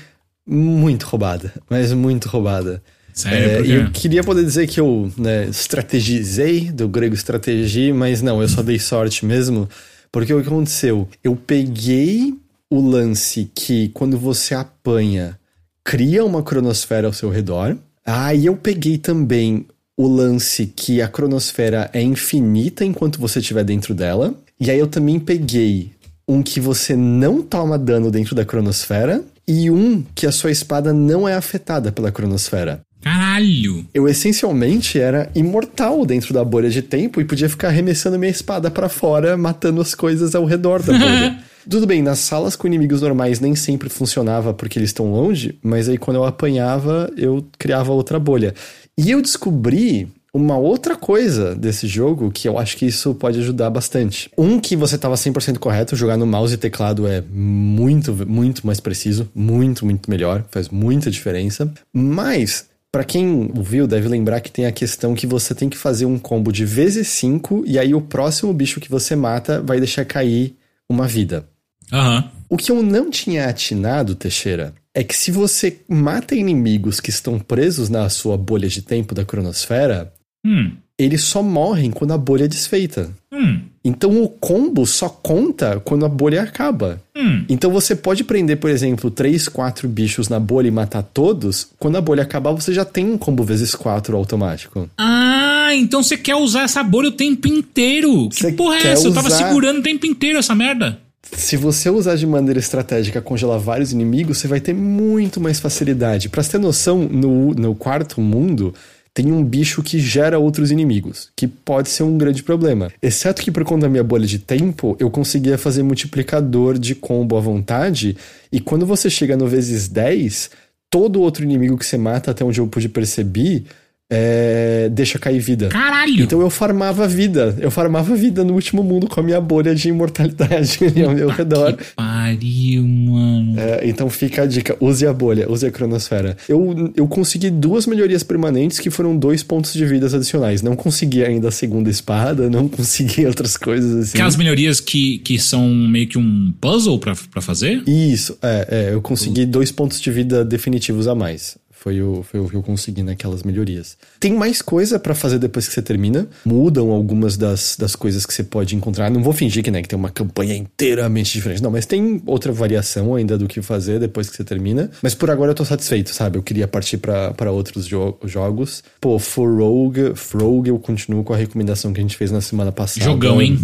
[0.47, 1.53] muito roubada.
[1.70, 2.83] Mas muito roubada.
[3.16, 8.43] Sério, É, eu queria poder dizer que eu né, estrategizei, do grego estrategi, mas não,
[8.43, 9.66] eu só dei sorte mesmo.
[10.12, 11.09] Porque o que aconteceu?
[11.24, 12.34] Eu peguei
[12.70, 15.38] o lance que quando você apanha,
[15.82, 17.76] cria uma cronosfera ao seu redor.
[18.05, 19.66] Aí eu peguei também
[19.97, 24.34] o lance que a cronosfera é infinita enquanto você estiver dentro dela.
[24.60, 25.93] E aí eu também peguei
[26.28, 30.93] um que você não toma dano dentro da cronosfera e um que a sua espada
[30.93, 32.80] não é afetada pela cronosfera.
[33.07, 33.87] Caralho!
[33.95, 38.69] Eu essencialmente era imortal dentro da bolha de tempo e podia ficar arremessando minha espada
[38.69, 41.39] pra fora, matando as coisas ao redor da bolha.
[41.70, 45.89] Tudo bem, nas salas com inimigos normais nem sempre funcionava porque eles estão longe, mas
[45.89, 48.53] aí quando eu apanhava, eu criava outra bolha.
[48.99, 53.70] E eu descobri uma outra coisa desse jogo que eu acho que isso pode ajudar
[53.70, 54.28] bastante.
[54.37, 58.81] Um que você estava 100% correto, jogar no mouse e teclado é muito, muito mais
[58.81, 61.73] preciso, muito, muito melhor, faz muita diferença.
[61.93, 62.66] Mas
[62.97, 66.18] Pra quem ouviu, deve lembrar que tem a questão que você tem que fazer um
[66.18, 70.56] combo de vezes 5 e aí o próximo bicho que você mata vai deixar cair
[70.89, 71.47] uma vida.
[71.93, 72.32] Aham.
[72.48, 77.39] O que eu não tinha atinado, Teixeira, é que se você mata inimigos que estão
[77.39, 80.10] presos na sua bolha de tempo da cronosfera,
[80.43, 80.73] Hum.
[80.98, 83.10] Eles só morrem quando a bolha é desfeita.
[83.32, 83.60] Hum.
[83.85, 87.01] Então o combo só conta quando a bolha acaba.
[87.16, 87.44] Hum.
[87.48, 91.68] Então você pode prender, por exemplo, 3, 4 bichos na bolha e matar todos.
[91.78, 94.89] Quando a bolha acabar, você já tem um combo vezes 4 automático.
[94.98, 98.28] Ah, então você quer usar essa bolha o tempo inteiro.
[98.31, 99.06] Que Você porra é essa?
[99.06, 100.98] Eu tava usar- segurando o tempo inteiro essa merda.
[101.32, 106.28] Se você usar de maneira estratégica congelar vários inimigos, você vai ter muito mais facilidade.
[106.28, 108.73] Pra você ter noção, no, no quarto mundo
[109.16, 112.93] tem um bicho que gera outros inimigos, que pode ser um grande problema.
[113.01, 117.34] Exceto que por conta da minha bolha de tempo, eu conseguia fazer multiplicador de combo
[117.34, 118.14] à vontade,
[118.52, 120.51] e quando você chega no vezes 10,
[120.90, 123.64] todo outro inimigo que você mata, até onde eu pude perceber,
[124.09, 125.69] é, deixa cair vida.
[125.69, 126.23] Caralho!
[126.23, 127.57] Então eu farmava vida.
[127.59, 131.73] Eu farmava vida no último mundo com a minha bolha de imortalidade ao meu redor.
[131.73, 133.59] Que pariu, mano.
[133.59, 136.37] É, então fica a dica: use a bolha, use a cronosfera.
[136.49, 140.62] Eu, eu consegui duas melhorias permanentes que foram dois pontos de vidas adicionais.
[140.62, 144.19] Não consegui ainda a segunda espada, não consegui outras coisas assim.
[144.19, 147.83] Aquelas melhorias que, que são meio que um puzzle pra fazer?
[147.89, 151.57] Isso, é, é eu consegui dois pontos de vida definitivos a mais.
[151.86, 153.96] Foi o, foi o que eu consegui naquelas melhorias.
[154.18, 156.26] Tem mais coisa para fazer depois que você termina.
[156.44, 159.08] Mudam algumas das, das coisas que você pode encontrar.
[159.08, 161.62] Não vou fingir que, né, que tem uma campanha inteiramente diferente.
[161.62, 164.90] Não, mas tem outra variação ainda do que fazer depois que você termina.
[165.00, 166.36] Mas por agora eu tô satisfeito, sabe?
[166.36, 168.82] Eu queria partir para outros jo jogos.
[169.00, 172.72] Pô, For Rogue, Rogue, eu continuo com a recomendação que a gente fez na semana
[172.72, 173.04] passada.
[173.04, 173.60] Jogão, hein?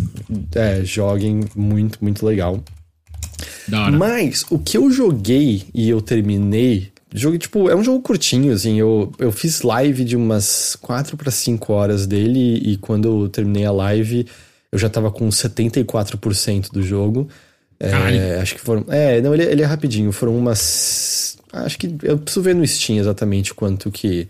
[0.55, 1.41] É, joguem.
[1.57, 2.63] Muito, muito legal.
[3.67, 3.99] Da hora.
[3.99, 8.79] Mas o que eu joguei e eu terminei Jogo, tipo, é um jogo curtinho, assim.
[8.79, 13.65] Eu, eu fiz live de umas 4 para 5 horas dele e quando eu terminei
[13.65, 14.27] a live,
[14.71, 17.29] eu já tava com 74% do jogo.
[17.79, 18.85] É, acho que foram.
[18.89, 20.13] É, não, ele, ele é rapidinho.
[20.13, 21.37] Foram umas.
[21.53, 21.95] Acho que.
[22.03, 24.29] Eu preciso ver no Steam exatamente quanto que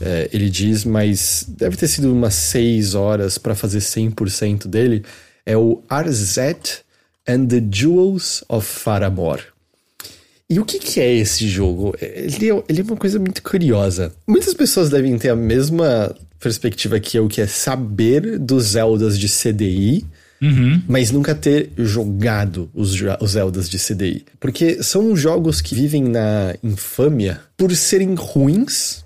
[0.00, 5.04] é, ele diz, mas deve ter sido umas 6 horas para fazer 100% dele.
[5.44, 6.82] É o Arzet
[7.26, 9.40] and the Jewels of Faramor.
[10.50, 11.94] E o que, que é esse jogo?
[12.00, 14.12] Ele é, ele é uma coisa muito curiosa.
[14.26, 19.28] Muitas pessoas devem ter a mesma perspectiva que eu, que é saber dos Zeldas de
[19.28, 20.04] CDI,
[20.42, 20.82] Uhum.
[20.88, 24.24] mas nunca ter jogado os, os Zeldas de CDI.
[24.40, 29.04] Porque são jogos que vivem na infâmia por serem ruins,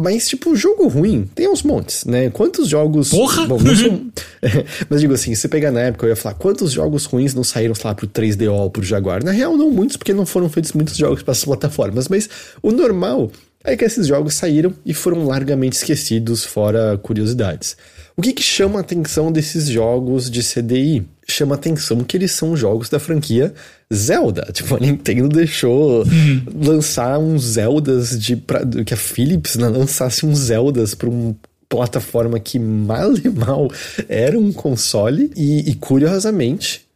[0.00, 2.30] mas, tipo, jogo ruim, tem uns montes, né?
[2.30, 3.10] Quantos jogos.
[3.10, 3.48] Porra!
[3.48, 4.06] Bom, não são.
[4.88, 7.42] Mas digo assim, se você pegar na época, eu ia falar, quantos jogos ruins não
[7.42, 9.24] saíram, sei lá, pro 3DO ou pro Jaguar?
[9.24, 12.06] Na real, não muitos, porque não foram feitos muitos jogos para essas plataformas.
[12.06, 12.28] Mas
[12.62, 13.28] o normal
[13.64, 17.76] é que esses jogos saíram e foram largamente esquecidos, fora curiosidades.
[18.16, 21.04] O que, que chama a atenção desses jogos de CDI?
[21.30, 23.52] Chama atenção que eles são jogos da franquia
[23.92, 24.48] Zelda.
[24.52, 26.42] Tipo, a Nintendo deixou Uhum.
[26.54, 28.34] lançar uns Zeldas de.
[28.36, 31.36] Pra, que a Philips né, lançasse uns Zeldas pra uma
[31.68, 33.70] plataforma que mal e mal
[34.08, 35.30] era um console.
[35.36, 36.86] E, e curiosamente,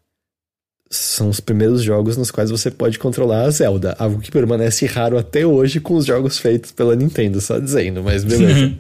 [0.91, 3.95] são os primeiros jogos nos quais você pode controlar a Zelda.
[3.99, 8.25] Algo que permanece raro até hoje com os jogos feitos pela Nintendo, só dizendo, mas
[8.25, 8.73] beleza.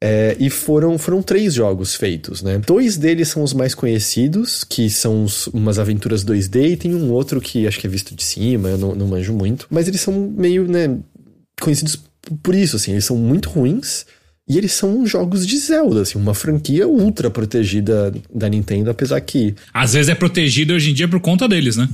[0.00, 2.58] É, e foram, foram três jogos feitos, né?
[2.64, 7.10] Dois deles são os mais conhecidos, que são os- umas aventuras 2D, e tem um
[7.10, 9.66] outro que acho que é visto de cima, eu não, não manjo muito.
[9.68, 10.98] Mas eles são meio, né,
[11.60, 11.98] conhecidos
[12.42, 14.06] por isso, assim, eles são muito ruins.
[14.50, 19.54] E eles são jogos de Zelda, assim, uma franquia ultra protegida da Nintendo, apesar que
[19.74, 21.86] Às vezes é protegido hoje em dia por conta deles, né?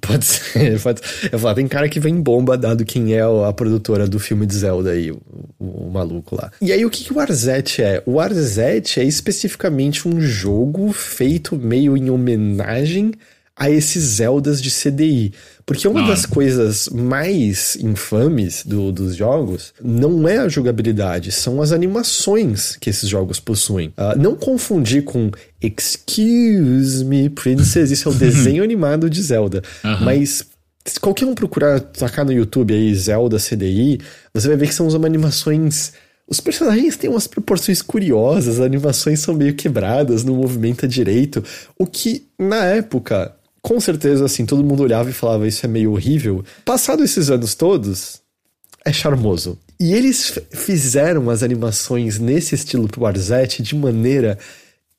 [0.00, 1.00] Pode ser, pode
[1.30, 4.54] Eu falar, tem cara que vem bomba, dado quem é a produtora do filme de
[4.56, 5.20] Zelda aí, o,
[5.58, 6.50] o- o maluco lá.
[6.60, 8.02] E aí, o que, que o Arzette é?
[8.04, 13.12] O Arzette é especificamente um jogo feito meio em homenagem
[13.56, 15.32] a esses Zeldas de CDI.
[15.66, 16.28] Porque uma Da das hora.
[16.28, 23.08] coisas mais infames do- dos jogos não é a jogabilidade, são as animações que esses
[23.08, 23.92] jogos possuem.
[23.96, 25.30] Ah, não confundir com
[25.62, 29.62] Excuse Me, Princess, isso é o desenho animado de Zelda.
[29.84, 30.04] Aham.
[30.04, 30.44] Mas
[30.84, 34.00] se qualquer um procurar, tacar no YouTube aí Zelda CDI,
[34.34, 35.92] você vai ver que são uma animações.
[36.28, 41.42] Os personagens têm umas proporções curiosas, as animações são meio quebradas, não movimenta direito.
[41.78, 43.34] O que, na época,
[43.64, 46.44] com certeza, assim, todo mundo olhava e falava isso é meio horrível.
[46.66, 48.20] Passado esses anos todos,
[48.84, 49.58] é charmoso.
[49.80, 54.38] E eles fizeram as animações nesse estilo pro Arzette de maneira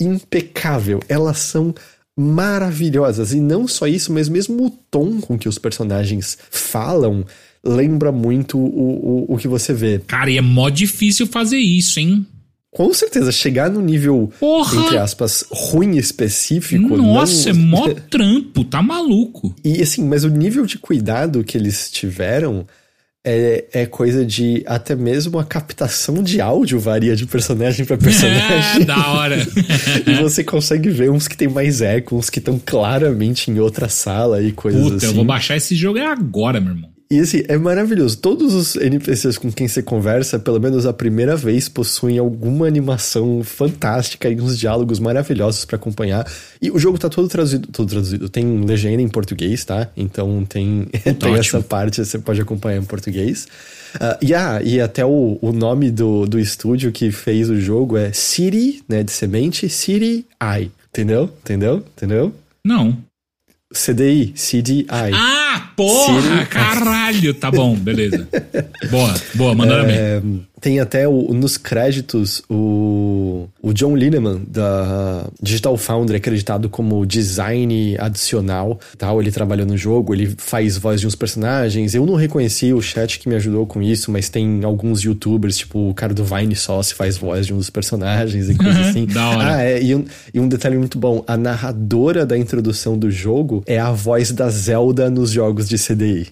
[0.01, 0.99] impecável.
[1.07, 1.75] Elas são
[2.17, 3.33] maravilhosas.
[3.33, 7.23] E não só isso, mas mesmo o tom com que os personagens falam
[7.63, 10.01] lembra muito o, o, o que você vê.
[10.07, 12.25] Cara, e é mó difícil fazer isso, hein?
[12.75, 14.75] Com certeza, chegar no nível, Porra!
[14.83, 16.97] entre aspas, ruim específico.
[16.97, 17.61] Nossa, não...
[17.61, 19.55] é mó trampo, tá maluco.
[19.63, 22.67] E assim, mas o nível de cuidado que eles tiveram
[23.23, 27.97] é, é coisa de até mesmo a captação de áudio varia de personagem pra É,
[27.97, 28.85] personagem.
[28.85, 29.37] da hora.
[30.05, 33.87] e você consegue ver uns que tem mais eco, uns que estão claramente em outra
[33.87, 35.05] sala e coisas Puta, assim.
[35.07, 36.89] eu vou baixar esse jogo agora, meu irmão.
[37.09, 38.17] E assim, é maravilhoso.
[38.17, 43.43] Todos os NPCs com quem você conversa, pelo menos a primeira vez, possuem alguma animação
[43.43, 46.25] fantástica e uns diálogos maravilhosos pra acompanhar.
[46.59, 48.27] E o jogo tá todo traduzido, todo traduzido.
[48.27, 49.87] Tem legenda em português, tá?
[49.95, 50.87] Então tem,
[51.19, 53.47] tem essa parte, você pode acompanhar em português.
[53.99, 57.97] Ah, e, ah, e até o, o nome do, do estúdio que fez o jogo
[57.97, 60.71] é City, né, de semente, City Eye.
[60.89, 61.29] Entendeu?
[61.43, 61.83] Entendeu?
[61.95, 62.33] Entendeu?
[62.65, 62.97] Não.
[63.73, 64.85] CDI, CDI.
[64.89, 66.45] Ah, porra!
[66.49, 67.33] Caralho!
[67.33, 68.27] Tá bom, beleza.
[68.89, 69.95] Boa, boa, mandaram bem.
[69.95, 70.21] É,
[70.61, 77.95] tem até o- nos créditos o, o John Lineman da Digital Foundry acreditado como design
[77.99, 82.73] adicional tal ele trabalhou no jogo ele faz voz de uns personagens eu não reconheci
[82.73, 86.23] o chat que me ajudou com isso mas tem alguns youtubers tipo o cara do
[86.23, 89.55] Vine Sauce faz voz de uns personagens e coisas assim Da hora.
[89.57, 93.61] ah é e um, e um detalhe muito bom a narradora da introdução do jogo
[93.67, 96.27] é a voz da Zelda nos jogos de CDI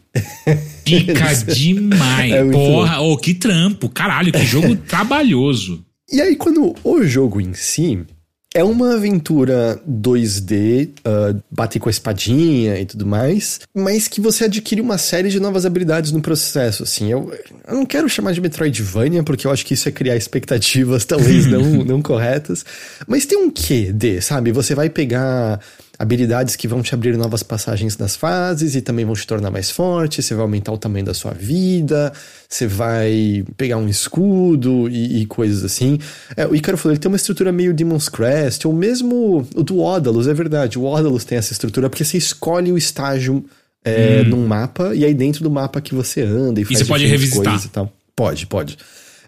[0.84, 2.31] Pica demais.
[2.31, 3.90] É porra, ô, que trampo.
[3.90, 5.84] Caralho, que jogo trabalhoso.
[6.11, 8.06] E aí, quando o jogo em si
[8.53, 14.44] é uma aventura 2D, ah, bate com a espadinha e tudo mais, mas que você
[14.45, 17.11] adquire uma série de novas habilidades no processo, assim.
[17.11, 17.34] Eu,
[17.68, 21.48] eu não quero chamar de Metroidvania, porque eu acho que isso é criar expectativas talvez
[21.49, 22.64] não, não corretas,
[23.07, 24.52] mas tem um quê de, sabe?
[24.52, 25.60] Você vai pegar
[26.03, 29.71] habilidades que vão te abrir novas passagens nas fases e também vão te tornar mais
[29.71, 32.11] forte, você vai aumentar o tamanho da sua vida,
[32.47, 35.97] você vai pegar um escudo e, e coisas assim.
[36.35, 39.80] É, o Icaro falou, ele tem uma estrutura meio Demon's Crest, ou mesmo o do
[39.80, 43.45] Odalus, é verdade, o Odalus tem essa estrutura porque você escolhe o estágio
[43.84, 47.05] é, num mapa e aí dentro do mapa que você anda e faz você pode
[47.05, 47.43] revisitar.
[47.43, 47.91] coisas e tal.
[48.15, 48.77] Pode, pode.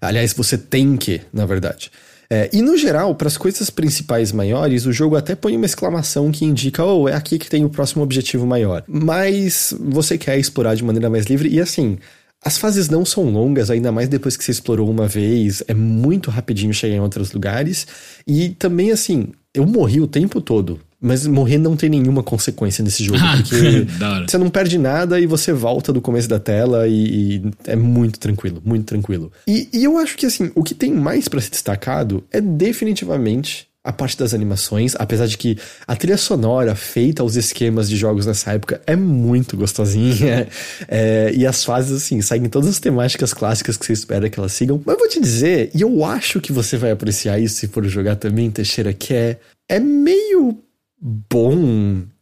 [0.02, 1.90] Aliás, você tem que, na verdade.
[2.30, 6.32] É, e no geral, para as coisas principais maiores, o jogo até põe uma exclamação
[6.32, 8.84] que indica, oh, é aqui que tem o próximo objetivo maior.
[8.88, 11.98] Mas você quer explorar de maneira mais livre e assim.
[12.44, 16.30] As fases não são longas, ainda mais depois que você explorou uma vez, é muito
[16.30, 17.88] rapidinho chegar em outros lugares.
[18.28, 23.04] E também, assim, eu morri o tempo todo, mas morrer não tem nenhuma consequência nesse
[23.04, 23.88] jogo, Ah, porque
[24.28, 28.20] você não perde nada e você volta do começo da tela e, e é muito
[28.20, 29.32] tranquilo, muito tranquilo.
[29.48, 33.68] E, e eu acho que assim, o que tem mais pra ser destacado é definitivamente
[33.86, 35.58] a parte das animações, apesar de que
[35.88, 40.48] a trilha sonora feita aos esquemas de jogos nessa época é muito gostosinha.
[40.90, 44.54] é, e as fases, assim, seguem todas as temáticas clássicas que você espera que elas
[44.54, 44.82] sigam.
[44.84, 47.86] Mas eu vou te dizer, e eu acho que você vai apreciar isso se for
[47.86, 49.38] jogar também, Teixeira, que é,
[49.70, 50.65] é meio
[51.06, 52.15] bom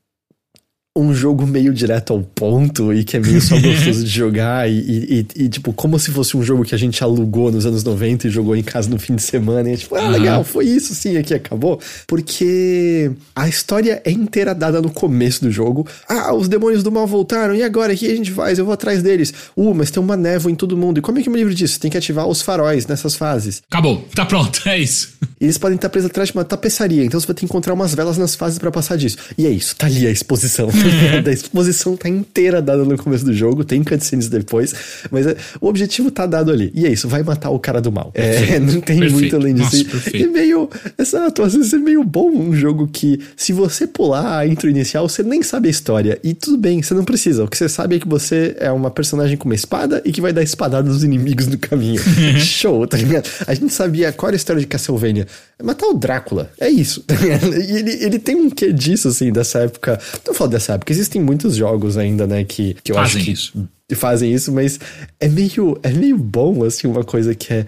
[0.95, 4.77] um jogo meio direto ao ponto e que é meio só gostoso de jogar e,
[4.77, 8.27] e- e- tipo, como se fosse um jogo que a gente alugou nos anos 90
[8.27, 10.93] e jogou em casa no fim de semana e é tipo, ah, legal, foi isso
[10.93, 11.79] sim, aqui acabou.
[12.05, 15.87] Porque a história é inteira dada no começo do jogo.
[16.07, 17.91] Ah, os demônios do mal voltaram, e agora?
[17.93, 18.59] O que a gente faz?
[18.59, 19.33] Eu vou atrás deles.
[19.57, 20.99] Uh, mas tem uma névoa em todo mundo.
[20.99, 21.79] E como é que eu me livro disso?
[21.79, 23.63] Tem que ativar os faróis nessas fases.
[23.67, 25.13] Acabou, tá pronto, é isso.
[25.41, 27.73] E eles podem estar presos atrás de uma tapeçaria, então você vai ter que encontrar
[27.73, 29.17] umas velas nas fases pra passar disso.
[29.37, 30.69] E é isso, tá ali a exposição.
[31.27, 34.73] a exposição tá inteira dada no começo do jogo, tem cutscenes depois,
[35.11, 36.71] mas é, o objetivo tá dado ali.
[36.75, 38.11] E é isso, vai matar o cara do mal.
[38.13, 39.13] É, não tem Perfeito.
[39.13, 39.85] muito além disso.
[39.93, 43.85] Nossa, E- e meio, exato, às vezes é meio bom um jogo que, se você
[43.87, 46.19] pular a intro inicial, você nem sabe a história.
[46.23, 47.43] E tudo bem, você não precisa.
[47.43, 50.21] O que você sabe é que você é uma personagem com uma espada e que
[50.21, 52.01] vai dar espadada nos inimigos no caminho.
[52.39, 53.29] Show, tá ligado?
[53.47, 55.27] A gente sabia qual era a história de Castlevania.
[55.59, 56.49] É matar o Drácula.
[56.59, 57.53] É isso, tá ligado?
[57.53, 59.99] E ele, ele tem um quê disso, assim, dessa época.
[60.25, 63.31] Não falo dessa época, existem muitos jogos ainda, né, que, que eu Fazem acho que
[63.31, 63.69] isso.
[63.95, 64.79] fazem isso, mas
[65.19, 67.65] é meio, é meio bom, assim, uma coisa que é.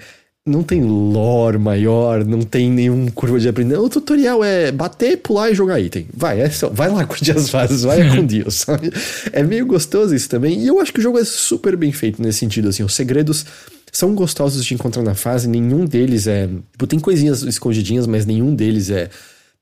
[0.47, 3.83] Não tem lore maior, não tem nenhum curva de aprendizado.
[3.83, 6.05] O tutorial é bater, pular e jogar item.
[6.15, 8.91] Vai, é só, vai lá curtir as fases, vai com Deus, sabe?
[9.33, 10.59] É meio gostoso isso também.
[10.61, 12.83] E eu acho que o jogo é super bem feito nesse sentido, assim.
[12.83, 13.43] Os segredos
[13.91, 16.47] são gostosos de encontrar na fase, nenhum deles é.
[16.73, 19.09] Tipo, tem coisinhas escondidinhas, mas nenhum deles é.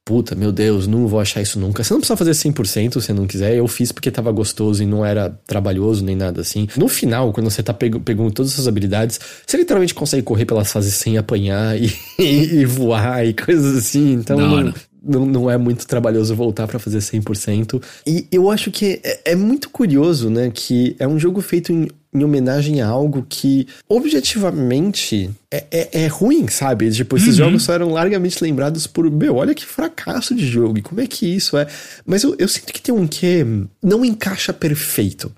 [0.05, 1.81] Puta, meu Deus, não vou achar isso nunca.
[1.81, 3.55] Você não precisa fazer 100% se não quiser.
[3.55, 6.67] Eu fiz porque tava gostoso e não era trabalhoso nem nada assim.
[6.75, 9.17] No final, quando você tá pego- pegando todas essas habilidades,
[9.47, 11.89] você literalmente consegue correr pelas fases sem apanhar e,
[12.19, 14.11] e voar e coisas assim.
[14.11, 14.63] Então, hora.
[14.65, 14.73] não,
[15.03, 17.83] não, não é muito trabalhoso voltar pra fazer 100%.
[18.07, 20.49] E eu acho que é, é muito curioso, né?
[20.53, 26.07] Que é um jogo feito em, em homenagem a algo que, objetivamente, é, é, é
[26.07, 26.89] ruim, sabe?
[26.91, 30.81] Tipo, esses jogos só eram largamente lembrados por, meu, olha que fracasso de jogo, e
[30.81, 31.67] como é que isso é?
[32.05, 33.45] Mas eu, eu sinto que tem um quê,
[33.81, 35.31] não encaixa perfeito.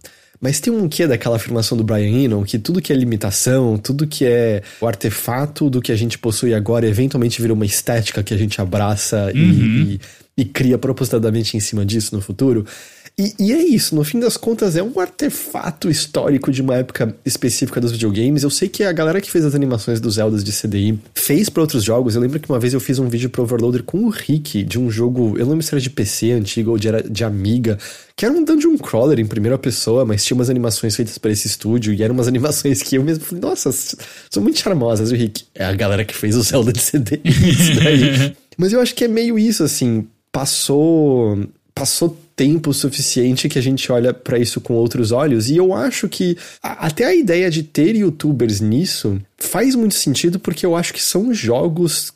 [0.46, 4.06] Mas tem um quê daquela afirmação do Brian Eno, que tudo que é limitação, tudo
[4.06, 8.32] que é o artefato do que a gente possui agora, eventualmente vira uma estética que
[8.32, 9.40] a gente abraça e-
[10.38, 12.64] e, e cria propositadamente em cima disso no futuro.
[13.18, 17.16] E, e é isso, no fim das contas, é um artefato histórico de uma época
[17.26, 18.44] específica dos videogames.
[18.44, 21.62] Eu sei que a galera que fez as animações dos Zeldas de CDI fez para
[21.62, 22.16] outros jogos.
[22.16, 24.78] Eu lembro que uma vez eu fiz um vídeo pro Overloader com o Rick de
[24.78, 27.78] um jogo, eu não lembro se era de PC antigo ou de, era de Amiga,
[28.18, 31.48] que era um dungeon crawler em primeira pessoa, mas tinha umas animações feitas para esse
[31.48, 33.72] estúdio e eram umas animações que eu mesmo falei, nossa,
[34.30, 35.12] são muito charmosas.
[35.12, 38.36] E o Rick, é a galera que fez o Zelda de CDI, isso daí.
[38.58, 41.40] mas eu acho que é meio isso, assim, passou
[41.74, 45.50] passou tempo suficiente que a gente olha para isso com outros olhos.
[45.50, 50.40] E eu acho que a, até a ideia de ter youtubers nisso faz muito sentido
[50.40, 52.14] porque eu acho que são jogos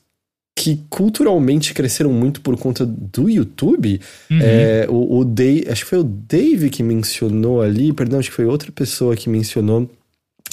[0.60, 4.02] que culturalmente cresceram muito por conta do YouTube.
[4.30, 4.40] Uhum.
[4.42, 8.36] É, o, o Dave, acho que foi o Dave que mencionou ali, perdão, acho que
[8.36, 9.90] foi outra pessoa que mencionou.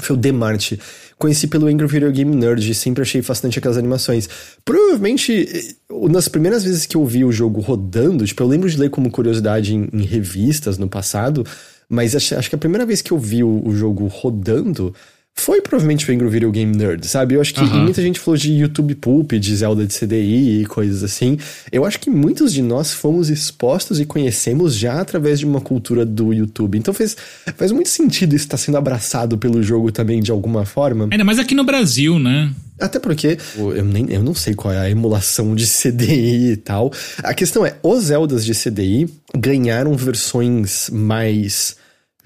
[0.02, 0.72] Foi o Demart.
[1.18, 4.28] Conheci pelo Angry Video Game Nerd, sempre achei fascinante aquelas animações.
[4.64, 5.74] Provavelmente, eh,
[6.10, 9.10] nas primeiras vezes que eu vi o jogo rodando, tipo, eu lembro de ler como
[9.10, 11.44] curiosidade em, em revistas no passado,
[11.88, 14.94] mas acho, acho, que a primeira vez que eu vi o, o jogo rodando
[15.38, 17.34] foi provavelmente o Angry Video Game Nerd, sabe?
[17.34, 17.84] Eu acho que uhum.
[17.84, 21.38] muita gente falou de YouTube Poop, de Zelda de CDI e coisas assim.
[21.70, 26.06] Eu acho que muitos de nós fomos expostos e conhecemos já através de uma cultura
[26.06, 26.78] do YouTube.
[26.78, 27.16] Então faz,
[27.54, 31.08] faz muito sentido isso estar sendo abraçado pelo jogo também de alguma forma.
[31.12, 32.50] Ainda mais aqui no Brasil, né?
[32.80, 36.92] Até porque eu, nem, eu não sei qual é a emulação de CDI e tal.
[37.22, 41.76] A questão é, os Zeldas de CDI ganharam versões mais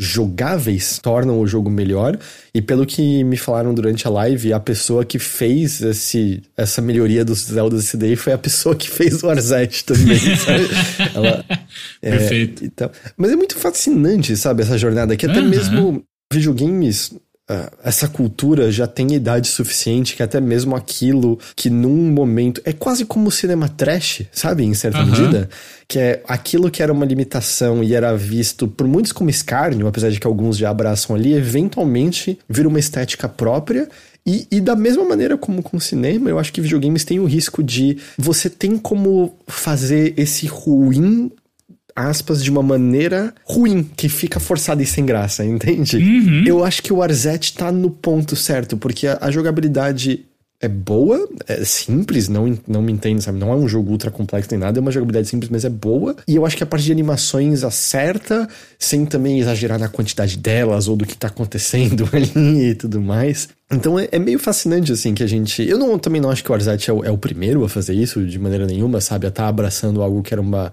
[0.00, 2.18] jogáveis tornam o jogo melhor.
[2.54, 7.22] E pelo que me falaram durante a live, a pessoa que fez esse, essa melhoria
[7.22, 10.68] dos Zelda CDI foi a pessoa que fez o Arzette também, sabe?
[11.14, 11.44] Ela,
[12.00, 12.64] é, Perfeito.
[12.64, 15.48] Então, mas é muito fascinante, sabe, essa jornada que até uhum.
[15.50, 17.12] mesmo videogames
[17.82, 23.04] essa cultura já tem idade suficiente que até mesmo aquilo que num momento é quase
[23.04, 25.06] como o cinema trash, sabe, em certa uhum.
[25.06, 25.48] medida,
[25.88, 30.10] que é aquilo que era uma limitação e era visto por muitos como escárnio, apesar
[30.10, 33.88] de que alguns já abraçam ali, eventualmente vira uma estética própria
[34.26, 37.24] e, e, da mesma maneira como com o cinema, eu acho que videogames têm o
[37.24, 41.32] risco de você tem como fazer esse ruim
[41.94, 45.96] aspas, de uma maneira ruim, que fica forçada e sem graça, entende?
[45.96, 46.44] Uhum.
[46.46, 50.26] Eu acho que o Arzette tá no ponto certo, porque a, a jogabilidade
[50.62, 53.38] é boa, é simples, não, não me entendo, sabe?
[53.38, 56.14] Não é um jogo ultra complexo nem nada, é uma jogabilidade simples, mas é boa.
[56.28, 58.46] E eu acho que a parte de animações acerta,
[58.78, 63.48] sem também exagerar na quantidade delas ou do que tá acontecendo ali e tudo mais.
[63.72, 65.66] Então é, é meio fascinante, assim, que a gente.
[65.66, 67.94] Eu não, também não acho que o Arzette é o, é o primeiro a fazer
[67.94, 69.26] isso de maneira nenhuma, sabe?
[69.26, 70.70] A tá abraçando algo que era uma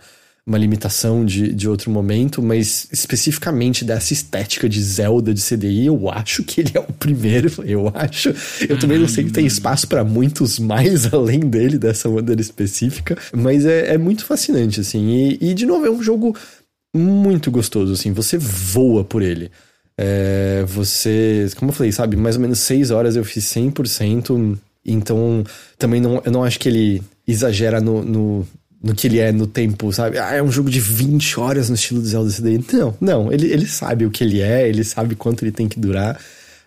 [0.48, 6.10] uma limitação de, de outro momento, mas especificamente dessa estética de Zelda de CDI, eu
[6.10, 8.34] acho que ele é o primeiro, eu acho.
[8.68, 13.18] Eu também não sei que tem espaço para muitos mais além dele, dessa maneira específica,
[13.36, 15.10] mas é, é muito fascinante, assim.
[15.10, 16.34] E, e, de novo, é um jogo
[16.96, 19.52] muito gostoso, assim, você voa por ele.
[19.98, 25.44] É, você, como eu falei, sabe, mais ou menos 6 horas eu fiz 100%, então
[25.78, 28.48] também não, eu não acho que ele exagera no, no
[28.82, 30.18] no que ele é no tempo, sabe?
[30.18, 32.60] Ah, é um jogo de 20 horas no estilo do Zelda CD.
[32.74, 35.80] Não, não, ele, ele sabe o que ele é, ele sabe quanto ele tem que
[35.80, 36.20] durar.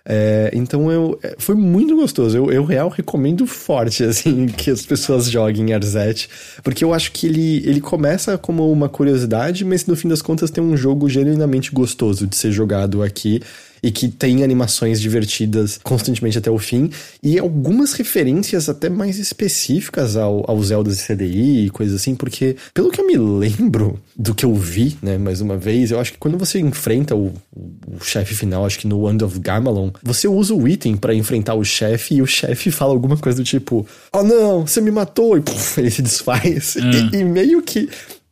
[0.04, 2.36] É, então eu é, foi muito gostoso.
[2.36, 6.28] Eu, eu real recomendo forte assim que as pessoas joguem Arzette,
[6.62, 10.50] porque eu acho que ele, ele começa como uma curiosidade, mas no fim das contas
[10.50, 13.40] tem um jogo genuinamente gostoso de ser jogado aqui
[13.82, 16.90] e que tem animações divertidas constantemente até o fim,
[17.22, 22.90] e algumas referências até mais específicas ao, ao Zelda CDI e coisas assim, porque pelo
[22.90, 26.18] que eu me lembro do que eu vi, né, mais uma vez, eu acho que
[26.18, 30.54] quando você enfrenta o, o chefe final, acho que no Wand of Gamelon, você usa
[30.54, 34.22] o item para enfrentar o chefe e o chefe fala alguma coisa do tipo: Oh
[34.22, 35.36] não, você me matou!
[35.36, 36.76] E puf, ele se desfaz.
[36.76, 37.88] E, e meio que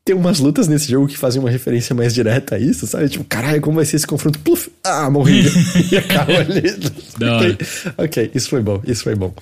[0.08, 3.10] tem umas lutas nesse jogo que fazem uma referência mais direta a isso, sabe?
[3.10, 4.38] Tipo, caralho, como vai ser esse confronto?
[4.38, 5.44] Pluf, ah, morri.
[5.92, 6.62] e acaba ali.
[7.14, 7.58] ok,
[7.98, 9.34] ok, isso foi bom, isso foi bom.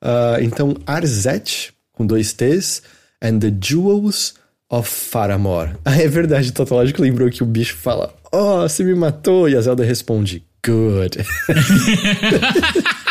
[0.00, 2.84] Uh, então, Arzet, com dois T's,
[3.20, 4.34] and the Jewels
[4.70, 5.70] of Faramor.
[5.84, 9.56] Ah, é verdade, o Totológico lembrou que o bicho fala, oh, você me matou, e
[9.56, 11.18] a Zelda responde, good.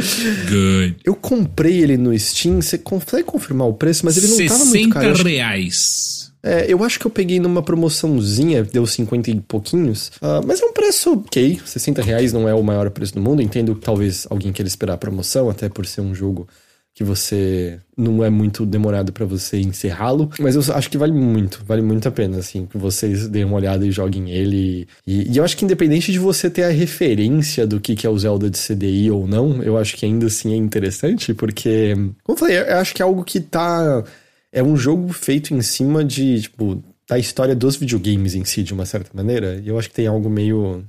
[0.00, 0.96] Good.
[1.04, 4.90] Eu comprei ele no Steam, você consegue confirmar o preço, mas ele não tava muito
[4.90, 5.16] caro.
[5.16, 6.32] 60 reais.
[6.42, 10.08] É, eu acho que eu peguei numa promoçãozinha, deu 50 e pouquinhos.
[10.22, 11.60] Uh, mas é um preço ok.
[11.64, 13.42] 60 reais não é o maior preço do mundo.
[13.42, 16.48] Entendo que talvez alguém queira esperar a promoção, até por ser um jogo
[17.00, 21.64] que você não é muito demorado para você encerrá-lo, mas eu acho que vale muito,
[21.66, 24.86] vale muito a pena, assim, que vocês deem uma olhada e joguem ele.
[25.06, 28.10] E, e, eu acho que independente de você ter a referência do que, que é
[28.10, 32.36] o Zelda de CDI ou não, eu acho que ainda assim é interessante, porque, como
[32.36, 34.04] eu falei, eu acho que é algo que tá.
[34.52, 38.74] É um jogo feito em cima de, tipo, da história dos videogames em si, de
[38.74, 40.84] uma certa maneira, e eu acho que tem algo meio.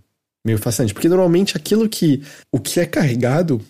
[0.46, 2.22] meio fascinante, porque normalmente aquilo que.
[2.52, 3.62] o que é carregado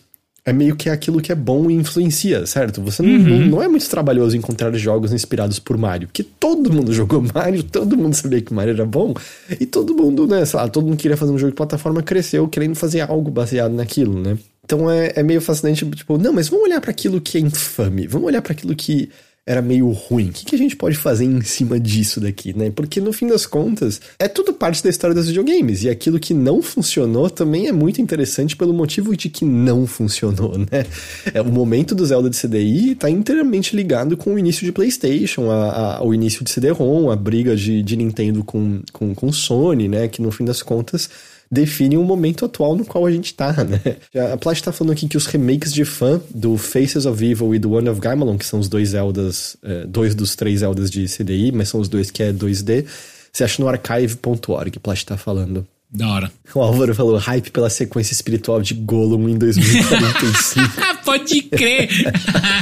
[0.44, 2.82] é meio que aquilo que é bom e influencia, certo?
[2.82, 3.20] Você uhum.
[3.20, 7.64] não, não, é muito trabalhoso encontrar jogos inspirados por Mario, porque todo mundo jogou Mario,
[7.64, 9.14] todo mundo sabia que Mario era bom,
[9.60, 12.48] e todo mundo, né, sei lá, todo mundo queria fazer um jogo de plataforma, cresceu
[12.48, 14.38] querendo fazer algo baseado naquilo, né?
[14.64, 18.08] Então é, é meio fascinante, tipo, não, mas vamos olhar para aquilo que é infame,
[18.08, 19.10] vamos olhar para aquilo que
[19.46, 20.30] era meio ruim.
[20.30, 22.70] O que, que a gente pode fazer em cima disso daqui, né?
[22.70, 25.84] Porque no fim das contas, é tudo parte da história dos videogames.
[25.84, 30.58] E aquilo que não funcionou também é muito interessante pelo motivo de que não funcionou,
[30.58, 30.86] né?
[31.34, 35.50] É, o momento do Zelda de CDI está inteiramente ligado com o início de PlayStation,
[35.50, 39.88] a, a, o início de CD-ROM, a briga de, de Nintendo com, com, com Sony,
[39.88, 40.08] né?
[40.08, 41.10] Que no fim das contas
[41.52, 43.98] definem o momento atual no qual a gente tá, né?
[44.34, 47.60] A Plat tá falando aqui que os remakes de fã do Faces of Evil e
[47.60, 51.06] do One of Gamelon, que são os dois Zeldas, é, dois dos três Zeldas de
[51.06, 52.86] CDI, mas são os dois que é 2D,
[53.34, 55.68] você acha no archive.org, Plat tá falando.
[55.94, 56.32] Da hora.
[56.56, 60.70] O Álvaro falou hype pela sequência espiritual de Gollum em 2045.
[61.04, 61.90] Pode crer!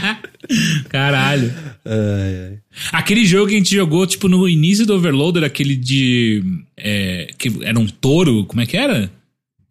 [0.90, 1.54] Caralho.
[1.86, 2.58] Ai, ai.
[2.92, 6.44] Aquele jogo que a gente jogou, tipo, no início do Overloader, aquele de.
[6.76, 9.12] É, que era um touro, como é que era?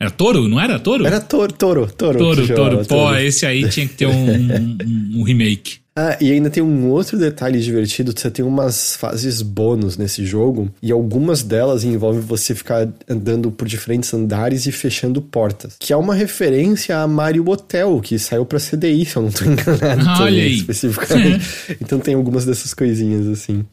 [0.01, 1.05] Era touro, não era touro?
[1.05, 2.19] Era touro, touro, touro.
[2.19, 2.87] Touro, touro.
[2.87, 4.79] Pô, esse aí tinha que ter um, um,
[5.17, 5.79] um remake.
[6.01, 10.71] Ah, e ainda tem um outro detalhe divertido: você tem umas fases bônus nesse jogo,
[10.81, 15.75] e algumas delas envolvem você ficar andando por diferentes andares e fechando portas.
[15.77, 19.43] Que é uma referência a Mario Hotel, que saiu pra CDI, se eu não tô
[19.51, 20.23] enganado.
[20.23, 20.59] Olha aí.
[20.59, 21.45] Especificamente.
[21.83, 23.65] então tem algumas dessas coisinhas assim.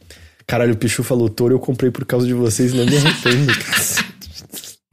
[0.48, 3.54] Caralho, o Pichu falou, Toro, eu comprei por causa de vocês e não me arrependo,
[3.60, 4.15] cara.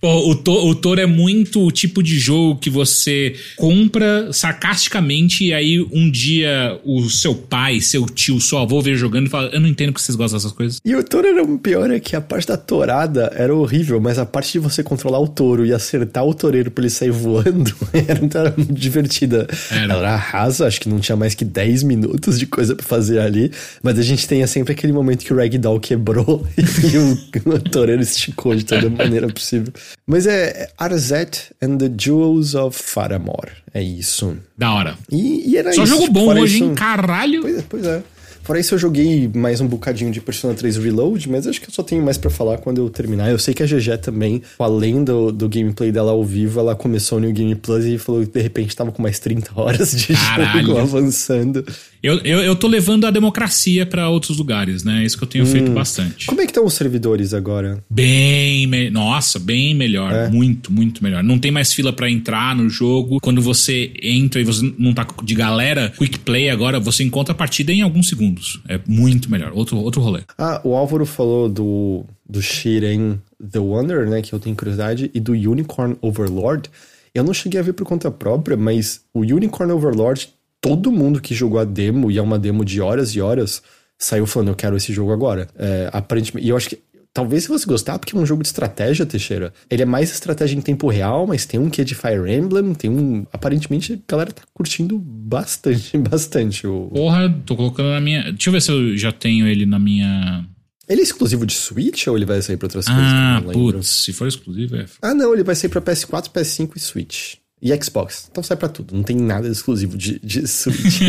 [0.04, 5.54] O, to, o Toro é muito o tipo de jogo que você compra sarcasticamente e
[5.54, 9.60] aí um dia o seu pai, seu tio, seu avô vê jogando e fala: Eu
[9.60, 10.80] não entendo que vocês gostam dessas coisas.
[10.84, 14.18] E o Toro era o pior, é que a parte da torada era horrível, mas
[14.18, 17.72] a parte de você controlar o touro e acertar o toureiro pra ele sair voando
[17.94, 19.46] era, era muito divertida.
[19.70, 19.84] Era.
[19.84, 23.20] Ela era rasa, acho que não tinha mais que 10 minutos de coisa pra fazer
[23.20, 27.60] ali, mas a gente tem sempre aquele momento que o Ragdoll quebrou e o, o
[27.60, 29.72] toureiro esticou de toda maneira possível.
[30.06, 33.48] Mas é Arzet and the Jewels of Faramor.
[33.72, 34.36] É isso.
[34.56, 34.96] Da hora.
[35.10, 35.92] E, e era Só isso.
[35.92, 36.74] jogo tipo, bom fora hoje, isso- hein?
[36.74, 37.40] Caralho.
[37.42, 38.02] Pois é, pois é.
[38.44, 41.72] Fora isso, eu joguei mais um bocadinho de Persona 3 Reload, mas acho que eu
[41.72, 43.30] só tenho mais pra falar quando eu terminar.
[43.30, 47.20] Eu sei que a GG também, além do, do gameplay dela ao vivo, ela começou
[47.20, 50.08] no New Game Plus e falou que de repente tava com mais 30 horas de
[50.18, 50.66] Caralho.
[50.66, 51.64] jogo avançando.
[52.02, 55.02] Eu, eu, eu tô levando a democracia pra outros lugares, né?
[55.02, 56.26] É isso que eu tenho feito bastante.
[56.26, 57.82] Como é que estão os servidores agora?
[57.88, 58.90] Bem, me...
[58.90, 60.28] nossa, bem melhor, É.
[60.28, 61.22] muito, muito melhor.
[61.22, 63.18] Não tem mais fila pra entrar no jogo.
[63.22, 67.36] Quando você entra e você não tá de galera, quick play agora, você encontra a
[67.36, 68.60] partida em alguns segundos.
[68.68, 69.52] É muito melhor.
[69.54, 70.22] Outro, outro rolê.
[70.36, 73.20] Ah, o Álvaro falou do, do Shiren
[73.50, 74.22] The Wonder, né?
[74.22, 76.68] Que eu tenho curiosidade, e do Unicorn Overlord.
[77.14, 80.28] Eu não cheguei a ver por conta própria, mas o Unicorn Overlord,
[80.62, 83.60] todo mundo que jogou a demo, e é uma demo de horas e horas,
[83.98, 85.48] saiu falando, eu quero esse jogo agora.
[85.58, 86.78] É, aparentemente, e eu acho que.
[87.14, 89.52] Talvez se você gostar, porque é um jogo de estratégia, Teixeira.
[89.68, 92.72] Ele é mais estratégia em tempo real, mas tem um que é de Fire Emblem,
[92.72, 93.26] tem um.
[93.30, 96.88] Aparentemente, a galera tá curtindo bastante, bastante o.
[96.88, 98.32] Porra, tô colocando na minha.
[98.32, 100.48] Deixa eu ver se eu já tenho ele na minha.
[100.88, 103.04] Ele é exclusivo de Switch ou ele vai sair pra outras coisas?
[103.04, 103.78] Ah, não lembro?
[103.78, 104.86] putz, se for exclusivo é.
[105.02, 107.34] Ah, não, ele vai sair pra PS4, PS5 e Switch.
[107.62, 108.28] E Xbox.
[108.30, 108.94] Então sai pra tudo.
[108.94, 111.02] Não tem nada exclusivo de, de Switch.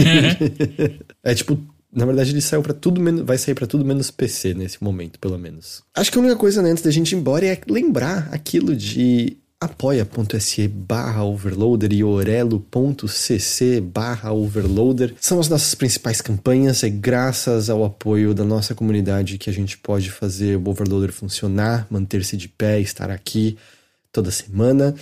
[1.24, 1.58] é tipo,
[1.92, 5.18] na verdade ele saiu para tudo menos, vai sair pra tudo menos PC nesse momento,
[5.18, 5.82] pelo menos.
[5.96, 9.38] Acho que a única coisa né, antes da gente ir embora é lembrar aquilo de
[9.64, 17.86] apoia.se barra overloader e orelo.cc barra overloader são as nossas principais campanhas, é graças ao
[17.86, 22.82] apoio da nossa comunidade que a gente pode fazer o overloader funcionar, manter-se de pé,
[22.82, 23.58] estar aqui
[24.12, 24.94] toda semana.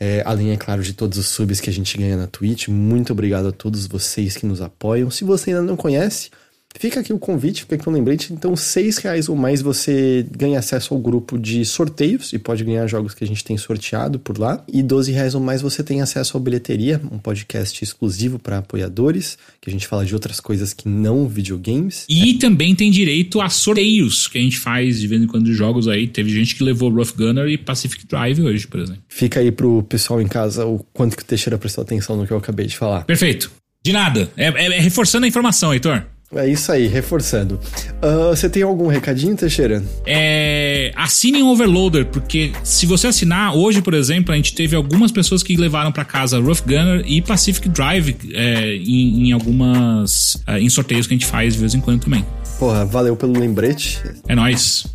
[0.00, 2.68] É, além, é claro, de todos os subs que a gente ganha na Twitch.
[2.68, 5.10] Muito obrigado a todos vocês que nos apoiam.
[5.10, 6.30] Se você ainda não conhece,
[6.76, 8.32] fica aqui o convite, fica aqui um lembrete.
[8.32, 12.86] Então, seis reais ou mais você ganha acesso ao grupo de sorteios e pode ganhar
[12.86, 14.62] jogos que a gente tem sorteado por lá.
[14.72, 19.36] E 12 reais ou mais você tem acesso ao Bilheteria, um podcast exclusivo para apoiadores,
[19.60, 22.04] que a gente fala de outras coisas que não videogames.
[22.08, 25.54] E também tem direito a sorteios que a gente faz de vez em quando de
[25.54, 26.06] jogos aí.
[26.06, 29.02] Teve gente que levou Rough Gunner e Pacific Drive hoje, por exemplo.
[29.08, 32.32] Fica aí pro pessoal em casa o quanto que o Teixeira prestou atenção no que
[32.32, 33.04] eu acabei de falar.
[33.04, 33.50] Perfeito.
[33.82, 34.30] De nada.
[34.36, 36.02] É, é- é reforçando a informação, Heitor.
[36.34, 37.58] É isso aí, reforçando.
[38.02, 39.82] Ah, você tem algum recadinho, Teixeira?
[40.06, 45.10] É, assinem o Overloader, porque se você assinar, hoje, por exemplo, a gente teve algumas
[45.10, 50.36] pessoas que levaram pra casa Rough Gunner e Pacific Drive é, em, em algumas.
[50.46, 52.24] é, em sorteios que a gente faz de vez em quando também.
[52.58, 53.98] Porra, valeu pelo lembrete.
[54.28, 54.86] É nóis.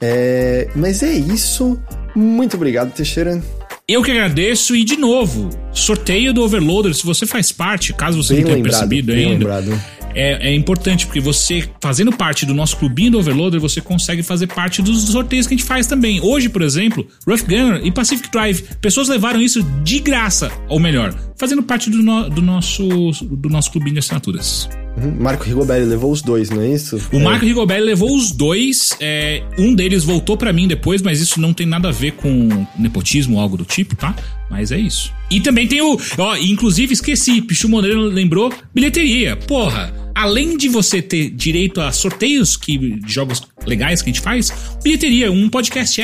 [0.00, 1.78] É, mas é isso.
[2.14, 3.42] Muito obrigado, Teixeira.
[3.86, 8.32] Eu que agradeço e, de novo, sorteio do Overloader, se você faz parte, caso você
[8.34, 9.30] Bem não tenha lembrado, percebido ainda.
[9.30, 9.80] lembrado.
[10.14, 14.46] É, é importante, porque você, fazendo parte do nosso clubinho do Overloader, você consegue fazer
[14.46, 16.20] parte dos sorteios que a gente faz também.
[16.22, 18.62] Hoje, por exemplo, Rough Gunner e Pacific Drive.
[18.80, 22.86] Pessoas levaram isso de graça, ou melhor, fazendo parte do, no- do nosso,
[23.22, 24.68] do nosso clubinho de assinaturas.
[24.96, 25.16] Uhum.
[25.18, 27.00] Marco Rigobert levou os dois, não é isso?
[27.12, 27.18] O é.
[27.22, 28.90] Marco Rigobert levou os dois.
[29.00, 32.64] É, um deles voltou para mim depois, mas isso não tem nada a ver com
[32.78, 34.14] nepotismo ou algo do tipo, tá?
[34.48, 35.12] Mas é isso.
[35.30, 35.98] E também tem o.
[36.16, 39.34] Ó, inclusive esqueci, Pichu Moreira lembrou bilheteria.
[39.34, 39.92] Porra!
[40.14, 44.52] Além de você ter direito a sorteios que, de jogos legais que a gente faz,
[44.82, 46.00] bilheteria, um podcast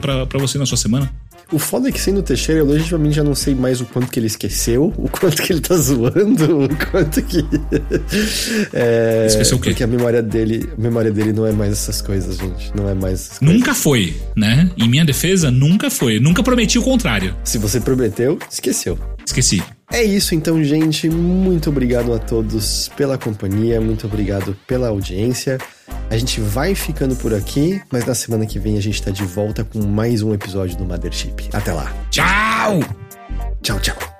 [0.00, 1.10] pra, pra você na sua semana.
[1.52, 4.18] O foda é que sendo Teixeira, eu legitimamente já não sei mais o quanto que
[4.18, 7.44] ele esqueceu, o quanto que ele tá zoando, o quanto que.
[8.72, 9.70] é, esqueceu o quê?
[9.70, 12.72] Porque a memória dele, a memória dele não é mais essas coisas, gente.
[12.74, 13.38] Não é mais.
[13.40, 14.70] Nunca foi, né?
[14.76, 16.18] Em minha defesa, nunca foi.
[16.18, 17.36] Nunca prometi o contrário.
[17.44, 18.98] Se você prometeu, esqueceu.
[19.24, 19.62] Esqueci.
[19.92, 21.08] É isso então, gente.
[21.08, 25.58] Muito obrigado a todos pela companhia, muito obrigado pela audiência.
[26.10, 29.24] A gente vai ficando por aqui, mas na semana que vem a gente tá de
[29.24, 31.48] volta com mais um episódio do Mothership.
[31.52, 31.92] Até lá.
[32.10, 32.80] Tchau!
[33.62, 34.13] Tchau, tchau.